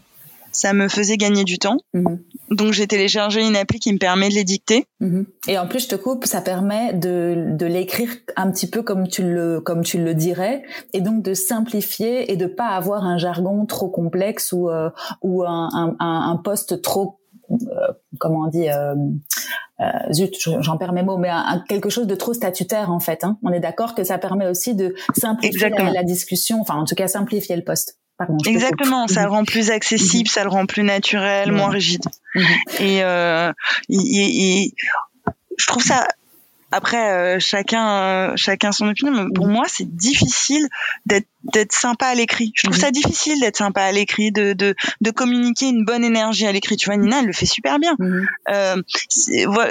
ça 0.52 0.74
me 0.74 0.88
faisait 0.88 1.18
gagner 1.18 1.44
du 1.44 1.60
temps. 1.60 1.78
Mhm. 1.94 2.20
Donc 2.52 2.74
j'ai 2.74 2.88
téléchargé 2.88 3.46
une 3.46 3.56
appli 3.56 3.80
qui 3.80 3.94
me 3.94 4.00
permet 4.00 4.30
de 4.30 4.34
les 4.34 4.44
dicter. 4.44 4.86
Et 5.48 5.58
en 5.58 5.68
plus, 5.68 5.84
je 5.84 5.90
te 5.90 5.96
coupe, 5.96 6.26
ça 6.26 6.42
permet 6.42 6.94
de, 6.94 7.56
de 7.56 7.66
l'écrire 7.66 8.10
un 8.36 8.52
petit 8.52 8.68
peu 8.68 8.82
comme 8.82 9.08
tu 9.08 9.24
le 9.24 9.62
comme 9.62 9.84
tu 9.84 10.02
le 10.04 10.14
dirais, 10.14 10.64
et 10.94 11.02
donc 11.02 11.24
de 11.24 11.34
simplifier 11.34 12.32
et 12.32 12.36
de 12.36 12.48
pas 12.48 12.70
avoir 12.70 13.04
un 13.04 13.18
jargon 13.18 13.66
trop 13.66 13.90
complexe 13.90 14.52
ou 14.52 14.70
euh, 14.70 14.90
ou 15.22 15.44
un, 15.44 15.70
un, 15.74 15.96
un, 16.00 16.38
poste 16.38 16.82
trop 16.82 17.20
euh, 17.52 17.56
comment 18.20 18.46
on 18.46 18.48
dit 18.48 18.70
euh, 18.70 18.96
euh, 19.80 20.14
zut, 20.14 20.36
j'en 20.60 20.78
perds 20.78 20.94
mes 20.94 21.04
mots, 21.04 21.18
mais 21.18 21.30
quelque 21.68 21.90
chose 21.90 22.08
de 22.08 22.16
trop 22.16 22.34
statutaire 22.34 22.92
en 22.92 23.00
fait. 23.00 23.24
Hein. 23.24 23.38
On 23.44 23.52
est 23.52 23.60
d'accord 23.60 23.96
que 23.96 24.04
ça 24.04 24.18
permet 24.18 24.48
aussi 24.48 24.76
de 24.76 24.94
simplifier 25.18 25.70
la, 25.70 26.04
discussion, 26.04 26.62
enfin 26.62 26.76
en 26.76 26.86
tout 26.86 26.96
cas 26.96 27.08
simplifier 27.08 27.56
le 27.56 27.64
poste. 27.64 27.98
Pardon, 28.18 28.38
Exactement, 28.46 29.08
ça 29.08 29.24
le 29.24 29.30
rend 29.30 29.46
plus 29.46 29.72
accessible, 29.72 30.28
mhm. 30.28 30.34
ça 30.34 30.44
le 30.44 30.50
rend 30.50 30.66
plus 30.66 30.84
naturel, 30.84 31.52
moins 31.54 31.70
rigide. 31.70 32.04
Mhm. 32.36 32.46
Et, 32.80 33.04
euh, 33.04 33.52
je 33.90 35.66
trouve 35.66 35.84
ça 35.84 36.06
après, 36.72 37.40
chacun, 37.40 38.36
chacun 38.36 38.72
son 38.72 38.90
opinion. 38.90 39.14
Mais 39.14 39.34
pour 39.34 39.48
moi, 39.48 39.66
c'est 39.68 39.90
difficile 39.96 40.68
d'être 41.06 41.28
d'être 41.44 41.72
sympa 41.72 42.08
à 42.08 42.16
l'écrit. 42.16 42.52
Je 42.56 42.64
trouve 42.68 42.78
ça 42.78 42.92
difficile 42.92 43.40
d'être 43.40 43.58
sympa 43.58 43.82
à 43.82 43.92
l'écrit, 43.92 44.32
de, 44.32 44.54
de, 44.54 44.76
de 45.02 45.12
communiquer 45.12 45.68
une 45.70 45.86
bonne 45.86 46.04
énergie 46.04 46.46
à 46.46 46.52
l'écrit. 46.52 46.76
Tu 46.76 46.88
vois, 46.88 46.98
Nina, 46.98 47.20
elle 47.20 47.26
le 47.26 47.34
fait 47.34 47.46
super 47.46 47.80
bien. 47.80 47.96
Mhm. 47.98 48.28
Euh, 48.50 48.76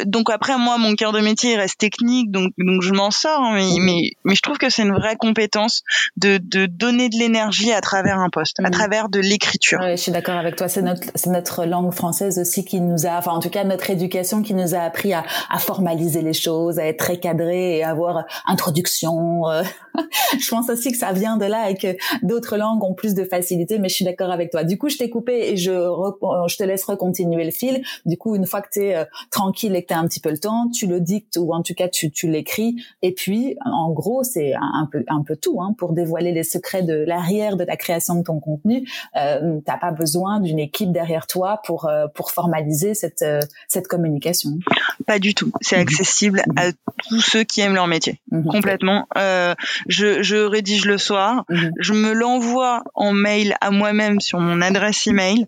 donc 0.07 0.31
après, 0.31 0.57
moi, 0.57 0.78
mon 0.78 0.94
cœur 0.94 1.12
de 1.12 1.20
métier 1.20 1.57
reste 1.57 1.78
technique, 1.78 2.31
donc 2.31 2.52
donc 2.59 2.83
je 2.83 2.92
m'en 2.92 3.11
sors. 3.11 3.42
Hein, 3.42 3.54
mais, 3.54 3.64
mhm. 3.64 3.85
mais, 3.85 4.11
mais 4.24 4.35
je 4.35 4.42
trouve 4.42 4.59
que 4.59 4.70
c'est 4.70 4.83
une 4.83 4.94
vraie 4.94 5.16
compétence 5.16 5.83
de 6.16 6.38
de 6.42 6.66
donner 6.66 7.09
de 7.09 7.16
l'énergie 7.16 7.72
à 7.72 7.81
travers 7.81 8.18
un 8.18 8.31
poste, 8.31 8.61
à 8.61 8.64
mhm. 8.64 8.70
travers 8.70 9.09
de 9.09 9.20
l'écriture. 9.20 9.81
Ouais, 9.81 9.96
je 9.96 10.02
suis 10.02 10.12
d'accord 10.12 10.37
avec 10.37 10.57
toi. 10.57 10.68
C'est 10.68 10.83
notre 10.83 11.09
c'est 11.14 11.31
notre 11.31 11.64
langue 11.64 11.92
française 11.92 12.38
aussi 12.38 12.64
qui 12.64 12.81
nous 12.81 13.07
a, 13.07 13.18
enfin 13.18 13.33
en 13.33 13.40
tout 13.40 13.50
cas 13.50 13.64
notre 13.64 13.90
éducation 13.90 14.42
qui 14.42 14.54
nous 14.54 14.74
a 14.74 14.78
appris 14.78 15.12
à, 15.12 15.24
à 15.50 15.59
formaliser 15.59 16.22
les 16.22 16.33
choses, 16.33 16.78
à 16.78 16.87
être 16.87 16.98
très 16.98 17.18
cadré 17.18 17.78
et 17.78 17.85
avoir 17.85 18.24
introduction, 18.46 19.48
euh, 19.48 19.62
je 20.39 20.49
pense 20.49 20.69
aussi 20.71 20.93
que 20.93 20.99
ça 20.99 21.13
vient 21.13 21.37
de 21.37 21.45
là 21.45 21.71
et 21.71 21.77
que 21.77 21.97
d'autres 22.23 22.57
langues 22.57 22.83
ont 22.83 22.95
plus 22.95 23.15
de 23.15 23.25
facilité, 23.25 23.79
mais 23.79 23.89
je 23.89 23.95
suis 23.95 24.05
d'accord 24.05 24.31
avec 24.31 24.51
toi. 24.51 24.65
Du 24.65 24.79
coup, 24.79 24.89
je 24.89 24.99
t'ai 24.99 25.11
coupé 25.11 25.51
et 25.51 25.57
je, 25.57 25.71
je 25.71 26.57
te 26.57 26.63
laisse 26.63 26.85
continuer 26.85 27.45
le 27.45 27.51
fil. 27.51 27.83
Du 28.07 28.17
coup, 28.17 28.35
une 28.35 28.47
fois 28.47 28.63
que 28.63 28.69
tu 28.73 28.81
es 28.81 28.97
euh, 28.97 29.05
tranquille 29.31 29.75
et 29.77 29.83
que 29.83 29.89
tu 29.89 29.95
as 29.95 29.99
un 29.99 30.07
petit 30.07 30.21
peu 30.21 30.31
le 30.31 30.39
temps, 30.39 30.69
tu 30.71 30.87
le 30.87 31.01
dictes 31.01 31.37
ou 31.37 31.53
en 31.53 31.63
tout 31.63 31.75
cas 31.75 31.89
tu, 31.89 32.11
tu 32.11 32.29
l'écris. 32.29 32.77
Et 33.03 33.13
puis, 33.13 33.57
en 33.65 33.91
gros, 33.91 34.23
c'est 34.23 34.55
un, 34.55 34.89
peu 34.91 35.05
un 35.09 35.23
peu 35.23 35.37
tout 35.37 35.61
hein, 35.61 35.75
pour 35.79 35.93
dévoiler 35.93 36.33
les 36.33 36.45
secrets 36.45 36.83
de 36.83 36.95
l'arrière 36.95 37.57
de 37.57 37.65
la 37.65 37.77
création 37.77 38.15
de 38.17 38.23
ton 38.23 38.41
contenu. 38.41 38.89
Euh, 39.17 39.61
T'as 39.65 39.77
pas 39.77 39.91
besoin 39.91 40.41
d'une 40.41 40.59
équipe 40.59 40.93
derrière 40.93 41.27
toi 41.27 41.61
pour 41.65 41.87
euh, 41.87 42.07
pour 42.15 42.31
formaliser 42.31 42.95
cette 42.95 43.23
euh, 43.23 43.41
cette 43.69 43.89
communication. 43.89 44.59
Pas 45.07 45.19
du 45.19 45.35
tout. 45.35 45.53
C'est 45.61 45.77
accessible 45.77 46.43
à 46.57 46.71
tous 47.09 47.21
ceux 47.21 47.45
qui 47.45 47.61
aiment 47.61 47.75
leur 47.75 47.87
métier. 47.87 48.21
Mhm. 48.31 48.47
Complètement. 48.47 49.07
Euh, 49.17 49.55
je, 49.88 50.22
je 50.22 50.37
rédige 50.37 50.85
le 50.85 50.98
soir. 50.98 51.44
Mhm. 51.48 51.72
Je 51.79 51.92
me 51.94 52.12
l'envoie 52.12 52.83
en 52.94 53.12
mail 53.12 53.57
à 53.61 53.70
moi-même 53.70 54.20
sur 54.20 54.38
mon 54.38 54.61
adresse 54.61 55.07
email. 55.07 55.46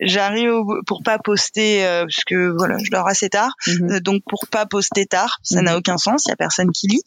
J'arrive 0.00 0.52
pour 0.86 1.02
pas 1.02 1.18
poster 1.18 1.84
euh, 1.84 2.04
parce 2.04 2.24
que 2.24 2.54
voilà, 2.56 2.76
je 2.82 2.90
dors 2.90 3.06
assez 3.06 3.28
tard. 3.28 3.52
Euh, 3.68 4.00
donc 4.00 4.22
pour 4.28 4.46
pas 4.48 4.66
poster 4.66 5.06
tard, 5.06 5.38
ça 5.42 5.62
n'a 5.62 5.76
aucun 5.76 5.98
sens. 5.98 6.24
Il 6.26 6.30
y 6.30 6.32
a 6.32 6.36
personne 6.36 6.72
qui 6.72 6.88
lit. 6.88 7.02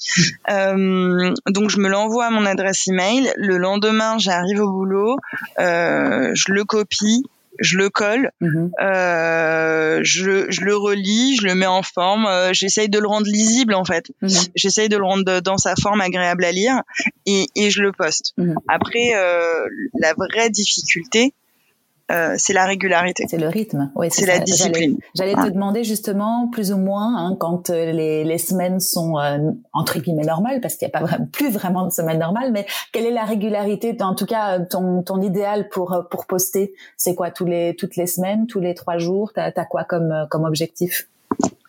Euh, 0.50 1.34
donc 1.50 1.70
je 1.70 1.80
me 1.80 1.90
l'envoie 1.90 2.28
à 2.28 2.30
mon 2.30 2.46
adresse 2.46 2.88
email. 2.88 3.32
Le 3.36 3.58
lendemain, 3.58 4.18
j'arrive 4.18 4.62
au 4.62 4.72
boulot. 4.72 5.18
Euh, 5.60 6.32
je 6.34 6.52
le 6.52 6.64
copie 6.64 7.24
je 7.60 7.78
le 7.78 7.90
colle, 7.90 8.32
mhm. 8.42 8.72
euh, 8.82 10.00
je, 10.04 10.50
je, 10.50 10.62
le 10.62 10.76
relis, 10.76 11.38
je 11.38 11.46
le 11.46 11.56
mets 11.56 11.66
en 11.66 11.82
forme, 11.82 12.26
euh, 12.26 12.52
j'essaye 12.54 12.90
de 12.90 13.00
le 13.00 13.08
rendre 13.08 13.28
lisible 13.28 13.74
en 13.74 13.86
fait, 13.86 14.12
mhm. 14.22 14.30
j'essaye 14.56 14.90
de 14.90 14.98
le 14.98 15.04
rendre 15.04 15.40
dans 15.42 15.58
sa 15.58 15.76
forme 15.76 16.02
agréable 16.02 16.46
à 16.46 16.52
lire 16.52 16.82
et, 17.26 17.48
et 17.56 17.70
je 17.70 17.82
le 17.82 17.92
poste. 17.92 18.34
Mhm. 18.38 18.56
Après, 18.68 19.14
euh, 19.16 19.66
la 20.00 20.14
vraie 20.14 20.50
difficulté, 20.50 21.34
euh, 22.12 22.36
c'est 22.38 22.54
la 22.54 22.66
régularité. 22.66 23.26
C'est 23.28 23.40
le 23.40 23.48
rythme. 23.48 23.92
Oui, 23.96 24.08
c'est 24.12 24.28
la 24.28 24.40
discipline. 24.40 24.98
J'allais 25.16 25.34
te 25.34 25.50
demander 25.50 25.84
justement 25.84 26.48
plus 26.52 26.72
ou 26.72 26.78
moins 26.78 27.18
hein, 27.18 27.36
quand 27.40 27.72
euh, 27.72 27.92
les, 27.92 28.24
les, 28.24 28.38
semaines 28.38 28.80
sont 28.80 29.18
euh, 29.18 29.40
entre 29.74 30.00
guillemets 30.00 30.26
normales, 30.26 30.62
parce 30.62 30.76
qu'il 30.76 30.88
n'y 30.88 30.94
a 30.94 31.00
pas 31.00 31.06
vraiment, 31.06 31.26
plus 31.32 31.50
vraiment 31.50 31.86
de 31.86 31.92
semaine 31.92 32.20
normale, 32.20 32.52
mais 32.52 32.68
quelle 32.92 33.08
est 33.08 33.12
la 33.12 33.24
régularité, 33.24 33.98
en 34.02 34.14
tout 34.14 34.28
cas 34.28 34.60
ton, 34.60 35.02
ton 35.02 35.20
idéal 35.22 35.68
pour 35.70 36.06
pour 36.12 36.28
poster? 36.28 36.74
C'est 36.96 37.16
quoi 37.16 37.32
tous 37.32 37.46
les 37.46 37.76
toutes 37.76 37.96
les 37.96 38.06
semaines, 38.06 38.46
tous 38.46 38.60
les 38.60 38.76
trois 38.76 39.00
jours? 39.00 39.32
T'as 39.34 39.52
as 39.56 39.66
quoi 39.66 39.84
comme 39.84 40.28
comme 40.30 40.44
objectif? 40.44 41.08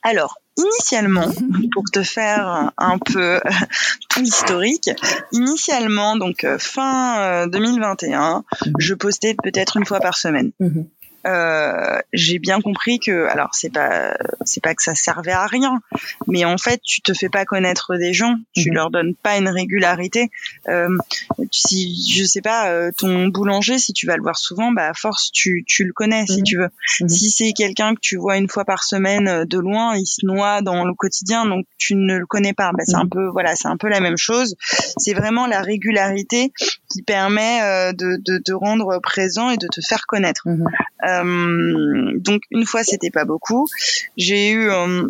Alors, 0.07 0.41
initialement, 0.57 1.29
pour 1.73 1.83
te 1.93 2.05
faire 2.05 2.71
un 2.79 2.99
peu 2.99 3.37
euh, 3.37 3.41
tout 4.09 4.21
l'historique, 4.21 4.91
initialement, 5.33 6.17
donc 6.17 6.45
euh, 6.45 6.59
fin 6.59 7.49
2021, 7.49 8.45
euh, 8.45 8.71
je 8.79 8.95
postais 8.95 9.35
peut-être 9.43 9.77
une 9.77 9.85
fois 9.85 9.99
par 9.99 10.17
semaine. 10.17 10.53
Mhm. 10.61 10.87
Euh, 11.27 11.99
j'ai 12.13 12.39
bien 12.39 12.61
compris 12.61 13.01
que, 13.01 13.27
alors 13.27 13.49
c'est 13.53 13.73
pas, 13.73 14.17
c'est 14.45 14.63
pas 14.63 14.75
que 14.75 14.83
ça 14.83 14.95
servait 14.95 15.33
à 15.33 15.47
rien, 15.47 15.81
mais 16.29 16.45
en 16.45 16.57
fait, 16.57 16.81
tu 16.85 17.01
te 17.01 17.13
fais 17.15 17.29
pas 17.29 17.45
connaître 17.45 17.97
des 17.97 18.13
gens, 18.13 18.37
tu 18.55 18.71
mhm. 18.71 18.75
leur 18.75 18.91
donnes 18.91 19.15
pas 19.15 19.37
une 19.37 19.49
régularité. 19.49 20.31
Euh, 20.69 20.97
si 21.51 21.97
je 22.17 22.25
sais 22.25 22.43
pas, 22.43 22.71
euh, 22.71 22.91
ton 22.97 23.29
boulanger, 23.29 23.79
si 23.79 23.93
tu 23.93 24.07
vas 24.07 24.17
le 24.17 24.23
voir 24.23 24.39
souvent, 24.39 24.71
bah 24.71 24.89
à 24.89 24.95
force 24.95 25.31
tu, 25.33 25.65
tu 25.67 25.85
le 25.85 25.93
connais 25.93 26.27
si 26.27 26.39
mhm. 26.39 26.45
tu 26.45 26.57
veux. 26.59 26.69
Mhm. 27.01 27.09
Si 27.09 27.31
c'est 27.31 27.53
quelqu'un 27.53 27.95
que 27.95 28.01
tu 28.01 28.17
vois 28.17 28.37
une 28.37 28.49
fois 28.49 28.65
par 28.65 28.85
semaine 28.85 29.29
euh, 29.29 29.45
de 29.45 29.59
loin, 29.59 29.97
il 29.97 30.07
se 30.07 30.25
noie 30.25 30.63
dans 30.63 30.85
le 30.85 30.95
quotidien, 30.95 31.45
donc 31.45 31.67
tu 31.79 31.97
ne 31.97 32.19
le 32.19 32.27
connais 32.27 32.53
pas. 32.53 32.71
Bah, 32.73 32.85
c'est 32.87 32.97
un 32.97 33.09
peu, 33.09 33.27
voilà, 33.29 33.57
c'est 33.57 33.69
un 33.69 33.77
peu 33.77 33.89
la 33.89 34.01
même 34.01 34.17
chose. 34.17 34.55
C'est 34.97 35.15
vraiment 35.15 35.47
la 35.47 35.61
régularité 35.61 36.53
qui 36.97 37.03
permet 37.03 37.93
de, 37.93 38.17
de, 38.17 38.41
de 38.45 38.55
rendre 38.55 38.99
présent 39.03 39.51
et 39.51 39.59
de 39.59 39.69
te 39.69 39.81
faire 39.81 40.07
connaître. 40.07 40.47
Euh, 41.07 42.13
donc 42.19 42.43
une 42.51 42.65
fois 42.65 42.83
c'était 42.83 43.11
pas 43.11 43.25
beaucoup. 43.25 43.67
J'ai 44.17 44.51
eu 44.51 44.71
euh, 44.71 45.09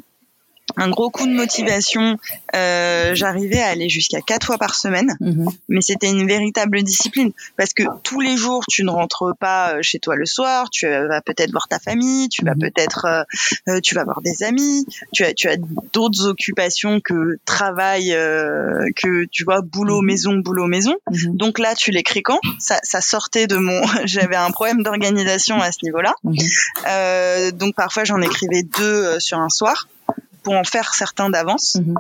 un 0.77 0.91
gros 0.91 1.11
coup 1.11 1.27
de 1.27 1.33
motivation. 1.33 2.19
Euh, 2.55 3.15
J'arrivais 3.15 3.61
à 3.61 3.69
aller 3.69 3.89
jusqu'à 3.89 4.21
quatre 4.21 4.47
fois 4.47 4.59
par 4.59 4.75
semaine, 4.75 5.17
mhm. 5.21 5.49
mais 5.69 5.81
c'était 5.81 6.11
une 6.11 6.27
véritable 6.27 6.83
discipline 6.83 7.33
parce 7.57 7.73
que 7.73 7.85
tous 8.03 8.21
les 8.21 8.37
jours, 8.37 8.65
tu 8.69 8.85
ne 8.85 8.91
rentres 8.91 9.33
pas 9.39 9.75
euh, 9.75 9.79
chez 9.83 9.99
toi 9.99 10.17
le 10.17 10.27
soir. 10.27 10.71
Tu 10.71 10.87
vas 10.87 11.21
peut-être 11.21 11.51
voir 11.51 11.69
ta 11.69 11.79
famille, 11.79 12.29
tu 12.29 12.45
vas 12.45 12.55
mhm. 12.55 12.61
peut-être, 12.61 13.05
euh, 13.07 13.23
euh, 13.69 13.81
tu 13.81 13.95
vas 13.95 14.05
voir 14.05 14.21
des 14.23 14.43
amis. 14.43 14.87
Tu 15.13 15.25
as, 15.25 15.35
tu 15.35 15.49
as 15.49 15.57
d'autres 15.93 16.27
occupations 16.27 17.01
que 17.01 17.39
travail, 17.45 18.13
euh, 18.13 18.89
que 18.97 19.25
tu 19.27 19.45
vois 19.45 19.61
boulot 19.61 20.01
mhm. 20.01 20.07
maison, 20.07 20.35
boulot 20.37 20.67
maison. 20.67 20.95
Donc 21.27 21.59
là, 21.59 21.75
tu 21.75 21.91
l'écris 21.91 22.23
quand? 22.23 22.41
Ça, 22.59 22.79
ça 22.83 23.01
sortait 23.01 23.47
de 23.47 23.57
mon. 23.57 23.81
J'avais 24.05 24.37
un 24.37 24.51
problème 24.51 24.83
d'organisation 24.83 25.61
à 25.61 25.71
ce 25.73 25.79
niveau-là. 25.83 26.15
donc 27.53 27.75
parfois, 27.75 28.05
j'en 28.05 28.21
écrivais 28.21 28.63
deux 28.63 29.21
sur 29.21 29.39
un 29.39 29.49
soir 29.49 29.87
pour 30.47 30.55
en 30.55 30.63
faire 30.63 30.95
certains 30.95 31.29
d'avance. 31.29 31.75
Mhm. 31.75 31.97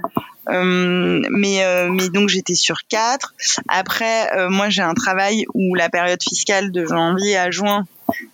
Euh, 0.48 1.22
mais 1.30 1.64
euh, 1.64 1.88
mais 1.90 2.08
donc 2.08 2.28
j'étais 2.28 2.54
sur 2.54 2.86
quatre. 2.88 3.34
Après, 3.68 4.32
euh, 4.36 4.48
moi 4.48 4.68
j'ai 4.68 4.82
un 4.82 4.94
travail 4.94 5.44
où 5.54 5.74
la 5.74 5.88
période 5.88 6.22
fiscale 6.22 6.70
de 6.70 6.84
janvier 6.84 7.36
à 7.36 7.50
juin 7.50 7.84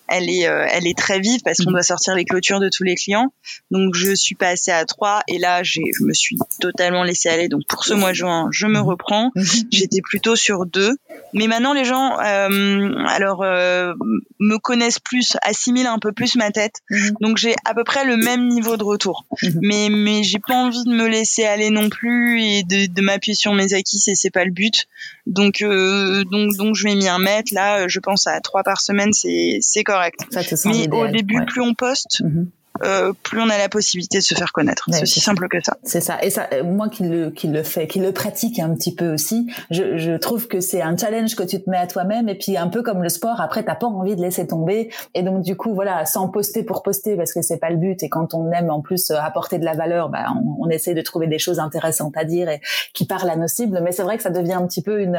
elle 0.09 0.29
est, 0.29 0.47
euh, 0.47 0.67
elle 0.71 0.87
est 0.87 0.97
très 0.97 1.21
vive 1.21 1.41
parce 1.43 1.59
qu'on 1.59 1.71
mhm. 1.71 1.75
doit 1.75 1.83
sortir 1.83 2.15
les 2.15 2.25
clôtures 2.25 2.61
de 2.61 2.69
tous 2.69 2.85
les 2.85 2.95
clients. 2.95 3.33
Donc 3.71 3.95
je 3.95 4.15
suis 4.15 4.35
passée 4.35 4.71
à 4.71 4.85
trois 4.85 5.23
et 5.27 5.39
là 5.39 5.63
j'ai, 5.63 5.83
je 5.99 6.05
me 6.05 6.13
suis 6.13 6.37
totalement 6.61 7.03
laissée 7.03 7.29
aller. 7.29 7.49
Donc 7.49 7.63
pour 7.67 7.85
ce 7.85 7.95
mois 7.95 8.11
de 8.11 8.17
juin, 8.17 8.49
je 8.51 8.67
me 8.67 8.81
mhm. 8.81 8.87
reprends. 8.87 9.31
Mhm. 9.35 9.45
J'étais 9.71 10.01
plutôt 10.03 10.37
sur 10.37 10.67
deux, 10.67 10.97
mais 11.33 11.47
maintenant 11.47 11.73
les 11.73 11.85
gens, 11.85 12.19
euh, 12.21 13.05
alors 13.09 13.43
euh, 13.43 13.95
me 14.39 14.59
connaissent 14.59 14.99
plus, 14.99 15.37
assimilent 15.43 15.87
un 15.87 15.99
peu 15.99 16.13
plus 16.13 16.37
ma 16.37 16.51
tête. 16.51 16.75
Donc 17.21 17.39
j'ai 17.39 17.55
à 17.65 17.75
peu 17.75 17.85
près 17.85 18.05
le 18.05 18.17
même 18.17 18.49
niveau 18.49 18.77
de 18.77 18.85
retour. 18.85 19.25
Mais 19.63 19.89
mais 19.91 20.23
j'ai 20.23 20.39
pas 20.39 20.55
envie 20.55 20.85
de 20.85 20.91
me 20.91 21.07
laisser 21.07 21.45
aller 21.45 21.71
non 21.71 21.89
plus 21.89 22.02
et 22.09 22.63
de, 22.65 22.93
de 22.93 23.03
m'appuyer 23.03 23.35
sur 23.35 23.53
mes 23.55 23.75
acquis, 23.75 23.99
c'est 23.99 24.15
c'est 24.15 24.31
pas 24.31 24.45
le 24.45 24.51
but. 24.51 24.87
Donc 25.27 25.63
euh, 25.63 26.25
donc 26.25 26.57
donc 26.57 26.75
je 26.75 26.85
vais 26.85 26.95
m'y 26.95 27.09
remettre. 27.09 27.53
Là, 27.55 27.89
je 27.89 28.01
pense 28.01 28.27
à 28.27 28.41
trois 28.41 28.63
par 28.63 28.81
semaine, 28.81 29.13
c'est 29.13 29.59
c'est 29.61 29.85
correct. 29.85 30.21
Mais 30.67 30.89
au 30.91 31.09
début, 31.09 31.45
plus 31.47 31.61
on 31.61 31.75
poste, 31.75 32.21
mhm. 32.23 32.51
Euh, 32.85 33.13
plus 33.23 33.41
on 33.41 33.49
a 33.49 33.59
la 33.59 33.69
possibilité 33.69 34.19
de 34.19 34.23
se 34.23 34.35
faire 34.35 34.53
connaître. 34.53 34.89
c'est 34.91 35.03
aussi 35.03 35.21
simple 35.21 35.49
que 35.49 35.63
ça. 35.63 35.77
C'est 35.85 36.01
ça. 36.01 36.23
Et 36.23 36.31
ça, 36.31 36.49
euh, 36.53 36.65
moi 36.65 36.89
qui 36.89 37.05
le 37.05 37.31
qui 37.31 37.49
le 37.49 37.63
fait, 37.63 37.87
qui 37.87 38.01
le 38.01 38.13
pratique 38.13 38.59
un 38.59 38.75
petit 38.75 38.95
peu 38.95 39.13
aussi, 39.13 39.51
je, 39.71 39.97
je 39.99 40.13
trouve 40.13 40.49
que 40.49 40.61
c'est 40.61 40.83
un 40.83 40.97
challenge 40.97 41.35
que 41.37 41.43
tu 41.43 41.63
te 41.63 41.69
mets 41.69 41.77
à 41.77 41.87
toi-même. 41.87 42.29
Et 42.29 42.35
puis 42.35 42.57
un 42.57 42.69
peu 42.69 42.83
comme 42.83 43.03
le 43.03 43.09
sport, 43.09 43.41
après 43.41 43.63
t'as 43.63 43.75
pas 43.75 43.87
envie 43.87 44.17
de 44.17 44.23
laisser 44.23 44.47
tomber. 44.47 44.91
Et 45.15 45.23
donc 45.23 45.43
du 45.43 45.57
coup, 45.57 45.75
voilà, 45.75 46.07
sans 46.07 46.29
poster 46.29 46.63
pour 46.63 46.83
poster 46.83 47.17
parce 47.17 47.33
que 47.33 47.43
c'est 47.43 47.59
pas 47.59 47.71
le 47.71 47.77
but. 47.77 48.03
Et 48.03 48.09
quand 48.09 48.35
on 48.35 48.51
aime 48.53 48.71
en 48.71 48.81
plus 48.81 49.11
euh, 49.11 49.17
apporter 49.17 49.59
de 49.59 49.65
la 49.65 49.75
valeur, 49.75 50.09
bah, 50.09 50.27
on, 50.35 50.67
on 50.67 50.69
essaie 50.71 50.95
de 50.95 51.03
trouver 51.03 51.27
des 51.27 51.39
choses 51.39 51.59
intéressantes 51.59 52.17
à 52.17 52.25
dire 52.25 52.49
et 52.49 52.61
qui 52.95 53.07
parlent 53.07 53.31
à 53.31 53.37
nos 53.37 53.49
cibles. 53.49 53.81
Mais 53.83 53.93
c'est 53.93 54.03
vrai 54.03 54.17
que 54.17 54.23
ça 54.23 54.31
devient 54.31 54.55
un 54.55 54.67
petit 54.67 54.83
peu 54.83 55.03
une. 55.03 55.19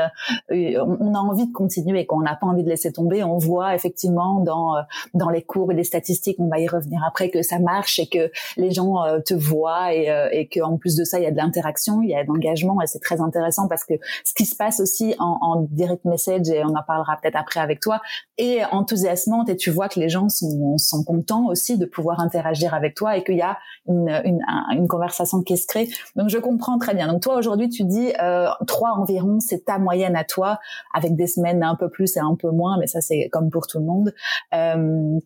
On 0.49 1.13
a 1.13 1.19
envie 1.19 1.47
de 1.47 1.53
continuer, 1.53 2.05
qu'on 2.05 2.21
n'a 2.21 2.35
pas 2.35 2.47
envie 2.47 2.63
de 2.63 2.69
laisser 2.69 2.91
tomber. 2.91 3.23
On 3.23 3.37
voit 3.37 3.75
effectivement 3.75 4.39
dans 4.39 4.75
dans 5.13 5.29
les 5.29 5.41
cours 5.41 5.71
et 5.71 5.75
les 5.75 5.83
statistiques, 5.83 6.37
on 6.39 6.47
va 6.47 6.59
y 6.59 6.67
revenir 6.67 7.01
après 7.07 7.29
que 7.29 7.42
ça 7.43 7.59
marche 7.59 7.99
et 7.99 8.07
que 8.07 8.31
les 8.57 8.71
gens 8.71 9.03
euh, 9.03 9.19
te 9.19 9.33
voient 9.33 9.93
et, 9.93 10.09
euh, 10.09 10.29
et 10.31 10.47
qu'en 10.47 10.77
plus 10.77 10.95
de 10.95 11.03
ça, 11.03 11.19
il 11.19 11.23
y 11.23 11.27
a 11.27 11.31
de 11.31 11.37
l'interaction, 11.37 12.01
il 12.01 12.09
y 12.09 12.15
a 12.15 12.23
de 12.23 12.27
l'engagement 12.27 12.81
et 12.81 12.87
c'est 12.87 12.99
très 12.99 13.21
intéressant 13.21 13.67
parce 13.67 13.83
que 13.83 13.93
ce 14.23 14.33
qui 14.33 14.45
se 14.45 14.55
passe 14.55 14.79
aussi 14.79 15.15
en, 15.19 15.67
direct 15.69 16.05
message 16.05 16.49
et 16.49 16.63
on 16.63 16.75
en 16.75 16.83
parlera 16.85 17.17
peut-être 17.21 17.35
après 17.35 17.59
avec 17.59 17.79
toi 17.79 18.01
est 18.37 18.63
enthousiasmante 18.71 19.49
et 19.49 19.55
tu 19.55 19.69
vois 19.69 19.87
que 19.87 19.99
les 19.99 20.09
gens 20.09 20.29
sont, 20.29 20.77
sont 20.77 21.03
contents 21.03 21.47
aussi 21.47 21.77
de 21.77 21.85
pouvoir 21.85 22.19
interagir 22.19 22.73
avec 22.73 22.95
toi 22.95 23.17
et 23.17 23.23
qu'il 23.23 23.37
y 23.37 23.41
a 23.41 23.57
une, 23.87 24.09
une, 24.25 24.41
une, 24.71 24.87
conversation 24.87 25.41
qui 25.41 25.57
se 25.57 25.67
crée. 25.67 25.89
Donc 26.15 26.29
je 26.29 26.37
comprends 26.37 26.77
très 26.77 26.95
bien. 26.95 27.07
Donc 27.07 27.21
toi 27.21 27.35
aujourd'hui 27.35 27.69
tu 27.69 27.83
dis 27.83 28.11
euh, 28.21 28.47
environ, 28.91 29.39
c'est 29.39 29.65
ta 29.65 29.77
moyenne 29.77 30.15
à 30.15 30.23
toi 30.23 30.59
avec 30.93 31.15
des 31.15 31.27
semaines 31.27 31.63
un 31.63 31.75
peu 31.75 31.89
plus 31.89 32.15
et 32.17 32.19
un 32.19 32.35
peu 32.35 32.49
moins, 32.49 32.77
mais 32.79 32.87
ça 32.87 33.01
c'est 33.01 33.29
comme 33.31 33.49
pour 33.49 33.67
tout 33.67 33.79
le 33.79 33.85
monde. 33.85 34.13
Euh, 34.53 35.19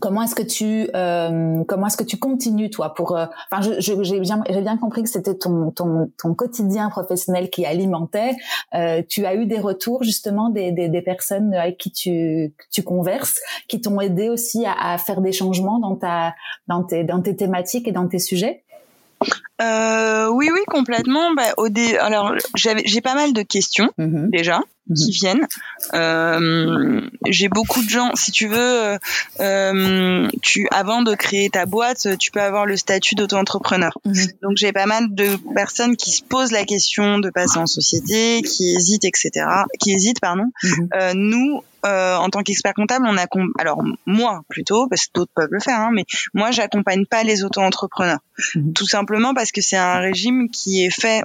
comment 0.00 0.22
est-ce 0.22 0.34
que 0.34 0.42
tu 0.42 0.88
euh, 0.94 1.64
comment 1.64 1.86
est-ce 1.86 1.96
que 1.96 2.04
tu 2.04 2.18
continues 2.18 2.70
toi 2.70 2.94
pour 2.94 3.16
euh, 3.16 3.26
enfin 3.50 3.70
j'ai 3.78 4.20
bien 4.20 4.42
j'ai 4.48 4.60
bien 4.60 4.76
compris 4.76 5.02
que 5.02 5.08
c'était 5.08 5.34
ton, 5.34 5.70
ton 5.70 6.10
ton 6.18 6.34
quotidien 6.34 6.88
professionnel 6.90 7.50
qui 7.50 7.66
alimentait. 7.66 8.36
Euh, 8.74 9.02
tu 9.08 9.26
as 9.26 9.34
eu 9.34 9.46
des 9.46 9.58
retours 9.58 10.02
justement 10.02 10.48
des, 10.48 10.72
des, 10.72 10.88
des 10.88 11.02
personnes 11.02 11.54
avec 11.54 11.78
qui 11.78 11.90
tu 11.90 12.54
tu 12.70 12.82
converses 12.82 13.40
qui 13.68 13.80
t'ont 13.80 14.00
aidé 14.00 14.28
aussi 14.28 14.64
à, 14.66 14.92
à, 14.92 14.98
faire 14.98 15.20
des 15.20 15.32
changements 15.32 15.78
dans 15.78 15.96
ta 15.96 16.34
dans 16.68 16.82
tes 16.82 17.04
dans 17.04 17.20
tes 17.20 17.36
thématiques 17.36 17.88
et 17.88 17.92
dans 17.92 18.08
tes 18.08 18.18
sujets? 18.18 18.64
Euh, 19.60 20.28
oui, 20.28 20.50
oui, 20.52 20.60
complètement. 20.66 21.32
Bah, 21.34 21.54
au 21.56 21.68
dé... 21.68 21.96
Alors, 21.98 22.34
j'ai 22.54 23.00
pas 23.00 23.14
mal 23.14 23.32
de 23.32 23.42
questions 23.42 23.90
mm-hmm. 23.98 24.30
déjà 24.30 24.60
qui 24.94 25.10
mm-hmm. 25.10 25.12
viennent. 25.12 25.48
Euh, 25.94 27.00
j'ai 27.26 27.48
beaucoup 27.48 27.82
de 27.84 27.88
gens. 27.88 28.10
Si 28.14 28.32
tu 28.32 28.48
veux, 28.48 28.98
euh, 29.40 30.28
tu 30.42 30.66
avant 30.72 31.02
de 31.02 31.14
créer 31.14 31.50
ta 31.50 31.66
boîte, 31.66 32.18
tu 32.18 32.30
peux 32.30 32.40
avoir 32.40 32.66
le 32.66 32.76
statut 32.76 33.14
d'auto-entrepreneur. 33.14 33.96
Mm-hmm. 34.06 34.32
Donc, 34.42 34.56
j'ai 34.56 34.72
pas 34.72 34.86
mal 34.86 35.14
de 35.14 35.36
personnes 35.54 35.96
qui 35.96 36.10
se 36.10 36.22
posent 36.22 36.52
la 36.52 36.64
question 36.64 37.18
de 37.18 37.30
passer 37.30 37.58
en 37.58 37.66
société, 37.66 38.42
qui 38.42 38.74
hésitent, 38.74 39.04
etc. 39.04 39.46
Qui 39.78 39.92
hésitent, 39.92 40.20
pardon. 40.20 40.50
Euh, 40.94 41.12
nous, 41.14 41.62
euh, 41.84 42.16
en 42.16 42.28
tant 42.28 42.42
qu'expert 42.42 42.74
comptable, 42.74 43.06
on 43.08 43.16
accompagne, 43.16 43.52
alors 43.58 43.82
moi 44.06 44.42
plutôt, 44.48 44.86
parce 44.88 45.06
que 45.06 45.12
d'autres 45.14 45.32
peuvent 45.34 45.50
le 45.50 45.60
faire, 45.60 45.80
hein, 45.80 45.90
mais 45.92 46.04
moi 46.34 46.50
j'accompagne 46.50 47.06
pas 47.06 47.24
les 47.24 47.44
auto-entrepreneurs, 47.44 48.20
mhm. 48.54 48.72
tout 48.72 48.86
simplement 48.86 49.34
parce 49.34 49.52
que 49.52 49.60
c'est 49.60 49.76
un 49.76 49.98
régime 49.98 50.48
qui 50.50 50.84
est 50.84 50.90
fait 50.90 51.22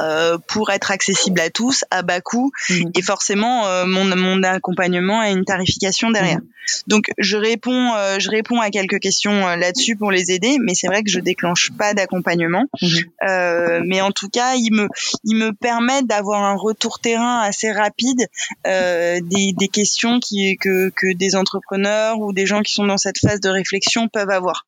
euh, 0.00 0.38
pour 0.48 0.70
être 0.70 0.90
accessible 0.90 1.40
à 1.40 1.48
tous 1.50 1.84
à 1.90 2.02
bas 2.02 2.20
coût 2.20 2.50
mhm. 2.68 2.90
et 2.94 3.02
forcément 3.02 3.66
euh, 3.66 3.86
mon, 3.86 4.04
mon 4.04 4.42
accompagnement 4.42 5.20
a 5.20 5.30
une 5.30 5.44
tarification 5.44 6.10
derrière. 6.10 6.38
Mhm. 6.38 6.46
Donc 6.88 7.10
je 7.16 7.36
réponds 7.36 7.94
euh, 7.94 8.18
je 8.18 8.28
réponds 8.28 8.60
à 8.60 8.70
quelques 8.70 8.98
questions 8.98 9.46
là-dessus 9.46 9.96
pour 9.96 10.10
les 10.10 10.32
aider 10.32 10.58
mais 10.60 10.74
c'est 10.74 10.88
vrai 10.88 11.02
que 11.02 11.10
je 11.10 11.20
déclenche 11.20 11.70
pas 11.78 11.94
d'accompagnement 11.94 12.64
mhm. 12.82 13.84
mais 13.86 14.00
en 14.00 14.10
tout 14.10 14.28
cas 14.28 14.54
il 14.56 14.72
me 14.72 14.88
il 15.24 15.36
me 15.36 15.52
permet 15.52 16.02
d'avoir 16.02 16.42
un 16.42 16.56
retour 16.56 16.98
terrain 16.98 17.40
assez 17.40 17.70
rapide 17.70 18.26
des, 18.64 19.52
des 19.52 19.68
questions 19.68 20.18
qui 20.18 20.56
que 20.56 20.90
que 20.90 21.14
des 21.14 21.36
entrepreneurs 21.36 22.18
ou 22.18 22.32
des 22.32 22.46
gens 22.46 22.62
qui 22.62 22.74
sont 22.74 22.86
dans 22.86 22.98
cette 22.98 23.18
phase 23.18 23.40
de 23.40 23.48
réflexion 23.48 24.08
peuvent 24.08 24.30
avoir. 24.30 24.66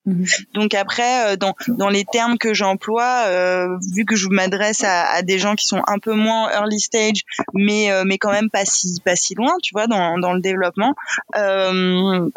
Donc 0.54 0.74
après 0.74 1.36
dans 1.36 1.54
dans 1.66 1.88
les 1.88 2.04
termes 2.04 2.38
que 2.38 2.54
j'emploie 2.54 3.24
vu 3.92 4.04
que 4.04 4.14
je 4.14 4.28
m'adresse 4.28 4.84
à 4.84 5.17
à, 5.17 5.17
des 5.22 5.38
gens 5.38 5.54
qui 5.54 5.66
sont 5.66 5.82
un 5.86 5.98
peu 5.98 6.14
moins 6.14 6.50
early 6.50 6.80
stage, 6.80 7.22
mais 7.54 7.90
euh, 7.90 8.04
mais 8.06 8.18
quand 8.18 8.32
même 8.32 8.50
pas 8.50 8.64
si 8.64 9.00
pas 9.04 9.16
si 9.16 9.34
loin, 9.34 9.52
tu 9.62 9.72
vois, 9.74 9.86
dans 9.86 10.18
dans 10.18 10.32
le 10.32 10.40
développement. 10.40 10.94
Euh, 11.36 12.28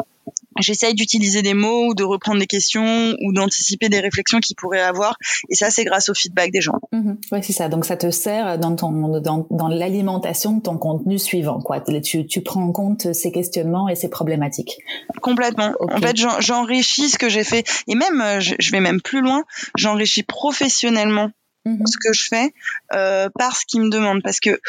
J'essaye 0.60 0.94
d'utiliser 0.94 1.40
des 1.40 1.54
mots 1.54 1.86
ou 1.88 1.94
de 1.94 2.04
reprendre 2.04 2.38
des 2.38 2.46
questions 2.46 3.14
ou 3.24 3.32
d'anticiper 3.32 3.88
des 3.88 4.00
réflexions 4.00 4.38
qu'ils 4.38 4.56
pourraient 4.56 4.82
avoir. 4.82 5.16
Et 5.48 5.54
ça, 5.54 5.70
c'est 5.70 5.84
grâce 5.84 6.10
au 6.10 6.14
feedback 6.14 6.52
des 6.52 6.60
gens. 6.60 6.78
Mm-hmm. 6.92 7.16
Oui, 7.32 7.38
c'est 7.42 7.54
ça. 7.54 7.68
Donc, 7.68 7.86
ça 7.86 7.96
te 7.96 8.10
sert 8.10 8.58
dans 8.58 8.76
ton 8.76 8.92
dans, 9.20 9.46
dans 9.50 9.68
l'alimentation 9.68 10.58
de 10.58 10.62
ton 10.62 10.76
contenu 10.76 11.18
suivant. 11.18 11.60
Quoi. 11.60 11.80
Tu, 12.02 12.26
tu 12.26 12.42
prends 12.42 12.62
en 12.62 12.72
compte 12.72 13.12
ces 13.14 13.32
questionnements 13.32 13.88
et 13.88 13.94
ces 13.94 14.10
problématiques. 14.10 14.78
Complètement. 15.22 15.72
En 15.80 16.00
fait, 16.00 16.16
j'enrichis 16.40 17.08
ce 17.08 17.18
que 17.18 17.30
j'ai 17.30 17.44
fait. 17.44 17.66
Et 17.88 17.94
même, 17.94 18.22
je 18.40 18.70
vais 18.72 18.80
même 18.80 19.00
plus 19.00 19.22
loin, 19.22 19.44
j'enrichis 19.76 20.22
professionnellement 20.22 21.30
Mhm. 21.64 21.86
ce 21.86 21.96
que 21.96 22.12
je 22.12 22.26
fais 22.28 22.52
euh, 22.92 23.28
par 23.38 23.56
ce 23.56 23.64
qu'ils 23.64 23.82
me 23.82 23.88
demandent 23.88 24.22
parce 24.22 24.40
que 24.40 24.60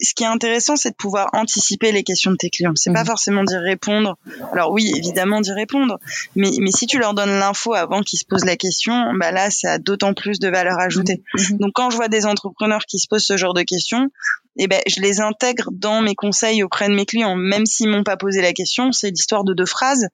ce 0.00 0.14
qui 0.14 0.22
est 0.22 0.26
intéressant 0.26 0.76
c'est 0.76 0.90
de 0.90 0.96
pouvoir 0.96 1.30
anticiper 1.32 1.92
les 1.92 2.02
questions 2.02 2.30
de 2.30 2.36
tes 2.36 2.50
clients 2.50 2.72
c'est 2.74 2.92
pas 2.92 3.00
mhm. 3.00 3.06
forcément 3.06 3.42
d'y 3.42 3.56
répondre 3.56 4.18
alors 4.52 4.70
oui 4.70 4.92
évidemment 4.96 5.40
d'y 5.40 5.52
répondre 5.52 5.98
mais 6.34 6.50
mais 6.60 6.70
si 6.72 6.86
tu 6.86 6.98
leur 6.98 7.14
donnes 7.14 7.38
l'info 7.38 7.72
avant 7.72 8.02
qu'ils 8.02 8.18
se 8.18 8.26
posent 8.26 8.44
la 8.44 8.56
question 8.56 9.14
bah 9.14 9.32
là 9.32 9.50
ça 9.50 9.72
a 9.72 9.78
d'autant 9.78 10.12
plus 10.12 10.38
de 10.38 10.48
valeur 10.48 10.78
ajoutée 10.78 11.22
mhm. 11.34 11.58
donc 11.58 11.72
quand 11.74 11.88
je 11.88 11.96
vois 11.96 12.08
des 12.08 12.26
entrepreneurs 12.26 12.84
qui 12.86 12.98
se 12.98 13.06
posent 13.08 13.24
ce 13.24 13.38
genre 13.38 13.54
de 13.54 13.62
questions 13.62 14.10
eh 14.58 14.68
ben, 14.68 14.80
je 14.86 15.00
les 15.00 15.20
intègre 15.20 15.68
dans 15.70 16.00
mes 16.00 16.14
conseils 16.14 16.62
auprès 16.62 16.88
de 16.88 16.94
mes 16.94 17.04
clients. 17.04 17.36
Même 17.36 17.66
s'ils 17.66 17.88
m'ont 17.88 18.04
pas 18.04 18.16
posé 18.16 18.40
la 18.40 18.52
question, 18.52 18.90
c'est 18.90 19.10
l'histoire 19.10 19.44
de 19.44 19.52
deux 19.52 19.66
phrases, 19.66 20.08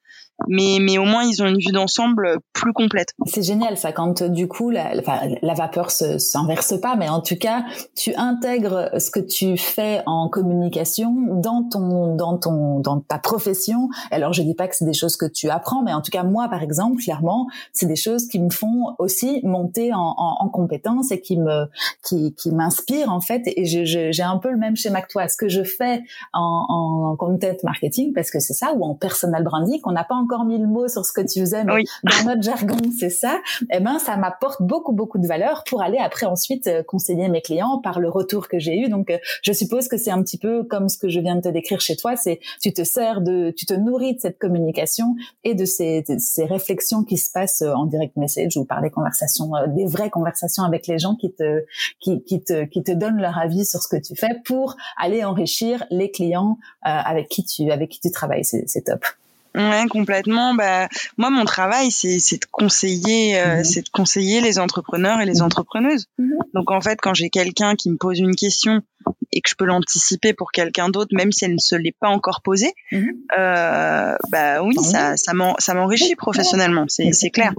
mais, 0.48 0.78
mais 0.80 0.98
au 0.98 1.04
moins 1.04 1.24
ils 1.24 1.42
ont 1.42 1.46
une 1.46 1.58
vue 1.58 1.72
d'ensemble 1.72 2.38
plus 2.52 2.72
complète. 2.72 3.08
C'est 3.26 3.42
génial 3.42 3.76
ça, 3.76 3.92
quand 3.92 4.22
du 4.22 4.48
coup 4.48 4.70
la, 4.70 4.92
vapeur 5.54 5.90
se 5.90 6.18
s'inverse 6.18 6.80
pas, 6.80 6.96
mais 6.96 7.08
en 7.08 7.20
tout 7.20 7.36
cas 7.36 7.64
tu 7.96 8.14
intègres 8.14 8.90
ce 8.98 9.10
que 9.10 9.20
tu 9.20 9.56
fais 9.56 10.02
en 10.06 10.28
communication 10.28 11.14
dans 11.40 11.68
ton 11.68 12.16
dans 12.16 12.38
ton 12.38 12.80
dans 12.80 13.00
ta 13.00 13.18
profession. 13.18 13.88
Alors 14.10 14.32
je 14.32 14.42
dis 14.42 14.54
pas 14.54 14.68
que 14.68 14.76
c'est 14.76 14.84
des 14.84 14.92
choses 14.92 15.16
que 15.16 15.26
tu 15.26 15.50
apprends, 15.50 15.82
mais 15.82 15.92
en 15.92 16.02
tout 16.02 16.10
cas 16.10 16.22
moi 16.22 16.48
par 16.48 16.62
exemple 16.62 17.02
clairement 17.02 17.48
c'est 17.72 17.86
des 17.86 17.96
choses 17.96 18.28
qui 18.28 18.40
me 18.40 18.50
font 18.50 18.94
aussi 18.98 19.40
monter 19.44 19.92
en, 19.92 20.14
en, 20.16 20.36
en 20.40 20.48
compétences 20.48 21.10
et 21.12 21.20
qui 21.20 21.38
me 21.38 21.66
qui, 22.02 22.34
qui 22.34 22.50
m'inspirent 22.50 23.12
en 23.12 23.20
fait. 23.20 23.42
Et 23.46 23.64
j'ai 23.64 24.22
un 24.22 24.38
peu 24.38 24.50
le 24.50 24.56
même 24.56 24.76
schéma 24.76 25.02
que 25.02 25.08
toi. 25.08 25.28
Ce 25.28 25.36
que 25.36 25.48
je 25.48 25.62
fais 25.62 26.02
en, 26.32 26.66
en 26.68 27.16
content 27.16 27.56
marketing, 27.62 28.12
parce 28.12 28.30
que 28.30 28.40
c'est 28.40 28.54
ça, 28.54 28.72
ou 28.74 28.84
en 28.84 28.94
personal 28.94 29.42
branding, 29.44 29.80
on 29.84 29.92
n'a 29.92 30.04
pas 30.04 30.14
encore 30.14 30.31
mis 30.40 30.58
le 30.58 30.66
mot 30.66 30.88
sur 30.88 31.04
ce 31.04 31.12
que 31.12 31.20
tu 31.20 31.40
faisais, 31.40 31.64
mais 31.64 31.84
dans 32.02 32.30
notre 32.30 32.42
jargon, 32.42 32.76
c'est 32.98 33.10
ça. 33.10 33.40
Eh 33.72 33.80
ben, 33.80 33.98
ça 33.98 34.16
m'apporte 34.16 34.62
beaucoup, 34.62 34.92
beaucoup 34.92 35.18
de 35.18 35.26
valeur 35.26 35.64
pour 35.64 35.82
aller 35.82 35.98
après 35.98 36.26
ensuite 36.26 36.66
euh, 36.66 36.82
conseiller 36.82 37.28
mes 37.28 37.42
clients 37.42 37.78
par 37.78 38.00
le 38.00 38.08
retour 38.08 38.48
que 38.48 38.58
j'ai 38.58 38.78
eu. 38.78 38.88
Donc, 38.88 39.10
euh, 39.10 39.18
je 39.42 39.52
suppose 39.52 39.88
que 39.88 39.96
c'est 39.96 40.10
un 40.10 40.22
petit 40.22 40.38
peu 40.38 40.64
comme 40.64 40.88
ce 40.88 40.98
que 40.98 41.08
je 41.08 41.20
viens 41.20 41.36
de 41.36 41.42
te 41.42 41.48
décrire 41.48 41.80
chez 41.80 41.96
toi. 41.96 42.16
C'est, 42.16 42.40
tu 42.60 42.72
te 42.72 42.84
sers 42.84 43.20
de, 43.20 43.52
tu 43.56 43.66
te 43.66 43.74
nourris 43.74 44.14
de 44.14 44.20
cette 44.20 44.38
communication 44.38 45.14
et 45.44 45.54
de 45.54 45.64
ces, 45.64 46.04
ces 46.18 46.44
réflexions 46.44 47.04
qui 47.04 47.16
se 47.16 47.30
passent 47.30 47.62
euh, 47.62 47.72
en 47.72 47.86
direct 47.86 48.16
message 48.16 48.56
ou 48.56 48.64
par 48.64 48.82
des 48.82 48.90
conversations, 48.90 49.52
des 49.68 49.86
vraies 49.86 50.10
conversations 50.10 50.64
avec 50.64 50.86
les 50.86 50.98
gens 50.98 51.14
qui 51.14 51.32
te, 51.32 51.64
qui, 52.00 52.22
qui 52.24 52.42
te, 52.42 52.64
qui 52.64 52.82
te 52.82 52.92
donnent 52.92 53.20
leur 53.20 53.38
avis 53.38 53.64
sur 53.64 53.82
ce 53.82 53.88
que 53.88 54.00
tu 54.00 54.16
fais 54.16 54.40
pour 54.44 54.76
aller 54.96 55.24
enrichir 55.24 55.84
les 55.90 56.10
clients 56.10 56.58
avec 56.82 57.28
qui 57.28 57.44
tu, 57.44 57.70
avec 57.70 57.90
qui 57.90 58.00
tu 58.00 58.10
travailles. 58.10 58.44
C'est 58.44 58.84
top. 58.84 59.04
Ouais, 59.54 59.84
complètement. 59.90 60.54
Bah, 60.54 60.88
moi, 61.18 61.30
mon 61.30 61.44
travail, 61.44 61.90
c'est, 61.90 62.18
c'est 62.18 62.40
de 62.40 62.46
conseiller, 62.50 63.38
euh, 63.38 63.58
mhm. 63.58 63.64
c'est 63.64 63.82
de 63.82 63.90
conseiller 63.90 64.40
les 64.40 64.58
entrepreneurs 64.58 65.20
et 65.20 65.26
les 65.26 65.36
mhm. 65.36 65.46
entrepreneuses. 65.46 66.06
Mhm. 66.18 66.32
Donc, 66.54 66.70
en 66.70 66.80
fait, 66.80 66.98
quand 67.00 67.14
j'ai 67.14 67.30
quelqu'un 67.30 67.74
qui 67.76 67.90
me 67.90 67.96
pose 67.96 68.18
une 68.18 68.34
question 68.34 68.82
et 69.32 69.40
que 69.40 69.48
je 69.48 69.54
peux 69.54 69.64
l'anticiper 69.64 70.32
pour 70.32 70.52
quelqu'un 70.52 70.88
d'autre, 70.88 71.14
même 71.14 71.32
si 71.32 71.44
elle 71.44 71.54
ne 71.54 71.58
se 71.58 71.74
l'est 71.74 71.96
pas 71.98 72.08
encore 72.08 72.42
posée, 72.42 72.72
euh, 72.92 74.16
bah 74.30 74.62
oui, 74.62 74.76
ça, 74.76 75.16
ça 75.16 75.74
m'enrichit 75.74 76.14
professionnellement, 76.14 76.84
c'est 76.88 77.30
clair. 77.30 77.54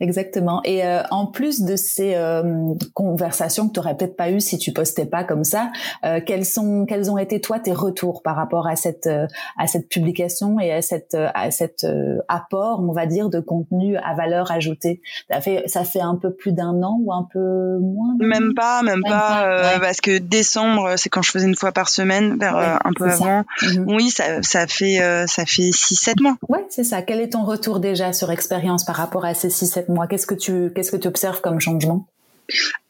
Exactement. 0.00 0.60
Et 0.64 0.84
euh, 0.84 1.02
en 1.10 1.26
plus 1.26 1.62
de 1.62 1.76
ces 1.76 2.14
euh, 2.14 2.74
conversations 2.94 3.68
que 3.68 3.74
tu 3.74 3.80
aurais 3.80 3.96
peut-être 3.96 4.16
pas 4.16 4.30
eues 4.30 4.40
si 4.40 4.58
tu 4.58 4.72
postais 4.72 5.06
pas 5.06 5.24
comme 5.24 5.44
ça, 5.44 5.70
euh, 6.04 6.20
quels 6.24 6.44
sont, 6.44 6.86
quels 6.86 7.10
ont 7.10 7.18
été 7.18 7.40
toi 7.40 7.58
tes 7.58 7.72
retours 7.72 8.22
par 8.22 8.36
rapport 8.36 8.68
à 8.68 8.76
cette 8.76 9.08
à 9.08 9.66
cette 9.66 9.88
publication 9.88 10.60
et 10.60 10.72
à 10.72 10.82
cette 10.82 11.16
à 11.34 11.50
cet 11.50 11.86
apport, 12.28 12.80
on 12.80 12.92
va 12.92 13.06
dire, 13.06 13.28
de 13.28 13.40
contenu 13.40 13.96
à 13.96 14.14
valeur 14.14 14.50
ajoutée 14.50 15.00
Ça 15.30 15.40
fait 15.40 15.64
ça 15.66 15.84
fait 15.84 16.00
un 16.00 16.16
peu 16.16 16.32
plus 16.32 16.52
d'un 16.52 16.82
an 16.82 16.98
ou 17.02 17.12
un 17.12 17.26
peu 17.32 17.78
moins 17.78 18.14
Même 18.18 18.54
pas, 18.54 18.82
même, 18.82 19.02
pas, 19.02 19.78
parce 19.80 20.00
que 20.00 20.18
décembre 20.18 20.94
c'est 20.96 21.08
quand 21.08 21.22
je 21.22 21.30
faisais 21.30 21.46
une 21.46 21.56
fois 21.56 21.72
par 21.72 21.88
semaine, 21.88 22.38
vers 22.38 22.56
euh, 22.56 22.76
un 22.84 22.92
peu 22.92 23.08
avant. 23.08 23.44
Mhm. 23.62 23.84
Oui, 23.88 24.10
ça, 24.10 24.42
ça 24.42 24.66
fait 24.66 25.00
euh, 25.00 25.26
ça 25.26 25.44
fait 25.46 25.70
six 25.72 25.96
sept 25.96 26.20
mois. 26.20 26.36
Ouais, 26.48 26.64
c'est 26.70 26.84
ça. 26.84 27.02
Quel 27.02 27.20
est 27.20 27.30
ton 27.30 27.44
retour 27.44 27.80
déjà 27.80 28.12
sur 28.12 28.30
expérience 28.30 28.84
par 28.84 28.96
rapport 28.96 29.24
à 29.24 29.34
ces 29.34 29.50
six 29.50 29.66
sept 29.66 29.88
mois? 29.88 30.06
Qu'est-ce 30.06 30.26
que 30.26 30.34
tu 30.34 30.72
qu'est-ce 30.74 30.90
que 30.90 30.96
tu 30.96 31.08
observes 31.08 31.40
comme 31.40 31.60
changement? 31.60 32.06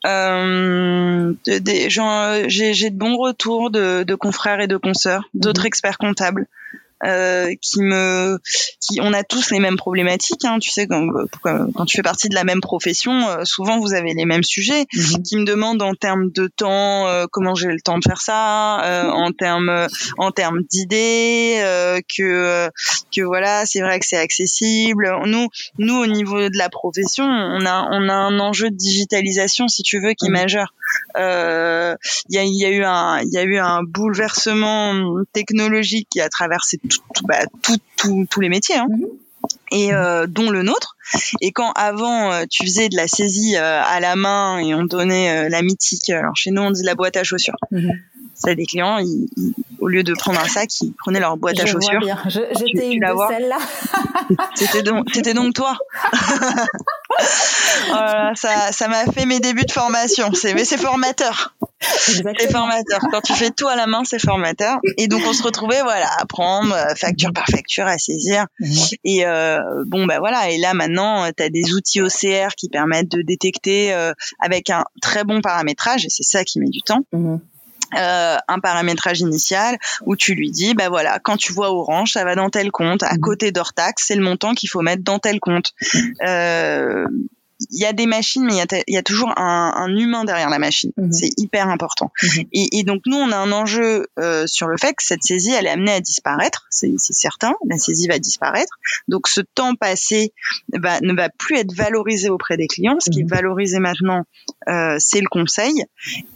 Euh, 0.06 1.34
j'ai, 1.46 2.90
de 2.90 2.96
bons 2.96 3.16
retours 3.16 3.70
de, 3.70 4.04
de 4.04 4.14
confrères 4.14 4.60
et 4.60 4.68
de 4.68 4.76
consoeurs, 4.76 5.28
d'autres 5.34 5.62
mhm. 5.62 5.66
experts 5.66 5.98
comptables 5.98 6.46
euh, 7.04 7.54
qui 7.60 7.80
me, 7.80 8.38
qui, 8.80 9.00
on 9.00 9.12
a 9.12 9.22
tous 9.22 9.50
les 9.50 9.60
mêmes 9.60 9.76
problématiques. 9.76 10.44
Hein, 10.44 10.58
tu 10.58 10.70
sais, 10.70 10.86
quand, 10.86 11.08
quand, 11.42 11.84
tu 11.84 11.96
fais 11.96 12.02
partie 12.02 12.28
de 12.28 12.34
la 12.34 12.44
même 12.44 12.60
profession, 12.60 13.28
euh, 13.28 13.44
souvent 13.44 13.78
vous 13.78 13.94
avez 13.94 14.14
les 14.14 14.24
mêmes 14.24 14.42
sujets. 14.42 14.86
Mhm. 14.92 15.22
Qui 15.22 15.36
me 15.36 15.44
demandent 15.44 15.82
en 15.82 15.94
termes 15.94 16.30
de 16.30 16.48
temps, 16.48 17.06
euh, 17.06 17.26
comment 17.30 17.54
j'ai 17.54 17.68
le 17.68 17.80
temps 17.80 17.98
de 17.98 18.04
faire 18.04 18.20
ça, 18.20 18.82
euh, 18.84 19.10
en 19.10 19.32
termes, 19.32 19.86
en 20.16 20.30
termes 20.30 20.62
d'idées, 20.62 21.62
que, 22.16 22.68
que 23.14 23.22
voilà, 23.22 23.66
c'est 23.66 23.80
vrai 23.80 23.98
que 23.98 24.06
c'est 24.06 24.16
accessible. 24.16 25.10
Nous, 25.26 25.48
nous 25.78 25.96
au 25.96 26.06
niveau 26.06 26.48
de 26.48 26.56
la 26.56 26.68
profession, 26.68 27.24
on 27.24 27.64
a, 27.66 27.88
on 27.90 28.08
a 28.08 28.14
un 28.14 28.38
enjeu 28.40 28.70
de 28.70 28.76
digitalisation, 28.76 29.68
si 29.68 29.82
tu 29.82 30.00
veux, 30.00 30.14
qui 30.14 30.26
est 30.26 30.30
mhm. 30.30 30.40
majeur. 30.40 30.74
Il 31.16 31.96
y 32.30 32.38
a, 32.38 32.44
y, 32.44 32.64
a, 32.64 32.70
eu 32.70 32.84
un, 32.84 33.20
il 33.20 33.32
y 33.32 33.38
a 33.38 33.42
eu 33.42 33.58
un 33.58 33.82
bouleversement 33.82 35.22
technologique 35.32 36.08
qui 36.10 36.20
a 36.20 36.28
traversé 36.28 36.80
bah, 37.24 37.44
tous 37.96 38.40
les 38.40 38.48
métiers. 38.48 38.76
Hein. 38.76 38.86
Mhm. 38.88 39.06
et 39.70 39.92
euh, 39.92 40.26
dont 40.26 40.50
le 40.50 40.62
nôtre. 40.62 40.96
Et 41.40 41.52
quand 41.52 41.72
avant 41.72 42.32
euh, 42.32 42.44
tu 42.50 42.64
faisais 42.64 42.88
de 42.88 42.96
la 42.96 43.08
saisie 43.08 43.56
euh, 43.56 43.82
à 43.82 44.00
la 44.00 44.16
main 44.16 44.58
et 44.58 44.74
on 44.74 44.84
donnait 44.84 45.48
la 45.48 45.62
mythique, 45.62 46.10
alors 46.10 46.36
chez 46.36 46.50
nous 46.50 46.62
on 46.62 46.70
dit 46.70 46.82
la 46.82 46.94
boîte 46.94 47.16
à 47.16 47.24
chaussures. 47.24 47.56
Mhm. 47.70 47.92
Ça, 48.34 48.54
des 48.54 48.66
clients, 48.66 49.00
au 49.80 49.88
lieu 49.88 50.04
de 50.04 50.12
prendre 50.12 50.38
un 50.38 50.46
sac, 50.46 50.70
ils 50.80 50.92
prenaient 50.92 51.18
leur 51.18 51.36
boîte 51.36 51.58
à 51.58 51.66
chaussures. 51.66 52.00
J'étais 52.28 52.92
une 52.92 53.00
de 53.00 53.28
celles-là. 53.28 53.58
c'était 54.54 54.82
donc, 54.82 55.08
c'était 55.12 55.34
donc 55.34 55.54
toi. 55.54 55.76
ça, 58.34 58.72
ça 58.72 58.88
m'a 58.88 59.04
fait 59.12 59.26
mes 59.26 59.40
débuts 59.40 59.64
de 59.64 59.72
formation. 59.72 60.32
C'est, 60.34 60.54
mais 60.54 60.64
c'est 60.64 60.78
formateur. 60.78 61.54
c'est 61.80 62.50
formateur. 62.50 63.00
Quand 63.10 63.20
tu 63.20 63.34
fais 63.34 63.50
tout 63.50 63.68
à 63.68 63.76
la 63.76 63.86
main, 63.86 64.02
c'est 64.04 64.18
formateur. 64.18 64.78
Et 64.96 65.08
donc 65.08 65.22
on 65.26 65.32
se 65.32 65.42
retrouvait 65.42 65.82
voilà 65.82 66.08
à 66.18 66.26
prendre 66.26 66.74
euh, 66.74 66.94
facture 66.94 67.32
par 67.32 67.46
facture 67.46 67.86
à 67.86 67.98
saisir. 67.98 68.46
Et 69.04 69.26
euh, 69.26 69.58
bon 69.86 70.06
bah 70.06 70.18
voilà. 70.18 70.50
Et 70.50 70.58
là 70.58 70.74
maintenant, 70.74 71.28
tu 71.36 71.42
as 71.42 71.50
des 71.50 71.72
outils 71.74 72.00
OCR 72.00 72.54
qui 72.56 72.68
permettent 72.68 73.10
de 73.10 73.22
détecter 73.22 73.92
euh, 73.92 74.12
avec 74.40 74.70
un 74.70 74.84
très 75.02 75.24
bon 75.24 75.40
paramétrage. 75.40 76.04
Et 76.04 76.10
c'est 76.10 76.24
ça 76.24 76.44
qui 76.44 76.60
met 76.60 76.68
du 76.68 76.82
temps. 76.82 77.04
Mhm. 77.12 77.40
Euh, 77.96 78.36
un 78.48 78.60
paramétrage 78.60 79.20
initial 79.20 79.78
où 80.04 80.14
tu 80.14 80.34
lui 80.34 80.50
dis 80.50 80.74
bah 80.74 80.90
voilà 80.90 81.18
quand 81.20 81.38
tu 81.38 81.54
vois 81.54 81.72
orange 81.72 82.12
ça 82.12 82.22
va 82.22 82.34
dans 82.34 82.50
tel 82.50 82.70
compte 82.70 83.02
à 83.02 83.14
mhm. 83.14 83.20
côté 83.20 83.50
d'Ortax 83.50 84.04
c'est 84.06 84.14
le 84.14 84.22
montant 84.22 84.52
qu'il 84.52 84.68
faut 84.68 84.82
mettre 84.82 85.02
dans 85.02 85.18
tel 85.18 85.40
compte 85.40 85.72
euh, 86.22 87.06
il 87.70 87.80
y 87.80 87.84
a 87.84 87.92
des 87.92 88.06
machines, 88.06 88.44
mais 88.44 88.54
il 88.54 88.94
y 88.94 88.96
a, 88.96 89.02
toujours 89.02 89.32
un, 89.36 89.72
un, 89.76 89.96
humain 89.96 90.24
derrière 90.24 90.48
la 90.48 90.58
machine. 90.58 90.92
Mhm. 90.96 91.12
C'est 91.12 91.30
hyper 91.36 91.68
important. 91.68 92.12
Mhm. 92.22 92.44
et, 92.52 92.78
et, 92.78 92.84
donc 92.84 93.02
nous, 93.06 93.16
on 93.16 93.32
a 93.32 93.36
un 93.36 93.52
enjeu 93.52 94.06
euh, 94.18 94.46
sur 94.46 94.68
le 94.68 94.76
fait 94.76 94.94
que 94.94 95.02
cette 95.02 95.22
saisie, 95.22 95.52
elle 95.52 95.66
est 95.66 95.70
amenée 95.70 95.92
à 95.92 96.00
disparaître. 96.00 96.66
C'est 96.70 96.96
certain, 96.98 97.54
la 97.68 97.78
saisie 97.78 98.06
va 98.06 98.18
disparaître. 98.18 98.78
Donc 99.08 99.28
ce 99.28 99.40
temps 99.40 99.74
passé 99.74 100.32
va, 100.72 101.00
ne 101.00 101.12
va 101.12 101.28
plus 101.30 101.56
être 101.56 101.74
valorisé 101.74 102.28
auprès 102.28 102.56
des 102.56 102.68
clients. 102.68 102.98
Ce 103.00 103.10
qui 103.10 103.20
est 103.20 103.24
mhm. 103.24 103.30
valorisé 103.30 103.78
maintenant, 103.80 104.24
euh, 104.68 104.96
c'est 104.98 105.20
le 105.20 105.28
conseil, 105.28 105.84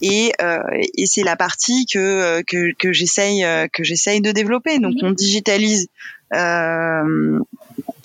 et, 0.01 0.33
euh, 0.41 0.59
et 0.97 1.07
c'est 1.07 1.23
la 1.23 1.37
partie 1.37 1.87
que 1.87 2.43
que, 2.43 2.73
que 2.79 2.93
j'essaye 2.93 3.45
que 3.73 3.85
j'essaye 3.85 4.20
de 4.20 4.33
développer. 4.33 4.79
Donc 4.79 4.95
on 5.03 5.11
digitalise. 5.11 5.89
Euh, 6.35 7.41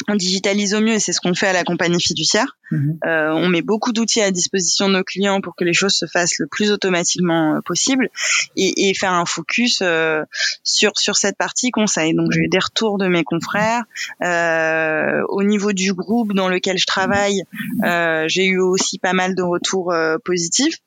on 0.08 0.16
digitalise 0.16 0.74
au 0.74 0.80
mieux 0.80 0.94
et 0.94 1.00
c'est 1.00 1.12
ce 1.12 1.20
qu'on 1.20 1.34
fait 1.34 1.48
à 1.48 1.54
la 1.54 1.64
compagnie 1.64 2.02
fiduciaire. 2.02 2.58
Mhm. 2.72 3.00
Euh, 3.06 3.32
on 3.32 3.50
met 3.50 3.62
beaucoup 3.62 3.92
d'outils 3.92 4.22
à 4.22 4.32
disposition 4.32 4.88
de 4.88 4.94
nos 4.94 5.04
clients 5.04 5.42
pour 5.42 5.56
que 5.56 5.64
les 5.64 5.74
choses 5.74 5.94
se 5.94 6.06
fassent 6.06 6.40
le 6.40 6.48
plus 6.48 6.72
automatiquement 6.72 7.56
euh, 7.56 7.62
possible 7.62 8.10
et, 8.56 8.90
et, 8.90 8.94
faire 8.94 9.14
un 9.14 9.26
focus 9.26 9.80
euh, 9.82 10.24
sur 10.64 10.98
sur 10.98 11.18
cette 11.18 11.38
partie 11.38 11.72
conseil. 11.72 12.14
Donc 12.14 12.32
j'ai 12.32 12.42
eu 12.42 12.48
des 12.48 12.60
retours 12.60 12.98
de 12.98 13.08
mes 13.08 13.24
confrères 13.24 13.84
euh, 14.24 15.24
au 15.30 15.44
niveau 15.44 15.74
du 15.74 15.94
groupe 15.94 16.34
dans 16.34 16.48
lequel 16.48 16.78
je 16.78 16.86
travaille. 16.86 17.44
Euh, 17.84 18.26
j'ai 18.28 18.46
eu 18.46 18.60
aussi 18.60 19.00
pas 19.00 19.14
mal 19.14 19.36
de 19.36 19.42
retours 19.42 19.94
positifs. 20.24 20.78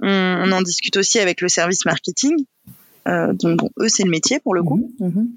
On, 0.00 0.08
on, 0.08 0.52
en 0.52 0.62
discute 0.62 0.96
aussi 0.96 1.20
avec 1.20 1.40
le 1.40 1.48
service 1.48 1.84
marketing. 1.84 2.44
donc 3.06 3.58
bon, 3.58 3.70
eux 3.78 3.88
c'est 3.88 4.04
le 4.04 4.10
métier 4.10 4.40
pour 4.40 4.54
le 4.54 4.62
coup. 4.64 4.90
Mhm. 4.98 5.28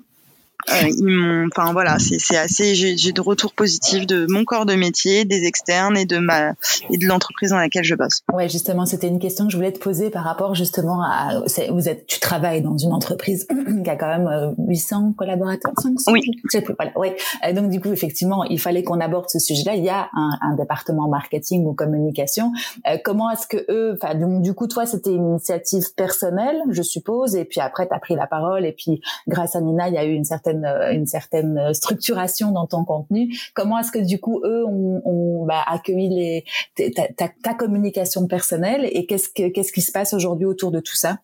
Euh, 0.70 0.88
ils 0.88 1.06
m'ont, 1.06 1.48
enfin 1.48 1.72
voilà, 1.72 1.98
c'est 2.00 2.38
assez. 2.38 2.76
J'ai 2.76 3.12
de 3.12 3.22
retours 3.22 3.54
positifs 3.54 4.06
de 4.06 4.26
mon 4.30 4.44
corps 4.44 4.66
de 4.66 4.76
métier, 4.76 5.24
des 5.24 5.46
externes 5.46 5.96
et 5.98 6.06
de 6.06 6.18
ma 6.18 6.54
et 6.90 6.98
de 6.98 7.06
l'entreprise 7.06 7.52
dans 7.52 7.58
laquelle 7.58 7.84
je 7.84 7.96
bosse. 7.96 8.22
Ouais, 8.34 8.50
justement, 8.50 8.86
c'était 8.86 9.08
une 9.08 9.20
question 9.20 9.46
que 9.46 9.52
je 9.52 9.58
voulais 9.58 9.72
te 9.72 9.80
poser 9.80 10.10
par 10.10 10.24
rapport 10.24 10.56
justement 10.56 11.02
à. 11.04 11.42
Vous 11.70 11.88
êtes, 11.88 12.06
tu 12.08 12.20
travailles 12.20 12.62
dans 12.62 12.78
une 12.78 12.92
entreprise 12.92 13.48
qui 13.84 13.90
a 13.90 13.96
quand 13.96 14.08
même 14.08 14.56
800 14.58 15.10
euh, 15.10 15.14
collaborateurs, 15.16 15.74
500. 15.78 16.12
Oui. 16.12 16.22
Je 16.26 16.50
sais 16.50 16.62
plus. 16.62 16.76
Voilà. 16.78 16.98
Ouais. 16.98 17.16
donc 17.54 17.70
du 17.70 17.80
coup, 17.80 17.92
effectivement, 17.92 18.44
il 18.44 18.60
fallait 18.60 18.84
qu'on 18.84 19.00
aborde 19.00 19.30
ce 19.30 19.40
sujet-là. 19.40 19.76
Il 19.76 19.84
y 19.84 19.90
a 19.90 20.10
un, 20.14 20.38
un 20.42 20.56
département 20.56 21.08
marketing 21.08 21.66
ou 21.66 21.74
communication. 21.74 22.52
Euh, 22.88 22.98
comment 23.04 23.30
est-ce 23.32 23.48
que 23.48 23.58
eux, 23.70 23.98
enfin 24.02 24.16
donc 24.16 24.42
du 24.42 24.54
coup, 24.54 24.68
toi, 24.68 24.86
c'était 24.86 25.14
une 25.14 25.30
initiative 25.30 25.94
personnelle, 25.96 26.58
je 26.70 26.82
suppose, 26.82 27.36
et 27.36 27.46
puis 27.46 27.62
après, 27.62 27.88
tu 27.88 27.94
as 27.94 28.00
pris 28.00 28.16
la 28.16 28.28
parole, 28.28 28.66
et 28.66 28.74
puis 28.74 29.02
grâce 29.28 29.56
à 29.56 29.62
Nina, 29.62 29.88
il 29.88 29.94
y 29.94 29.98
a 29.98 30.06
eu 30.06 30.14
une 30.14 30.26
certaine 30.26 30.47
euh, 30.48 30.92
une 30.92 31.06
certaine 31.06 31.74
structuration 31.74 32.52
dans 32.52 32.68
ton 32.68 32.84
contenu. 32.84 33.36
Comment 33.54 33.80
est-ce 33.80 33.92
que 33.92 34.00
du 34.00 34.20
coup 34.20 34.42
eux 34.44 34.66
ont, 34.66 35.02
ont 35.06 35.46
bah, 35.46 35.64
accueilli 35.66 36.10
les 36.76 36.92
ta, 36.94 37.08
ta, 37.08 37.30
ta, 37.44 37.54
communication 37.54 38.28
personnelle 38.28 38.88
et 38.92 39.06
qu'est-ce 39.06 39.30
que 39.30 39.50
qu'est-ce 39.50 39.72
qui 39.72 39.82
se 39.82 39.92
passe 39.92 40.14
aujourd'hui 40.14 40.46
autour 40.46 40.72
de 40.72 40.80
tout 40.80 40.96
ça? 40.96 41.20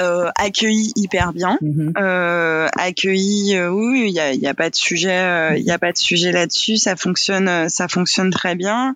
Euh, 0.00 0.30
accueilli 0.36 0.92
hyper 0.96 1.32
bien, 1.32 1.58
mhm. 1.60 1.92
euh, 1.98 2.68
accueilli, 2.78 3.56
euh, 3.56 3.70
oui, 3.70 4.04
il 4.08 4.14
y 4.14 4.20
a, 4.20 4.32
y 4.32 4.46
a, 4.46 4.54
pas 4.54 4.70
de 4.70 4.74
sujet, 4.74 5.10
euh, 5.10 5.56
il 5.56 5.64
y 5.64 5.70
a 5.70 5.78
pas 5.78 5.92
de 5.92 5.98
sujet 5.98 6.32
là-dessus, 6.32 6.76
ça 6.76 6.96
fonctionne, 6.96 7.68
ça 7.68 7.88
fonctionne 7.88 8.30
très 8.30 8.54
bien, 8.54 8.94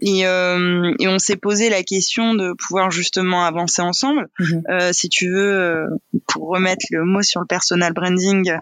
et, 0.00 0.20
et 0.20 1.08
on 1.08 1.18
s'est 1.18 1.36
posé 1.36 1.68
la 1.68 1.82
question 1.82 2.34
de 2.34 2.52
pouvoir 2.52 2.90
justement 2.90 3.44
avancer 3.44 3.82
ensemble. 3.82 4.28
Mhm. 4.38 4.92
si 4.92 5.08
tu 5.08 5.30
veux, 5.30 5.86
pour 6.26 6.48
remettre 6.48 6.86
le 6.90 7.04
mot 7.04 7.22
sur 7.22 7.40
le 7.40 7.46
personal 7.46 7.92
branding, 7.92 8.52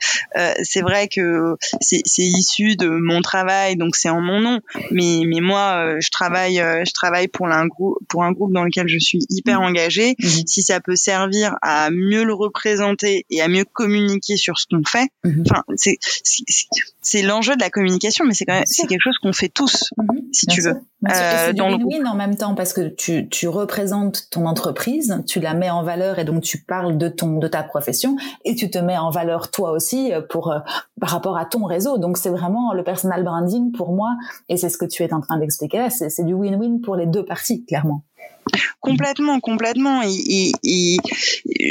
c'est 0.62 0.80
vrai 0.80 1.08
que 1.08 1.56
c'est 1.80 2.02
issu 2.16 2.76
de 2.76 2.88
mon 2.88 3.20
travail, 3.22 3.76
donc 3.76 3.96
c'est 3.96 4.08
en 4.10 4.20
mon 4.20 4.40
nom, 4.40 4.60
mais 4.90 5.22
mais 5.26 5.40
moi, 5.40 5.96
je 6.00 6.10
travaille, 6.10 6.56
je 6.56 6.92
travaille 6.92 7.28
pour 7.28 7.48
un 7.48 7.66
groupe, 7.66 7.98
pour 8.08 8.24
un 8.24 8.32
groupe 8.32 8.52
dans 8.52 8.64
lequel 8.64 8.88
je 8.88 8.98
suis 8.98 9.20
hyper 9.30 9.60
mhm. 9.60 9.66
engagée. 9.66 10.16
Si 10.46 10.62
ça 10.62 10.80
peut 10.80 10.96
servir 10.96 11.33
à 11.62 11.90
mieux 11.90 12.24
le 12.24 12.34
représenter 12.34 13.26
et 13.30 13.40
à 13.40 13.48
mieux 13.48 13.64
communiquer 13.64 14.36
sur 14.36 14.58
ce 14.58 14.66
qu'on 14.70 14.84
fait. 14.84 15.08
Mhm. 15.24 15.44
Enfin, 15.46 15.62
c'est 15.76 15.98
c'est 17.02 17.22
l'enjeu 17.22 17.54
de 17.54 17.60
la 17.60 17.70
communication, 17.70 18.24
mais 18.24 18.34
c'est 18.34 18.44
quand 18.44 18.54
même 18.54 18.64
c'est 18.66 18.86
quelque 18.86 19.02
chose 19.02 19.18
qu'on 19.22 19.32
fait 19.32 19.48
tous, 19.48 19.92
mhm. 19.96 20.22
si 20.32 20.46
tu 20.46 20.60
veux. 20.60 20.80
Euh, 21.12 21.52
dans 21.52 21.68
le 21.68 21.84
win 21.84 22.06
en 22.06 22.14
même 22.14 22.36
temps 22.36 22.54
parce 22.54 22.72
que 22.72 22.88
tu 22.88 23.28
tu 23.28 23.46
représentes 23.48 24.30
ton 24.30 24.46
entreprise, 24.46 25.22
tu 25.26 25.40
la 25.40 25.52
mets 25.52 25.68
en 25.68 25.82
valeur 25.82 26.18
et 26.18 26.24
donc 26.24 26.42
tu 26.42 26.62
parles 26.62 26.96
de 26.96 27.08
ton 27.08 27.38
de 27.38 27.48
ta 27.48 27.62
profession 27.62 28.16
et 28.44 28.54
tu 28.54 28.70
te 28.70 28.78
mets 28.78 28.96
en 28.96 29.10
valeur 29.10 29.50
toi 29.50 29.72
aussi 29.72 30.12
euh, 30.12 30.22
pour 30.22 30.50
euh, 30.50 30.60
par 31.00 31.10
rapport 31.10 31.36
à 31.36 31.44
ton 31.44 31.64
réseau. 31.64 31.98
Donc 31.98 32.16
c'est 32.16 32.30
vraiment 32.30 32.72
le 32.72 32.84
personal 32.84 33.22
branding 33.22 33.72
pour 33.72 33.92
moi 33.92 34.16
et 34.48 34.56
c'est 34.56 34.70
ce 34.70 34.78
que 34.78 34.86
tu 34.86 35.02
es 35.02 35.12
en 35.12 35.20
train 35.20 35.38
d'expliquer 35.38 35.78
là. 35.78 35.90
C'est 35.90 36.24
du 36.24 36.34
win-win 36.34 36.80
pour 36.80 36.96
les 36.96 37.06
deux 37.06 37.24
parties 37.24 37.64
clairement. 37.64 38.02
Complètement, 38.80 39.40
complètement. 39.40 40.02
Et, 40.04 40.52
et, 40.62 40.98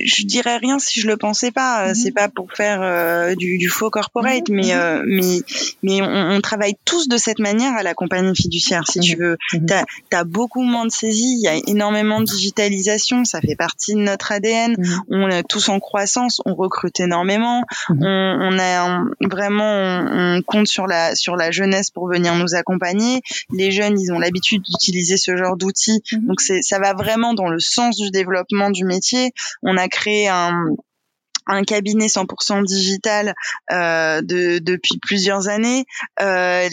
je 0.05 0.25
dirais 0.25 0.57
rien 0.57 0.79
si 0.79 0.99
je 0.99 1.07
le 1.07 1.17
pensais 1.17 1.51
pas. 1.51 1.89
Mhm. 1.89 1.95
C'est 1.95 2.11
pas 2.11 2.27
pour 2.27 2.51
faire 2.53 2.81
euh, 2.81 3.35
du, 3.35 3.57
du, 3.57 3.69
faux 3.69 3.89
corporate, 3.89 4.49
mhm, 4.49 4.55
mais 4.55 4.63
mhm. 4.63 4.71
euh, 4.71 5.03
mais 5.05 5.41
mais 5.83 6.01
on, 6.01 6.31
on, 6.35 6.41
travaille 6.41 6.75
tous 6.85 7.07
de 7.07 7.17
cette 7.17 7.39
manière 7.39 7.73
à 7.73 7.83
la 7.83 7.93
compagnie 7.93 8.35
fiduciaire. 8.35 8.83
Si 8.89 8.99
tu 8.99 9.15
veux, 9.15 9.37
t'as 9.67 9.83
as 10.11 10.23
beaucoup 10.23 10.63
moins 10.63 10.85
de 10.85 10.91
saisie. 10.91 11.37
Il 11.37 11.43
y 11.43 11.47
a 11.47 11.55
énormément 11.67 12.19
de 12.19 12.25
digitalisation. 12.25 13.25
Ça 13.25 13.41
fait 13.41 13.55
partie 13.55 13.93
de 13.93 13.99
notre 13.99 14.31
ADN. 14.31 14.75
On 15.09 15.29
est 15.29 15.43
tous 15.43 15.69
en 15.69 15.79
croissance. 15.79 16.41
On 16.45 16.55
recrute 16.55 16.99
énormément. 16.99 17.63
On, 17.89 17.97
on 18.01 18.59
a 18.59 19.03
vraiment 19.21 20.05
on, 20.11 20.41
compte 20.41 20.67
sur 20.67 20.87
la 20.87 21.15
sur 21.15 21.35
la 21.35 21.51
jeunesse 21.51 21.91
pour 21.91 22.07
venir 22.07 22.35
nous 22.35 22.55
accompagner. 22.55 23.21
Les 23.51 23.71
jeunes, 23.71 23.99
ils 23.99 24.11
ont 24.11 24.19
l'habitude 24.19 24.63
d'utiliser 24.63 25.17
ce 25.17 25.35
genre 25.37 25.57
d'outils. 25.57 26.01
Donc 26.13 26.41
c'est 26.41 26.62
ça 26.63 26.79
va 26.79 26.93
vraiment 26.93 27.33
dans 27.33 27.49
le 27.49 27.59
sens 27.59 27.97
du 27.97 28.09
développement 28.11 28.69
du 28.69 28.85
métier. 28.85 29.31
On 29.61 29.77
a 29.77 29.87
créé 29.87 30.27
un 30.27 31.63
cabinet 31.63 32.07
100% 32.07 32.65
digital 32.65 33.33
euh, 33.71 34.21
de, 34.21 34.59
depuis 34.59 34.97
plusieurs 34.99 35.47
années. 35.47 35.85
Euh, 36.21 36.69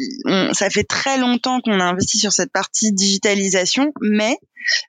ça 0.53 0.71
fait 0.71 0.85
très 0.85 1.19
longtemps 1.19 1.61
qu'on 1.61 1.81
a 1.81 1.85
investi 1.85 2.19
sur 2.19 2.33
cette 2.33 2.53
partie 2.53 2.93
digitalisation, 2.93 3.93
mais 4.01 4.37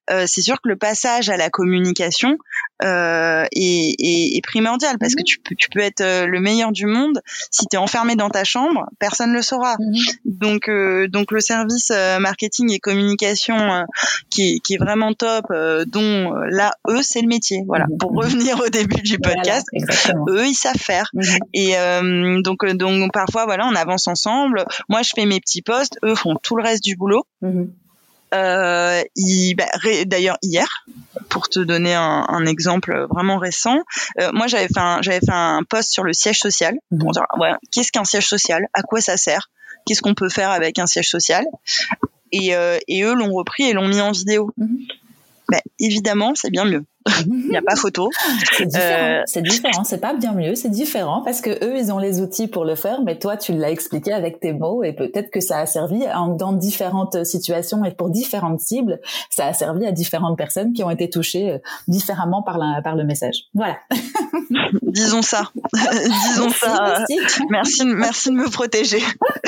euh, 0.09 0.26
c'est 0.28 0.41
sûr 0.41 0.61
que 0.61 0.69
le 0.69 0.76
passage 0.76 1.30
à 1.30 1.38
la 1.38 1.49
communication 1.49 2.38
euh, 2.84 3.45
est, 3.51 3.95
est, 3.99 4.38
est, 4.38 4.41
primordial 4.41 4.97
parce 4.97 5.13
que 5.13 5.22
mhm. 5.22 5.26
tu 5.26 5.39
peux, 5.39 5.55
tu 5.55 5.69
peux 5.69 5.82
être 5.82 6.01
euh, 6.01 6.26
le 6.26 6.39
meilleur 6.39 6.72
du 6.72 6.88
monde 6.88 7.22
si 7.51 7.67
tu 7.67 7.76
es 7.76 7.78
enfermé 7.78 8.15
dans 8.15 8.30
ta 8.30 8.43
chambre, 8.43 8.88
personne 8.99 9.34
le 9.34 9.41
saura. 9.41 9.76
Mhm. 9.80 9.93
Donc, 10.26 10.67
euh, 10.67 11.07
donc 11.07 11.32
le 11.32 11.41
service 11.41 11.91
euh, 11.91 12.19
marketing 12.19 12.72
et 12.72 12.80
communication 12.80 13.86
qui, 14.30 14.55
est, 14.55 14.59
qui 14.59 14.76
est 14.76 14.78
vraiment 14.78 15.13
top, 15.13 15.45
dont 15.88 16.34
là 16.49 16.72
eux 16.89 17.01
c'est 17.01 17.22
le 17.22 17.28
métier. 17.28 17.63
Voilà. 17.67 17.86
Mhm. 17.89 17.97
Pour 17.97 18.11
revenir 18.13 18.59
au 18.59 18.69
début 18.69 19.01
du 19.01 19.19
podcast, 19.19 19.67
eux 20.30 20.47
ils 20.47 20.55
savent 20.55 20.76
faire. 20.76 21.11
Et 21.53 21.76
donc 22.43 22.65
donc 22.65 23.13
parfois 23.13 23.45
voilà 23.45 23.67
on 23.67 23.76
avance 23.76 24.07
ensemble. 24.07 24.65
Moi 24.89 25.01
je 25.03 25.11
fais 25.15 25.26
mes 25.26 25.39
petits 25.39 25.61
posts, 25.61 25.97
eux 26.03 26.15
font 26.15 26.36
tout 26.41 26.55
le 26.55 26.63
reste 26.63 26.84
du 26.84 26.95
boulot. 26.95 27.26
Euh, 28.34 29.04
bah, 29.58 29.66
D'ailleurs 30.06 30.38
hier, 30.42 30.68
pour 31.30 31.50
te 31.50 31.60
donner 31.60 31.94
un, 31.94 32.26
un 32.28 32.46
exemple 32.46 33.06
vraiment 33.10 33.38
récent, 33.38 33.80
euh, 34.20 34.32
moi 34.34 34.48
j'avais 34.48 34.68
fait 34.68 34.80
un, 34.80 35.02
j'avais 35.02 35.20
fait 35.20 35.32
un 35.34 35.64
post 35.68 35.92
sur 35.92 36.04
le 36.04 36.14
siège 36.14 36.40
social. 36.40 36.76
Pour 37.00 37.12
dire, 37.12 37.26
ouais, 37.38 37.52
qu'est-ce 37.72 37.92
qu'un 37.92 38.06
siège 38.06 38.28
social? 38.28 38.68
À 38.74 38.82
quoi 38.84 39.02
ça 39.02 39.18
sert? 39.18 39.50
Qu'est-ce 39.86 40.02
qu'on 40.02 40.14
peut 40.14 40.30
faire 40.30 40.52
avec 40.52 40.80
un 40.80 40.86
siège 40.88 41.10
social? 41.10 41.46
Et, 42.32 42.56
euh, 42.56 42.80
et 42.88 43.04
eux 43.04 43.14
l'ont 43.14 43.34
repris 43.34 43.64
et 43.64 43.74
l'ont 43.74 43.88
mis 43.88 44.00
en 44.02 44.12
vidéo. 44.12 44.52
Mhm. 44.58 44.78
Bah, 45.50 45.60
évidemment, 45.80 46.34
c'est 46.36 46.50
bien 46.50 46.66
mieux. 46.66 46.86
Il 47.28 47.49
n'y 47.49 47.58
a 47.58 47.62
pas 47.62 47.76
photo. 47.76 48.10
C'est 48.58 48.66
différent. 48.66 49.24
C'est 49.26 49.41
différent. 49.41 49.84
C'est 49.84 50.02
pas 50.02 50.14
bien 50.14 50.34
mieux. 50.34 50.56
C'est 50.56 50.70
différent 50.70 51.22
parce 51.24 51.41
que 51.41 51.49
eux, 51.64 51.78
ils 51.78 51.91
ont 51.91 51.97
les 51.97 52.22
outils 52.22 52.47
pour 52.47 52.66
le 52.66 52.76
faire, 52.76 53.02
mais 53.02 53.18
toi, 53.18 53.38
tu 53.38 53.54
l'as 53.54 53.72
expliqué 53.72 54.14
avec 54.14 54.39
tes 54.39 54.54
mots 54.54 54.84
et 54.84 54.93
peut-être 54.93 55.32
que 55.32 55.39
ça 55.39 55.60
a 55.60 55.66
servi 55.66 56.04
dans 56.38 56.54
différentes 56.54 57.24
situations 57.24 57.84
et 57.86 57.91
pour 57.91 58.10
différentes 58.10 58.60
cibles. 58.60 58.99
Ça 59.30 59.47
a 59.47 59.54
servi 59.54 59.86
à 59.86 59.91
différentes 59.91 60.38
personnes 60.38 60.74
qui 60.74 60.84
ont 60.84 60.89
été 60.89 61.10
touchées 61.10 61.60
différemment 61.88 62.43
par, 62.43 62.58
la, 62.58 62.82
par 62.82 62.95
le 62.95 63.04
message. 63.04 63.45
Voilà. 63.54 63.78
Disons 64.82 65.22
ça. 65.22 65.52
Disons 65.74 66.50
ça. 66.50 67.06
Merci. 67.50 67.86
merci, 67.86 68.30
de 68.30 68.36
me 68.36 68.50
protéger. 68.50 69.02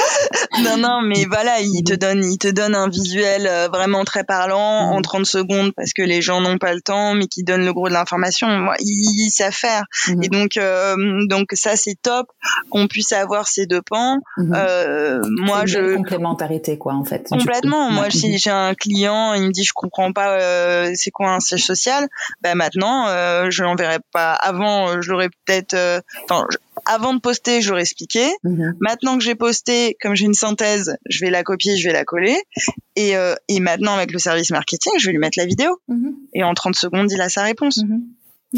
non, 0.63 0.77
non, 0.77 1.01
mais 1.01 1.25
voilà, 1.25 1.59
il 1.59 1.83
te 1.83 1.93
donne, 1.93 2.23
il 2.23 2.37
te 2.37 2.47
donne 2.47 2.75
un 2.75 2.89
visuel 2.89 3.47
euh, 3.47 3.67
vraiment 3.67 4.03
très 4.03 4.23
parlant 4.23 4.91
en 4.91 5.01
30 5.01 5.21
mm. 5.21 5.25
secondes 5.25 5.71
parce 5.75 5.93
que 5.93 6.01
les 6.01 6.21
gens 6.21 6.41
n'ont 6.41 6.57
pas 6.57 6.73
le 6.73 6.81
temps, 6.81 7.13
mais 7.13 7.27
qui 7.27 7.43
donne 7.43 7.65
le 7.65 7.73
gros 7.73 7.87
de 7.87 7.93
l'information. 7.93 8.47
Il, 8.79 9.25
il 9.25 9.31
sait 9.31 9.51
faire. 9.51 9.83
Mm-hmm. 10.07 10.25
Et 10.25 10.29
donc, 10.29 10.57
euh, 10.57 11.25
donc 11.27 11.49
ça, 11.53 11.75
c'est 11.75 11.95
top 12.01 12.27
qu'on 12.69 12.87
puisse 12.87 13.11
avoir 13.13 13.47
ces 13.47 13.65
deux 13.65 13.81
pans. 13.81 14.17
Mm-hmm. 14.37 14.53
Euh, 14.55 15.21
moi, 15.39 15.63
je 15.65 15.95
complémentarité, 15.95 16.77
quoi, 16.77 16.93
en 16.93 17.03
fait. 17.03 17.27
Complètement. 17.29 17.91
Moi, 17.91 18.09
si 18.09 18.37
j'ai 18.37 18.49
un 18.49 18.73
client, 18.73 19.33
il 19.33 19.43
me 19.43 19.51
dit 19.51 19.63
je 19.63 19.73
comprends 19.73 20.11
pas, 20.11 20.39
euh, 20.39 20.91
c'est 20.95 21.11
quoi 21.11 21.31
un 21.31 21.39
siège 21.39 21.65
social? 21.65 22.07
Ben 22.41 22.55
maintenant, 22.55 23.07
je 23.49 23.63
l'enverrai 23.63 23.99
pas. 24.11 24.33
Avant, 24.33 24.72
je 25.01 25.09
l'aurais 25.09 25.29
peut-être. 25.45 25.75
Enfin, 26.23 26.45
avant 26.85 27.13
de 27.13 27.19
poster, 27.19 27.61
j'aurais 27.61 27.81
expliqué. 27.81 28.27
Mhm. 28.43 28.75
Maintenant 28.79 29.17
que 29.17 29.23
j'ai 29.23 29.35
posté, 29.35 29.95
comme 30.01 30.15
j'ai 30.15 30.25
une 30.25 30.33
synthèse, 30.33 30.95
je 31.09 31.25
vais 31.25 31.31
la 31.31 31.43
copier, 31.43 31.77
je 31.77 31.87
vais 31.87 31.93
la 31.93 32.03
coller. 32.03 32.37
Et, 32.95 33.15
euh, 33.15 33.35
et 33.47 33.59
maintenant, 33.59 33.93
avec 33.93 34.11
le 34.11 34.19
service 34.19 34.49
marketing, 34.51 34.93
je 34.99 35.05
vais 35.05 35.11
lui 35.11 35.19
mettre 35.19 35.39
la 35.39 35.45
vidéo. 35.45 35.79
Mhm. 35.87 36.15
Et 36.33 36.43
en 36.43 36.53
30 36.53 36.75
secondes, 36.75 37.11
il 37.11 37.21
a 37.21 37.29
sa 37.29 37.43
réponse. 37.43 37.77
Mhm. 37.77 38.03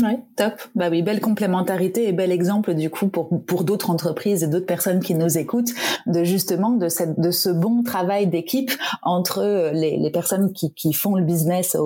Ouais, 0.02 0.20
top. 0.36 0.56
Bah 0.76 0.90
oui, 0.92 1.02
belle 1.02 1.22
complémentarité 1.22 2.10
et 2.10 2.12
bel 2.12 2.30
exemple 2.30 2.74
du 2.74 2.90
coup 2.90 3.08
pour 3.08 3.30
pour 3.46 3.64
d'autres 3.64 3.90
entreprises 3.90 4.44
et 4.44 4.48
d'autres 4.48 4.66
personnes 4.66 5.00
qui 5.00 5.16
nous 5.16 5.38
écoutent 5.38 5.72
de 6.06 6.26
justement 6.26 6.72
de 6.72 6.90
cette 6.90 7.18
de 7.18 7.32
ce 7.32 7.50
bon 7.50 7.82
travail 7.82 8.28
d'équipe 8.28 8.72
entre 9.04 9.72
les, 9.74 9.98
les 9.98 10.12
personnes 10.12 10.52
qui 10.52 10.74
qui 10.74 10.92
font 10.92 11.16
le 11.16 11.24
business 11.24 11.78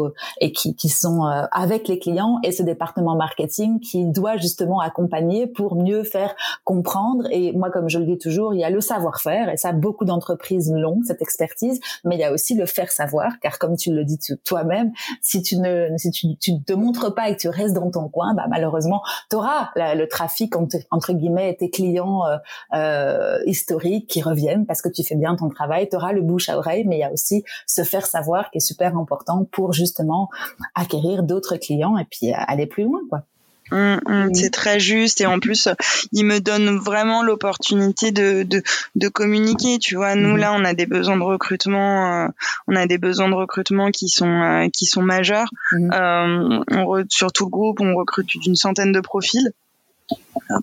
et 0.41 0.51
qui 0.51 0.75
qui 0.75 0.89
sont 0.89 1.23
euh, 1.23 1.43
avec 1.51 1.87
les 1.87 1.99
clients 1.99 2.39
et 2.43 2.51
ce 2.51 2.63
département 2.63 3.15
marketing 3.15 3.79
qui 3.79 4.05
doit 4.05 4.37
justement 4.37 4.79
accompagner 4.79 5.45
pour 5.45 5.75
mieux 5.75 6.03
faire 6.03 6.35
comprendre 6.63 7.27
et 7.29 7.51
moi 7.51 7.69
comme 7.69 7.89
je 7.89 7.99
le 7.99 8.05
dis 8.05 8.17
toujours, 8.17 8.55
il 8.55 8.59
y 8.59 8.63
a 8.63 8.71
le 8.71 8.81
savoir-faire 8.81 9.49
et 9.49 9.57
ça 9.57 9.71
beaucoup 9.71 10.05
d'entreprises 10.05 10.71
l'ont 10.73 11.01
cette 11.05 11.21
expertise, 11.21 11.79
mais 12.05 12.15
il 12.15 12.19
y 12.21 12.23
a 12.23 12.33
aussi 12.33 12.55
le 12.55 12.65
faire 12.65 12.91
savoir 12.91 13.39
car 13.39 13.59
comme 13.59 13.77
tu 13.77 13.93
le 13.93 14.03
dis 14.03 14.17
toi-même, 14.43 14.93
si 15.21 15.43
tu 15.43 15.57
ne 15.57 15.89
si 15.97 16.09
tu 16.09 16.35
tu 16.37 16.53
ne 16.53 16.59
te 16.59 16.73
montres 16.73 17.13
pas 17.13 17.29
et 17.29 17.35
que 17.35 17.41
tu 17.41 17.49
restes 17.49 17.75
dans 17.75 17.91
ton 17.91 17.98
coin, 18.07 18.33
bah, 18.33 18.45
malheureusement, 18.49 19.01
tu 19.29 19.35
auras 19.35 19.69
le 19.75 20.05
trafic 20.05 20.55
entre, 20.55 20.77
entre 20.91 21.13
guillemets 21.13 21.55
tes 21.59 21.69
clients 21.69 22.25
euh, 22.25 22.37
euh, 22.73 23.39
historiques 23.45 24.07
qui 24.07 24.21
reviennent 24.21 24.65
parce 24.65 24.81
que 24.81 24.89
tu 24.89 25.03
fais 25.03 25.15
bien 25.15 25.35
ton 25.35 25.49
travail. 25.49 25.89
Tu 25.89 25.95
auras 25.95 26.13
le 26.13 26.21
bouche 26.21 26.49
à 26.49 26.57
oreille, 26.57 26.85
mais 26.85 26.97
il 26.97 26.99
y 26.99 27.03
a 27.03 27.11
aussi 27.11 27.43
se 27.67 27.83
faire 27.83 28.05
savoir 28.05 28.51
qui 28.51 28.57
est 28.57 28.61
super 28.61 28.97
important 28.97 29.45
pour 29.51 29.73
justement 29.73 30.29
acquérir 30.75 31.23
d'autres 31.23 31.57
clients 31.57 31.97
et 31.97 32.05
puis 32.05 32.31
aller 32.31 32.67
plus 32.67 32.83
loin, 32.83 33.01
quoi. 33.09 33.23
Hum, 33.71 33.99
hum, 34.05 34.33
c'est 34.33 34.49
très 34.49 34.79
juste 34.79 35.21
et 35.21 35.27
en 35.27 35.39
plus 35.39 35.67
il 36.11 36.25
me 36.25 36.39
donne 36.39 36.77
vraiment 36.77 37.21
l'opportunité 37.21 38.11
de, 38.11 38.41
de, 38.41 38.63
de 38.95 39.07
communiquer 39.09 39.77
tu 39.77 39.95
vois 39.95 40.15
nous 40.15 40.31
mhm. 40.31 40.37
là 40.37 40.53
on 40.53 40.65
a 40.65 40.73
des 40.73 40.87
besoins 40.87 41.17
de 41.17 41.23
recrutement 41.23 42.23
euh, 42.23 42.27
on 42.67 42.75
a 42.75 42.87
des 42.87 42.97
besoins 42.97 43.29
de 43.29 43.35
recrutement 43.35 43.91
qui 43.91 44.09
sont 44.09 44.41
euh, 44.41 44.67
qui 44.73 44.85
sont 44.85 45.03
majeurs 45.03 45.49
mhm. 45.71 45.91
euh, 45.93 46.63
on 46.71 47.03
sur 47.09 47.31
tout 47.31 47.45
le 47.45 47.51
groupe 47.51 47.79
on 47.79 47.93
recrute 47.95 48.27
d'une 48.39 48.55
centaine 48.55 48.91
de 48.91 49.01
profils 49.01 49.51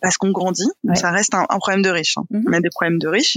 parce 0.01 0.17
qu'on 0.19 0.31
grandit. 0.31 0.71
Ça 0.95 1.11
reste 1.11 1.35
un, 1.35 1.47
un, 1.49 1.59
problème 1.59 1.83
de 1.83 1.91
riches. 1.91 2.17
Hein. 2.19 2.25
Mhm. 2.31 2.45
On 2.49 2.53
a 2.53 2.61
des 2.61 2.71
problèmes 2.71 2.99
de 2.99 3.09
riches, 3.09 3.37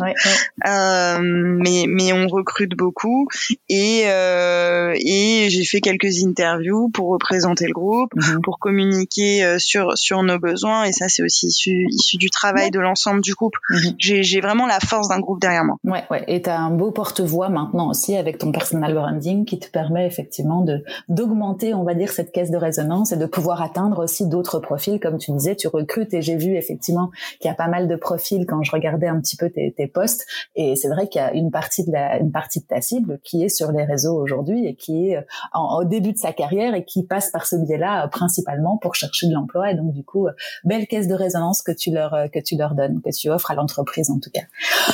euh, 0.68 1.20
mais 1.22 1.86
mais 1.88 2.14
on 2.14 2.28
recrute 2.28 2.76
beaucoup 2.76 3.28
et 3.68 4.04
euh, 4.06 4.94
et 4.96 5.48
j'ai 5.50 5.66
fait 5.66 5.82
quelques 5.82 6.24
interviews 6.24 6.90
pour 6.90 7.10
représenter 7.10 7.66
le 7.68 7.74
groupe, 7.74 8.14
mhm. 8.16 8.42
pour 8.42 8.60
communiquer 8.60 9.44
euh, 9.44 9.58
sur 9.60 9.98
sur 9.98 10.24
nos 10.24 10.40
besoins 10.40 10.84
et 10.84 10.92
ça 10.92 11.10
c'est 11.10 11.24
aussi 11.24 11.48
issu, 11.48 11.88
issu 11.90 12.18
du 12.18 12.30
travail 12.30 12.72
de 12.72 12.80
l'ensemble 12.80 13.22
du 13.22 13.34
groupe. 13.34 13.56
Mhm. 13.70 13.96
J'ai 13.98 14.24
j'ai 14.24 14.42
vraiment 14.42 14.68
la 14.68 14.80
force 14.80 15.08
d'un 15.10 15.20
groupe 15.20 15.42
derrière 15.42 15.64
moi. 15.64 15.78
Ouais 15.84 16.04
ouais. 16.12 16.24
Et 16.28 16.42
t'as 16.42 16.58
un 16.58 16.72
beau 16.72 16.92
porte-voix 16.92 17.50
maintenant 17.50 17.90
aussi 17.90 18.16
avec 18.16 18.38
ton 18.38 18.52
personal 18.52 18.94
branding 18.94 19.46
qui 19.46 19.60
te 19.60 19.70
permet 19.70 20.06
effectivement 20.06 20.62
de 20.62 20.84
d'augmenter 21.08 21.74
on 21.74 21.84
va 21.84 21.94
dire 21.94 22.12
cette 22.12 22.32
caisse 22.32 22.52
de 22.52 22.58
résonance 22.58 23.12
et 23.12 23.18
de 23.18 23.26
pouvoir 23.26 23.62
atteindre 23.62 24.04
aussi 24.04 24.28
d'autres 24.28 24.60
profils 24.60 25.00
comme 25.00 25.18
tu 25.18 25.32
disais 25.32 25.56
tu 25.56 25.68
recrutes 25.68 26.14
et 26.14 26.22
j'ai 26.30 26.38
vu 26.38 26.56
effectivement 26.56 27.10
qu'il 27.40 27.50
y 27.50 27.52
a 27.52 27.56
pas 27.56 27.68
mal 27.68 27.88
de 27.88 27.96
profils 27.96 28.46
quand 28.46 28.62
je 28.64 28.72
regardais 28.72 29.08
un 29.08 29.20
petit 29.20 29.36
peu 29.36 29.50
tes, 29.50 29.74
tes 29.76 29.88
posts. 29.88 30.26
Et 30.56 30.76
c'est 30.76 30.90
vrai 30.90 31.08
qu'il 31.08 31.22
y 31.22 31.24
a 31.24 31.34
une 31.34 31.52
partie 31.52 31.86
de 31.86 31.92
la, 31.92 32.20
une 32.20 32.32
partie 32.32 32.60
de 32.60 32.66
ta 32.66 32.82
cible 32.82 33.20
qui 33.24 33.44
est 33.44 33.50
sur 33.50 33.72
les 33.72 33.84
réseaux 33.84 34.16
aujourd'hui 34.16 34.66
et 34.66 34.76
qui 34.76 35.10
est 35.10 35.18
euh, 35.18 35.22
au 35.56 35.84
début 35.84 36.14
de 36.14 36.18
sa 36.18 36.34
carrière 36.34 36.76
et 36.76 36.86
qui 36.86 37.04
passe 37.04 37.32
par 37.32 37.46
ce 37.46 37.56
biais-là 37.56 38.06
euh, 38.06 38.08
principalement 38.08 38.78
pour 38.78 38.96
chercher 38.96 39.28
de 39.28 39.34
l'emploi. 39.34 39.72
Et 39.72 39.76
donc 39.76 39.94
du 39.94 40.04
coup, 40.04 40.28
euh, 40.28 40.32
belle 40.64 40.88
caisse 40.88 41.08
de 41.08 41.16
résonance 41.16 41.62
que 41.62 41.72
tu 41.72 41.92
leur 41.92 42.16
que 42.32 42.40
tu 42.40 42.56
leur 42.58 42.76
donnes, 42.76 43.02
que 43.02 43.10
tu 43.16 43.30
offres 43.30 43.52
à 43.52 43.56
l'entreprise 43.56 44.10
en 44.10 44.20
tout 44.20 44.30
cas. 44.32 44.42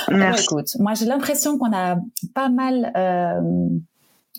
Merci. 0.10 0.46
écoute, 0.46 0.70
moi 0.80 0.94
j'ai 0.94 1.06
l'impression 1.06 1.58
qu'on 1.58 1.74
a 1.74 1.98
pas 2.34 2.50
mal 2.50 2.92
euh, 2.96 3.42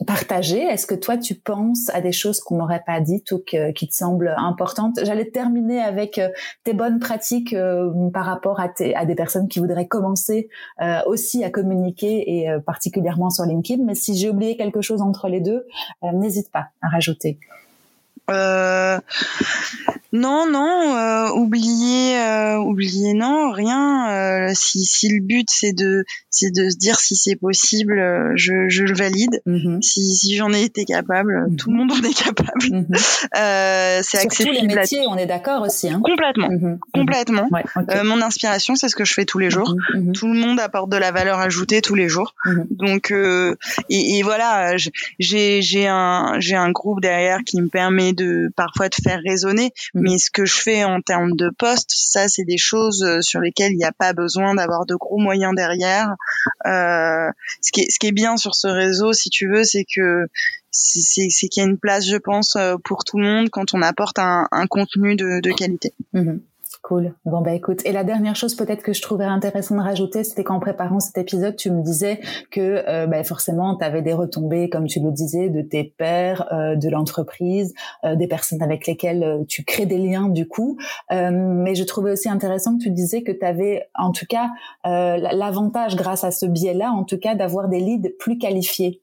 partager. 0.04 0.62
Est-ce 0.62 0.86
que 0.86 0.94
toi, 0.94 1.16
tu 1.16 1.34
penses 1.34 1.88
à 1.92 2.00
des 2.00 2.12
choses 2.12 2.40
qu'on 2.40 2.56
n'aurait 2.56 2.82
pas 2.86 3.00
dites 3.00 3.32
ou 3.32 3.38
qui 3.38 3.88
te 3.88 3.94
semblent 3.94 4.34
importantes? 4.36 4.98
J'allais 5.02 5.30
terminer 5.30 5.80
avec 5.80 6.18
euh, 6.18 6.28
tes 6.64 6.74
bonnes 6.74 6.98
pratiques 6.98 7.52
euh, 7.52 7.90
par 8.10 8.26
rapport 8.26 8.60
à, 8.60 8.68
à, 8.94 9.06
des 9.06 9.14
personnes 9.14 9.48
qui 9.48 9.58
voudraient 9.58 9.86
commencer 9.86 10.48
euh, 10.82 11.00
aussi 11.06 11.44
à 11.44 11.50
communiquer 11.50 12.24
et 12.26 12.48
particulièrement 12.66 13.30
sur 13.30 13.44
LinkedIn. 13.44 13.84
Mais 13.84 13.94
si 13.94 14.16
j'ai 14.16 14.28
oublié 14.28 14.56
quelque 14.56 14.80
chose 14.80 15.00
entre 15.00 15.28
les 15.28 15.40
deux, 15.40 15.66
n'hésite 16.02 16.50
pas 16.50 16.68
à 16.82 16.88
rajouter. 16.88 17.38
Euh, 18.30 18.98
non, 20.12 20.50
non, 20.50 20.96
euh, 20.96 21.30
oublier, 21.32 22.18
euh, 22.18 22.55
oublier, 22.66 23.14
non, 23.14 23.50
rien. 23.52 24.10
Euh, 24.10 24.52
si, 24.54 24.84
si 24.84 25.08
le 25.08 25.20
but 25.22 25.48
c'est 25.50 25.72
de, 25.72 26.04
c'est 26.30 26.50
de 26.50 26.68
se 26.70 26.76
dire 26.76 26.98
si 27.00 27.16
c'est 27.16 27.36
possible, 27.36 27.98
euh, 27.98 28.32
je, 28.36 28.68
je 28.68 28.84
le 28.84 28.94
valide. 28.94 29.40
Mm-hmm. 29.46 29.82
Si, 29.82 30.16
si 30.16 30.36
j'en 30.36 30.52
ai 30.52 30.62
été 30.62 30.84
capable, 30.84 31.32
mm-hmm. 31.32 31.56
tout 31.56 31.70
le 31.70 31.76
monde 31.76 31.92
en 31.92 32.02
est 32.02 32.14
capable. 32.14 32.60
Mm-hmm. 32.60 33.28
euh, 33.36 34.00
c'est 34.02 34.18
accessible. 34.18 34.54
les 34.54 34.74
métiers, 34.74 35.00
on 35.08 35.16
est 35.16 35.26
d'accord 35.26 35.62
aussi. 35.62 35.88
Hein 35.88 36.00
complètement, 36.04 36.48
complètement. 36.92 37.48
Ouais, 37.50 38.02
mon 38.04 38.20
inspiration, 38.22 38.74
c'est 38.74 38.88
ce 38.88 38.96
que 38.96 39.04
je 39.04 39.14
fais 39.14 39.24
tous 39.24 39.38
les 39.38 39.50
jours. 39.50 39.74
Tout 40.14 40.28
le 40.28 40.38
monde 40.38 40.60
apporte 40.60 40.90
de 40.90 40.96
la 40.96 41.12
valeur 41.12 41.38
ajoutée 41.38 41.80
tous 41.80 41.94
les 41.94 42.08
jours. 42.08 42.34
Donc, 42.70 43.12
et, 43.12 44.18
et, 44.18 44.22
voilà, 44.22 44.76
j'ai, 45.18 45.62
j'ai 45.62 45.86
un, 45.86 46.36
j'ai 46.38 46.56
un 46.56 46.70
groupe 46.70 47.00
derrière 47.00 47.40
qui 47.44 47.60
me 47.60 47.68
permet 47.68 48.12
de 48.12 48.50
parfois 48.56 48.88
de 48.88 48.94
faire 48.94 49.20
raisonner, 49.24 49.72
mm. 49.94 50.00
mais 50.00 50.18
ce 50.18 50.30
que 50.30 50.44
je 50.44 50.54
fais 50.54 50.84
en 50.84 51.00
termes 51.00 51.36
de 51.36 51.50
poste, 51.50 51.90
ça 51.90 52.28
c'est 52.28 52.44
des 52.44 52.55
choses 52.56 53.02
euh, 53.02 53.20
sur 53.20 53.40
lesquelles 53.40 53.72
il 53.72 53.78
n'y 53.78 53.84
a 53.84 53.92
pas 53.92 54.12
besoin 54.12 54.54
d'avoir 54.54 54.86
de 54.86 54.94
gros 54.94 55.18
moyens 55.18 55.54
derrière. 55.54 56.14
Euh, 56.66 57.30
ce 57.60 57.70
qui 57.72 58.06
est 58.06 58.12
bien 58.12 58.36
sur 58.36 58.54
ce 58.54 58.68
réseau, 58.68 59.12
si 59.12 59.30
tu 59.30 59.48
veux, 59.48 59.64
c'est 59.64 59.84
que 59.84 60.26
c'est 60.70 61.48
qu'il 61.48 61.62
y 61.62 61.66
a 61.66 61.68
une 61.68 61.78
place, 61.78 62.06
je 62.06 62.16
pense, 62.16 62.56
euh, 62.56 62.76
pour 62.84 63.04
tout 63.04 63.18
le 63.18 63.24
monde 63.24 63.50
quand 63.50 63.74
on 63.74 63.82
apporte 63.82 64.18
un, 64.18 64.46
contenu 64.68 65.16
de, 65.16 65.40
de 65.40 65.52
qualité. 65.52 65.94
Mm-hmm. 66.14 66.40
Cool. 66.86 67.16
Bon 67.24 67.40
bah 67.40 67.52
écoute. 67.52 67.80
Et 67.84 67.90
la 67.90 68.04
dernière 68.04 68.36
chose 68.36 68.54
peut-être 68.54 68.84
que 68.84 68.92
je 68.92 69.02
trouvais 69.02 69.24
intéressant 69.24 69.74
de 69.74 69.80
rajouter, 69.80 70.22
c'était 70.22 70.44
qu'en 70.44 70.60
préparant 70.60 71.00
cet 71.00 71.18
épisode, 71.18 71.56
tu 71.56 71.72
me 71.72 71.82
disais 71.82 72.20
que 72.52 72.84
euh, 72.86 73.08
bah, 73.08 73.24
forcément 73.24 73.76
tu 73.76 73.84
avais 73.84 74.02
des 74.02 74.12
retombées, 74.12 74.68
comme 74.70 74.86
tu 74.86 75.00
le 75.00 75.10
disais, 75.10 75.48
de 75.48 75.62
tes 75.62 75.82
pairs, 75.82 76.46
euh, 76.52 76.76
de 76.76 76.88
l'entreprise, 76.88 77.74
euh, 78.04 78.14
des 78.14 78.28
personnes 78.28 78.62
avec 78.62 78.86
lesquelles 78.86 79.24
euh, 79.24 79.42
tu 79.48 79.64
crées 79.64 79.86
des 79.86 79.98
liens 79.98 80.28
du 80.28 80.46
coup. 80.46 80.78
Euh, 81.10 81.32
mais 81.32 81.74
je 81.74 81.82
trouvais 81.82 82.12
aussi 82.12 82.28
intéressant 82.28 82.78
que 82.78 82.84
tu 82.84 82.90
disais 82.90 83.24
que 83.24 83.32
tu 83.32 83.44
avais 83.44 83.88
en 83.96 84.12
tout 84.12 84.26
cas 84.26 84.50
l'avantage 84.84 85.96
grâce 85.96 86.22
à 86.22 86.30
ce 86.30 86.46
biais-là, 86.46 86.92
en 86.92 87.02
tout 87.02 87.18
cas 87.18 87.34
d'avoir 87.34 87.68
des 87.68 87.80
leads 87.80 88.10
plus 88.20 88.38
qualifiés. 88.38 89.00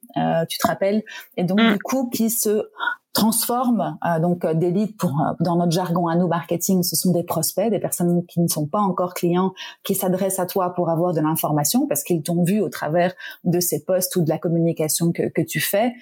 tu 0.48 0.56
te 0.56 0.66
rappelles? 0.66 1.02
Et 1.36 1.44
donc 1.44 1.60
mm. 1.60 1.72
du 1.72 1.78
coup 1.80 2.08
qui 2.08 2.30
se 2.30 2.70
transforme 3.14 3.96
euh, 4.04 4.18
donc 4.18 4.44
euh, 4.44 4.52
des 4.54 4.74
pour 4.98 5.10
euh, 5.10 5.32
dans 5.40 5.56
notre 5.56 5.70
jargon 5.70 6.08
à 6.08 6.16
nous 6.16 6.26
marketing 6.26 6.82
ce 6.82 6.96
sont 6.96 7.12
des 7.12 7.22
prospects 7.22 7.70
des 7.70 7.78
personnes 7.78 8.26
qui 8.26 8.40
ne 8.40 8.48
sont 8.48 8.66
pas 8.66 8.80
encore 8.80 9.14
clients 9.14 9.54
qui 9.84 9.94
s'adressent 9.94 10.40
à 10.40 10.46
toi 10.46 10.74
pour 10.74 10.90
avoir 10.90 11.14
de 11.14 11.20
l'information 11.20 11.86
parce 11.86 12.02
qu'ils 12.02 12.22
t'ont 12.22 12.42
vu 12.42 12.60
au 12.60 12.68
travers 12.68 13.14
de 13.44 13.60
ces 13.60 13.84
posts 13.84 14.16
ou 14.16 14.22
de 14.22 14.28
la 14.28 14.38
communication 14.38 15.12
que, 15.12 15.28
que 15.28 15.42
tu 15.42 15.60
fais 15.60 15.94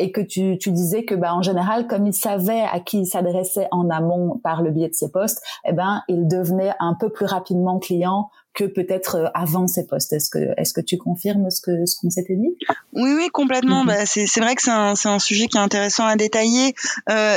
et 0.00 0.10
que 0.10 0.20
tu, 0.20 0.58
tu 0.58 0.72
disais 0.72 1.04
que 1.04 1.14
bah 1.14 1.34
en 1.34 1.42
général 1.42 1.86
comme 1.86 2.06
ils 2.06 2.14
savaient 2.14 2.64
à 2.72 2.80
qui 2.80 3.00
ils 3.00 3.06
s'adressaient 3.06 3.68
en 3.70 3.88
amont 3.88 4.40
par 4.42 4.62
le 4.62 4.72
biais 4.72 4.88
de 4.88 4.94
ces 4.94 5.10
posts 5.10 5.42
eh 5.64 5.72
ben 5.72 6.02
ils 6.08 6.26
devenaient 6.26 6.72
un 6.80 6.94
peu 6.94 7.10
plus 7.10 7.26
rapidement 7.26 7.78
clients 7.78 8.28
que 8.56 8.64
peut-être 8.64 9.30
avant 9.34 9.68
ces 9.68 9.86
postes. 9.86 10.12
Est-ce 10.12 10.30
que 10.30 10.38
est-ce 10.56 10.72
que 10.72 10.80
tu 10.80 10.96
confirmes 10.96 11.50
ce 11.50 11.60
que 11.60 11.86
ce 11.86 11.96
qu'on 12.00 12.10
s'était 12.10 12.34
dit? 12.34 12.56
Oui, 12.94 13.12
oui, 13.14 13.28
complètement. 13.32 13.82
Mhm. 13.82 13.86
Bah, 13.86 14.06
c'est 14.06 14.26
c'est 14.26 14.40
vrai 14.40 14.54
que 14.56 14.62
c'est 14.62 14.70
un 14.70 14.94
c'est 14.96 15.08
un 15.08 15.18
sujet 15.18 15.46
qui 15.46 15.58
est 15.58 15.60
intéressant 15.60 16.06
à 16.06 16.16
détailler. 16.16 16.74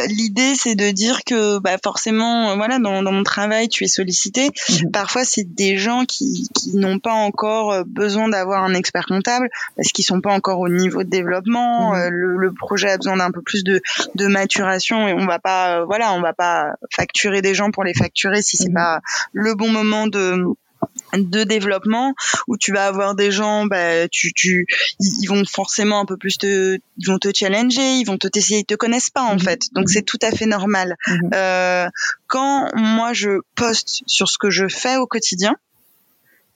L'idée, 0.08 0.56
c'est 0.56 0.76
de 0.76 0.90
dire 0.92 1.24
que 1.26 1.60
bah, 1.60 1.78
forcément, 1.84 2.56
voilà, 2.56 2.80
dans, 2.80 3.04
dans 3.04 3.12
mon 3.12 3.24
travail, 3.24 3.68
tu 3.68 3.84
es 3.84 3.88
sollicité. 3.88 4.50
Mhm. 4.70 4.92
Parfois, 4.92 5.26
c'est 5.26 5.44
des 5.44 5.78
gens 5.78 6.06
qui 6.06 6.48
qui 6.56 6.76
n'ont 6.78 7.00
pas 7.00 7.14
encore 7.14 7.84
besoin 7.86 8.30
d'avoir 8.30 8.64
un 8.64 8.74
expert 8.74 9.06
comptable 9.06 9.50
parce 9.76 9.90
qu'ils 9.90 10.06
sont 10.06 10.22
pas 10.22 10.34
encore 10.34 10.60
au 10.60 10.70
niveau 10.70 11.04
de 11.04 11.10
développement. 11.10 11.94
Mhm. 11.94 12.10
le, 12.10 12.38
le 12.38 12.54
projet 12.54 12.90
a 12.90 12.98
besoin 12.98 13.18
d'un 13.18 13.32
peu 13.32 13.42
plus 13.42 13.64
de 13.64 13.82
de 14.16 14.28
maturation 14.28 15.08
et 15.08 15.14
on 15.14 15.26
va 15.26 15.40
pas 15.40 15.84
voilà 15.84 16.14
on 16.14 16.22
va 16.22 16.34
pas 16.34 16.74
facturer 16.96 17.42
des 17.42 17.54
gens 17.54 17.72
pour 17.72 17.84
les 17.84 17.94
facturer 17.94 18.42
si 18.42 18.56
c'est 18.56 18.74
pas 18.74 19.02
le 19.34 19.54
bon 19.56 19.70
moment 19.70 20.08
de 20.08 20.44
de 21.14 21.44
développement 21.44 22.14
où 22.48 22.58
tu 22.58 22.72
vas 22.72 22.86
avoir 22.88 23.16
des 23.16 23.32
gens 23.32 23.66
bah 23.66 24.08
tu 24.10 24.34
tu 24.34 24.66
ils 25.00 25.28
vont 25.28 25.44
forcément 25.46 26.00
un 26.00 26.06
peu 26.06 26.18
plus 26.18 26.38
te 26.38 26.78
ils 26.98 27.08
vont 27.08 27.20
te 27.20 27.30
challenger 27.34 27.98
ils 27.98 28.06
vont 28.06 28.18
te 28.18 28.28
tester 28.28 28.60
ils 28.60 28.66
te 28.66 28.76
connaissent 28.76 29.10
pas 29.10 29.24
en 29.24 29.34
mhm. 29.34 29.42
fait 29.42 29.62
donc 29.74 29.90
c'est 29.90 30.04
tout 30.04 30.20
à 30.22 30.32
fait 30.32 30.46
normal 30.46 30.96
mhm. 31.08 31.30
euh, 31.34 31.88
quand 32.28 32.70
moi 32.76 33.14
je 33.14 33.42
poste 33.56 34.02
sur 34.06 34.28
ce 34.28 34.38
que 34.38 34.50
je 34.50 34.68
fais 34.68 34.98
au 34.98 35.08
quotidien 35.08 35.56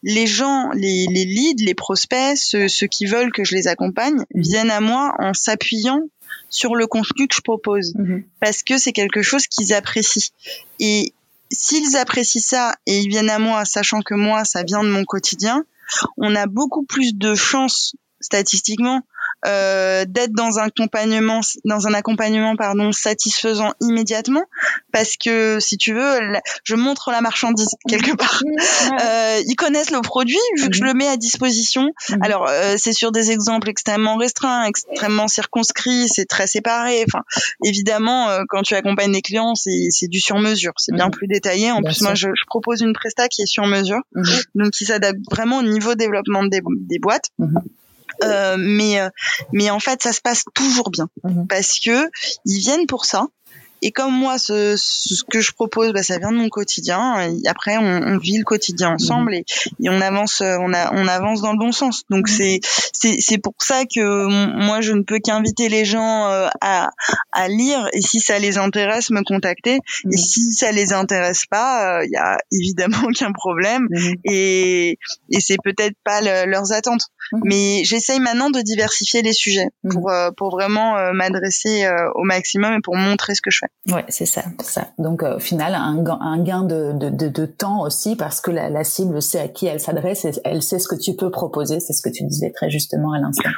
les 0.06 0.28
gens, 0.28 0.70
les, 0.74 1.08
les 1.10 1.24
leads, 1.24 1.64
les 1.64 1.74
prospects, 1.74 2.36
ceux, 2.36 2.68
ceux, 2.68 2.88
qui 2.88 3.06
veulent 3.06 3.32
que 3.32 3.46
je 3.46 3.56
les 3.56 3.68
accompagne, 3.68 4.26
mhm. 4.36 4.42
viennent 4.42 4.70
à 4.70 4.82
moi 4.82 5.16
en 5.20 5.34
s'appuyant 5.34 6.02
sur 6.50 6.76
le 6.76 6.86
contenu 6.88 7.28
que 7.28 7.36
je 7.36 7.42
propose, 7.42 7.94
parce 8.40 8.62
que 8.62 8.78
c'est 8.78 8.92
quelque 8.92 9.24
chose 9.24 9.48
qu'ils 9.48 9.74
apprécient. 9.74 10.32
Et 10.80 11.14
s'ils 11.54 11.96
apprécient 11.98 12.42
ça 12.42 12.76
et 12.86 13.00
ils 13.00 13.10
viennent 13.10 13.30
à 13.30 13.40
moi, 13.40 13.66
sachant 13.66 14.02
que 14.02 14.16
moi, 14.16 14.46
ça 14.46 14.64
vient 14.64 14.84
de 14.84 14.90
mon 14.90 15.06
quotidien, 15.06 15.66
on 16.18 16.36
a 16.36 16.48
beaucoup 16.48 16.84
plus 16.84 17.14
de 17.16 17.36
chances 17.36 17.96
statistiquement 18.20 19.02
euh, 19.46 20.06
d'être 20.08 20.34
dans 20.34 20.60
un 20.60 20.68
accompagnement 20.68 21.42
dans 21.66 21.88
un 21.88 21.94
accompagnement 21.94 22.56
pardon 22.56 22.92
satisfaisant 22.92 23.74
immédiatement. 23.82 24.46
Parce 24.92 25.16
que 25.18 25.58
si 25.60 25.78
tu 25.78 25.94
veux 25.94 26.20
je 26.64 26.76
montre 26.76 27.12
la 27.12 27.22
marchandise 27.22 27.70
quelque 27.88 28.16
part. 28.16 28.42
Euh, 29.02 29.42
ils 29.48 29.56
connaissent 29.56 29.92
le 29.92 30.02
produit 30.02 30.38
vu 30.58 30.70
que 30.70 30.76
je 30.76 30.82
mhm. 30.82 30.88
le 30.88 30.94
mets 30.94 31.08
à 31.08 31.18
disposition. 31.18 31.90
Mhm. 32.10 32.20
alors 32.22 32.48
euh, 32.50 32.76
c'est 32.78 32.94
sur 32.94 33.12
des 33.12 33.32
exemples 33.32 33.70
extrêmement 33.70 34.18
restreints 34.18 34.66
extrêmement 34.66 35.28
circonscrits 35.28 36.08
c'est 36.08 36.26
très 36.26 36.48
séparé. 36.48 37.04
Enfin 37.08 37.24
évidemment 37.64 38.30
euh, 38.30 38.42
quand 38.48 38.62
tu 38.62 38.76
accompagnes 38.76 39.12
des 39.12 39.22
clients 39.22 39.56
c'est 39.56 39.88
c'est 39.90 40.08
du 40.08 40.20
sur 40.20 40.40
mesure 40.40 40.74
c'est 40.78 40.94
bien 40.94 41.06
mhm. 41.06 41.12
plus 41.12 41.28
détaillé. 41.28 41.72
En 41.72 41.82
plus 41.82 42.02
moi 42.02 42.16
je, 42.16 42.30
je, 42.34 42.46
propose 42.48 42.82
une 42.82 42.94
presta 42.94 43.28
qui 43.28 43.42
est 43.42 43.48
sur 43.48 43.66
mesure 43.66 44.00
donc 44.56 44.72
qui 44.72 44.86
s'adapte 44.86 45.20
vraiment 45.30 45.58
au 45.58 45.64
niveau 45.64 45.96
développement 45.96 46.44
des, 46.44 46.62
des 46.88 47.00
boîtes 47.00 47.30
mais 48.58 49.00
euh, 49.00 49.10
mais 49.52 49.70
en 49.70 49.80
fait 49.80 50.02
ça 50.04 50.14
se 50.14 50.22
passe 50.22 50.44
toujours 50.54 50.90
bien 50.90 51.08
mhm. 51.24 51.48
parce 51.48 51.80
que 51.80 52.10
ils 52.46 52.60
viennent 52.60 52.88
pour 52.88 53.06
ça 53.06 53.28
et 53.86 53.92
comme 53.92 54.14
moi, 54.14 54.38
ce, 54.38 54.78
ce 54.78 55.24
que 55.30 55.42
je 55.42 55.52
propose, 55.52 55.92
bah, 55.92 56.04
ça 56.04 56.18
vient 56.18 56.32
de 56.32 56.38
mon 56.38 56.48
quotidien. 56.48 57.20
Et 57.20 57.48
après, 57.50 57.76
on, 57.76 57.84
on, 57.84 58.18
vit 58.18 58.38
le 58.38 58.46
quotidien 58.46 58.92
ensemble 58.92 59.32
mhm. 59.32 59.40
et, 59.40 59.46
et, 59.84 59.90
on 59.90 60.00
avance, 60.00 60.40
euh, 60.40 60.56
on, 60.62 60.74
a, 60.74 60.94
on 60.94 61.06
avance 61.06 61.42
dans 61.42 61.52
le 61.52 61.60
bon 61.60 61.74
sens. 61.74 62.04
Donc 62.10 62.30
mhm. 62.30 62.34
c'est 62.34 62.60
c'est 62.94 63.18
c'est 63.20 63.40
pour 63.40 63.56
ça 63.60 63.84
que 63.84 64.66
moi, 64.66 64.80
je 64.80 64.94
ne 64.94 65.02
peux 65.02 65.20
qu'inviter 65.20 65.68
les 65.68 65.84
gens 65.84 66.30
euh, 66.30 66.48
à 66.62 66.92
à 67.34 67.50
lire 67.50 67.90
et 67.92 68.02
si 68.02 68.22
ça 68.22 68.40
les 68.40 68.58
intéresse, 68.58 69.10
me 69.10 69.22
contacter. 69.22 69.74
Et 69.76 69.80
mhm. 70.06 70.18
si 70.18 70.54
ça 70.54 70.72
les 70.72 70.94
intéresse 70.94 71.46
pas, 71.46 72.06
il 72.06 72.08
euh, 72.08 72.10
y 72.14 72.16
a 72.16 72.38
évidemment 72.54 73.02
aucun 73.04 73.34
problème. 73.34 73.90
Et 74.24 74.98
et 75.30 75.42
c'est 75.42 75.58
peut-être 75.62 75.98
pas 76.06 76.22
leurs 76.46 76.72
attentes. 76.72 77.08
Mais 77.44 77.84
j'essaye 77.84 78.22
maintenant 78.22 78.50
de 78.50 78.62
diversifier 78.62 79.24
les 79.24 79.34
sujets 79.34 79.68
pour 79.90 80.10
pour 80.38 80.52
vraiment 80.52 81.12
m'adresser 81.12 81.86
au 82.16 82.24
maximum 82.24 82.76
et 82.76 82.82
pour 82.82 82.96
montrer 82.96 83.36
ce 83.36 83.42
que 83.42 83.52
je 83.52 83.58
fais. 83.60 83.73
Ouais, 83.92 84.06
c'est 84.08 84.26
ça, 84.26 84.44
ça. 84.62 84.88
Donc 84.98 85.24
euh, 85.24 85.36
au 85.36 85.40
final, 85.40 85.76
un, 85.76 86.02
un 86.22 86.42
gain 86.42 86.64
de, 86.64 86.94
de, 86.94 87.10
de, 87.10 87.28
de, 87.28 87.46
temps 87.46 87.82
aussi 87.82 88.16
parce 88.16 88.40
que 88.40 88.50
la, 88.50 88.70
la, 88.70 88.86
cible 88.86 89.22
sait 89.22 89.42
à 89.42 89.50
qui 89.50 89.66
elle 89.66 89.82
s'adresse 89.82 90.24
et 90.24 90.32
elle 90.46 90.64
sait 90.64 90.80
ce 90.80 90.88
que 90.88 90.96
tu 90.96 91.18
peux 91.18 91.30
proposer. 91.30 91.82
C'est 91.82 91.92
ce 91.92 92.02
que 92.02 92.08
tu 92.08 92.24
disais 92.24 92.52
très 92.52 92.70
justement 92.70 93.12
à 93.12 93.20
l'instant. 93.20 93.50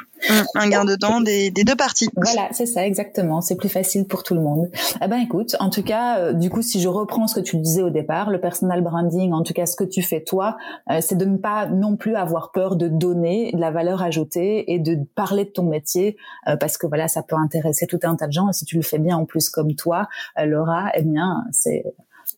Un, 0.56 0.68
gain 0.68 0.84
de 0.84 0.96
temps 0.96 1.20
des, 1.20 1.52
des 1.52 1.62
deux 1.62 1.76
parties. 1.76 2.08
Voilà, 2.16 2.48
c'est 2.50 2.66
ça, 2.66 2.84
exactement. 2.84 3.40
C'est 3.40 3.54
plus 3.54 3.68
facile 3.68 4.08
pour 4.08 4.24
tout 4.24 4.34
le 4.34 4.40
monde. 4.40 4.68
Eh 5.00 5.06
ben 5.06 5.18
écoute, 5.18 5.54
en 5.60 5.70
tout 5.70 5.84
cas, 5.84 6.18
euh, 6.18 6.32
du 6.32 6.50
coup, 6.50 6.62
si 6.62 6.80
je 6.80 6.88
reprends 6.88 7.28
ce 7.28 7.36
que 7.36 7.40
tu 7.40 7.58
disais 7.58 7.82
au 7.82 7.90
départ, 7.90 8.28
le 8.30 8.40
personal 8.40 8.82
branding, 8.82 9.32
en 9.32 9.44
tout 9.44 9.52
cas 9.52 9.66
ce 9.66 9.76
que 9.76 9.84
tu 9.84 10.02
fais 10.02 10.24
toi, 10.24 10.56
euh, 10.90 10.98
c'est 11.00 11.16
de 11.16 11.24
ne 11.24 11.36
pas 11.36 11.66
non 11.66 11.96
plus 11.96 12.16
avoir 12.16 12.50
peur 12.50 12.74
de 12.74 12.88
donner 12.88 13.52
de 13.52 13.60
la 13.60 13.70
valeur 13.70 14.02
ajoutée 14.02 14.72
et 14.72 14.80
de 14.80 14.98
parler 15.14 15.44
de 15.44 15.50
ton 15.50 15.62
métier 15.62 16.16
parce 16.58 16.78
que 16.78 16.88
voilà, 16.88 17.06
ça 17.06 17.22
peut 17.22 17.36
intéresser 17.36 17.86
tout 17.86 18.00
un 18.02 18.16
tas 18.16 18.26
de 18.26 18.32
gens. 18.32 18.48
Et 18.48 18.52
si 18.52 18.64
tu 18.64 18.74
le 18.74 18.82
fais 18.82 18.98
bien 18.98 19.16
en 19.16 19.24
plus 19.24 19.50
comme 19.50 19.74
toi, 19.74 20.05
euh, 20.38 20.46
Laura, 20.46 20.90
eh 20.94 21.02
bien, 21.02 21.44
c'est 21.52 21.84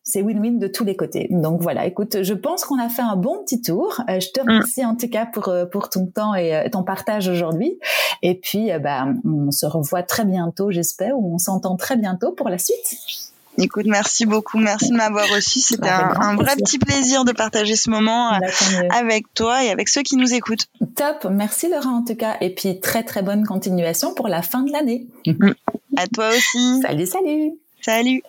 c'est 0.03 0.23
win-win 0.23 0.59
de 0.59 0.69
tous 0.69 0.85
les 0.85 0.97
côtés. 0.97 1.29
Donc 1.31 1.63
voilà, 1.63 1.87
écoute, 1.87 2.23
je 2.23 2.35
pense 2.35 2.65
qu'on 2.65 2.79
a 2.79 2.91
fait 2.91 3.03
un 3.03 3.17
bon 3.17 3.43
petit 3.43 3.63
tour. 3.63 4.03
Euh, 4.11 4.21
je 4.21 4.29
te 4.31 4.41
remercie 4.41 4.85
en 4.85 4.97
tout 4.97 5.09
cas 5.09 5.25
pour 5.27 5.49
euh, 5.49 5.65
pour 5.65 5.89
ton 5.89 6.07
temps 6.07 6.35
et 6.35 6.69
ton 6.71 6.83
partage 6.83 7.29
aujourd'hui. 7.29 7.79
Et 8.23 8.39
puis, 8.39 8.71
bah, 8.83 9.07
on 9.25 9.51
se 9.51 9.65
revoit 9.65 10.03
très 10.03 10.25
bientôt, 10.25 10.71
j'espère, 10.71 11.19
ou 11.19 11.35
on 11.35 11.39
s'entend 11.39 11.77
très 11.77 11.97
bientôt 11.97 12.33
pour 12.33 12.49
la 12.49 12.59
suite. 12.59 13.28
Écoute, 13.59 13.87
merci 13.87 14.25
beaucoup, 14.25 14.59
merci 14.59 14.91
de 14.91 14.97
m'avoir 14.97 15.29
reçu. 15.29 15.59
C'était 15.59 15.89
un, 15.89 16.37
vrai 16.37 16.55
petit 16.57 16.79
plaisir 16.79 17.25
de 17.25 17.33
partager 17.33 17.77
ce 17.77 17.91
moment 17.91 18.31
bah, 18.31 18.47
avec 18.91 19.33
toi 19.35 19.65
et 19.65 19.71
avec 19.71 19.89
ceux 19.89 20.03
qui 20.03 20.17
nous 20.17 20.33
écoutent. 20.33 20.67
Top, 20.95 21.27
merci 21.31 21.69
Laura 21.69 21.91
en 21.91 22.05
tout 22.05 22.15
cas, 22.15 22.37
et 22.41 22.55
puis 22.55 22.81
très 22.81 23.03
très 23.03 23.23
bonne 23.23 23.45
continuation 23.45 24.15
pour 24.15 24.29
la 24.29 24.43
fin 24.43 24.63
de 24.63 24.73
l'année. 24.73 25.07
À 25.97 26.07
toi 26.07 26.29
aussi. 26.29 26.81
Salut, 26.83 27.07
salut. 27.07 27.53
Salut 27.81 28.23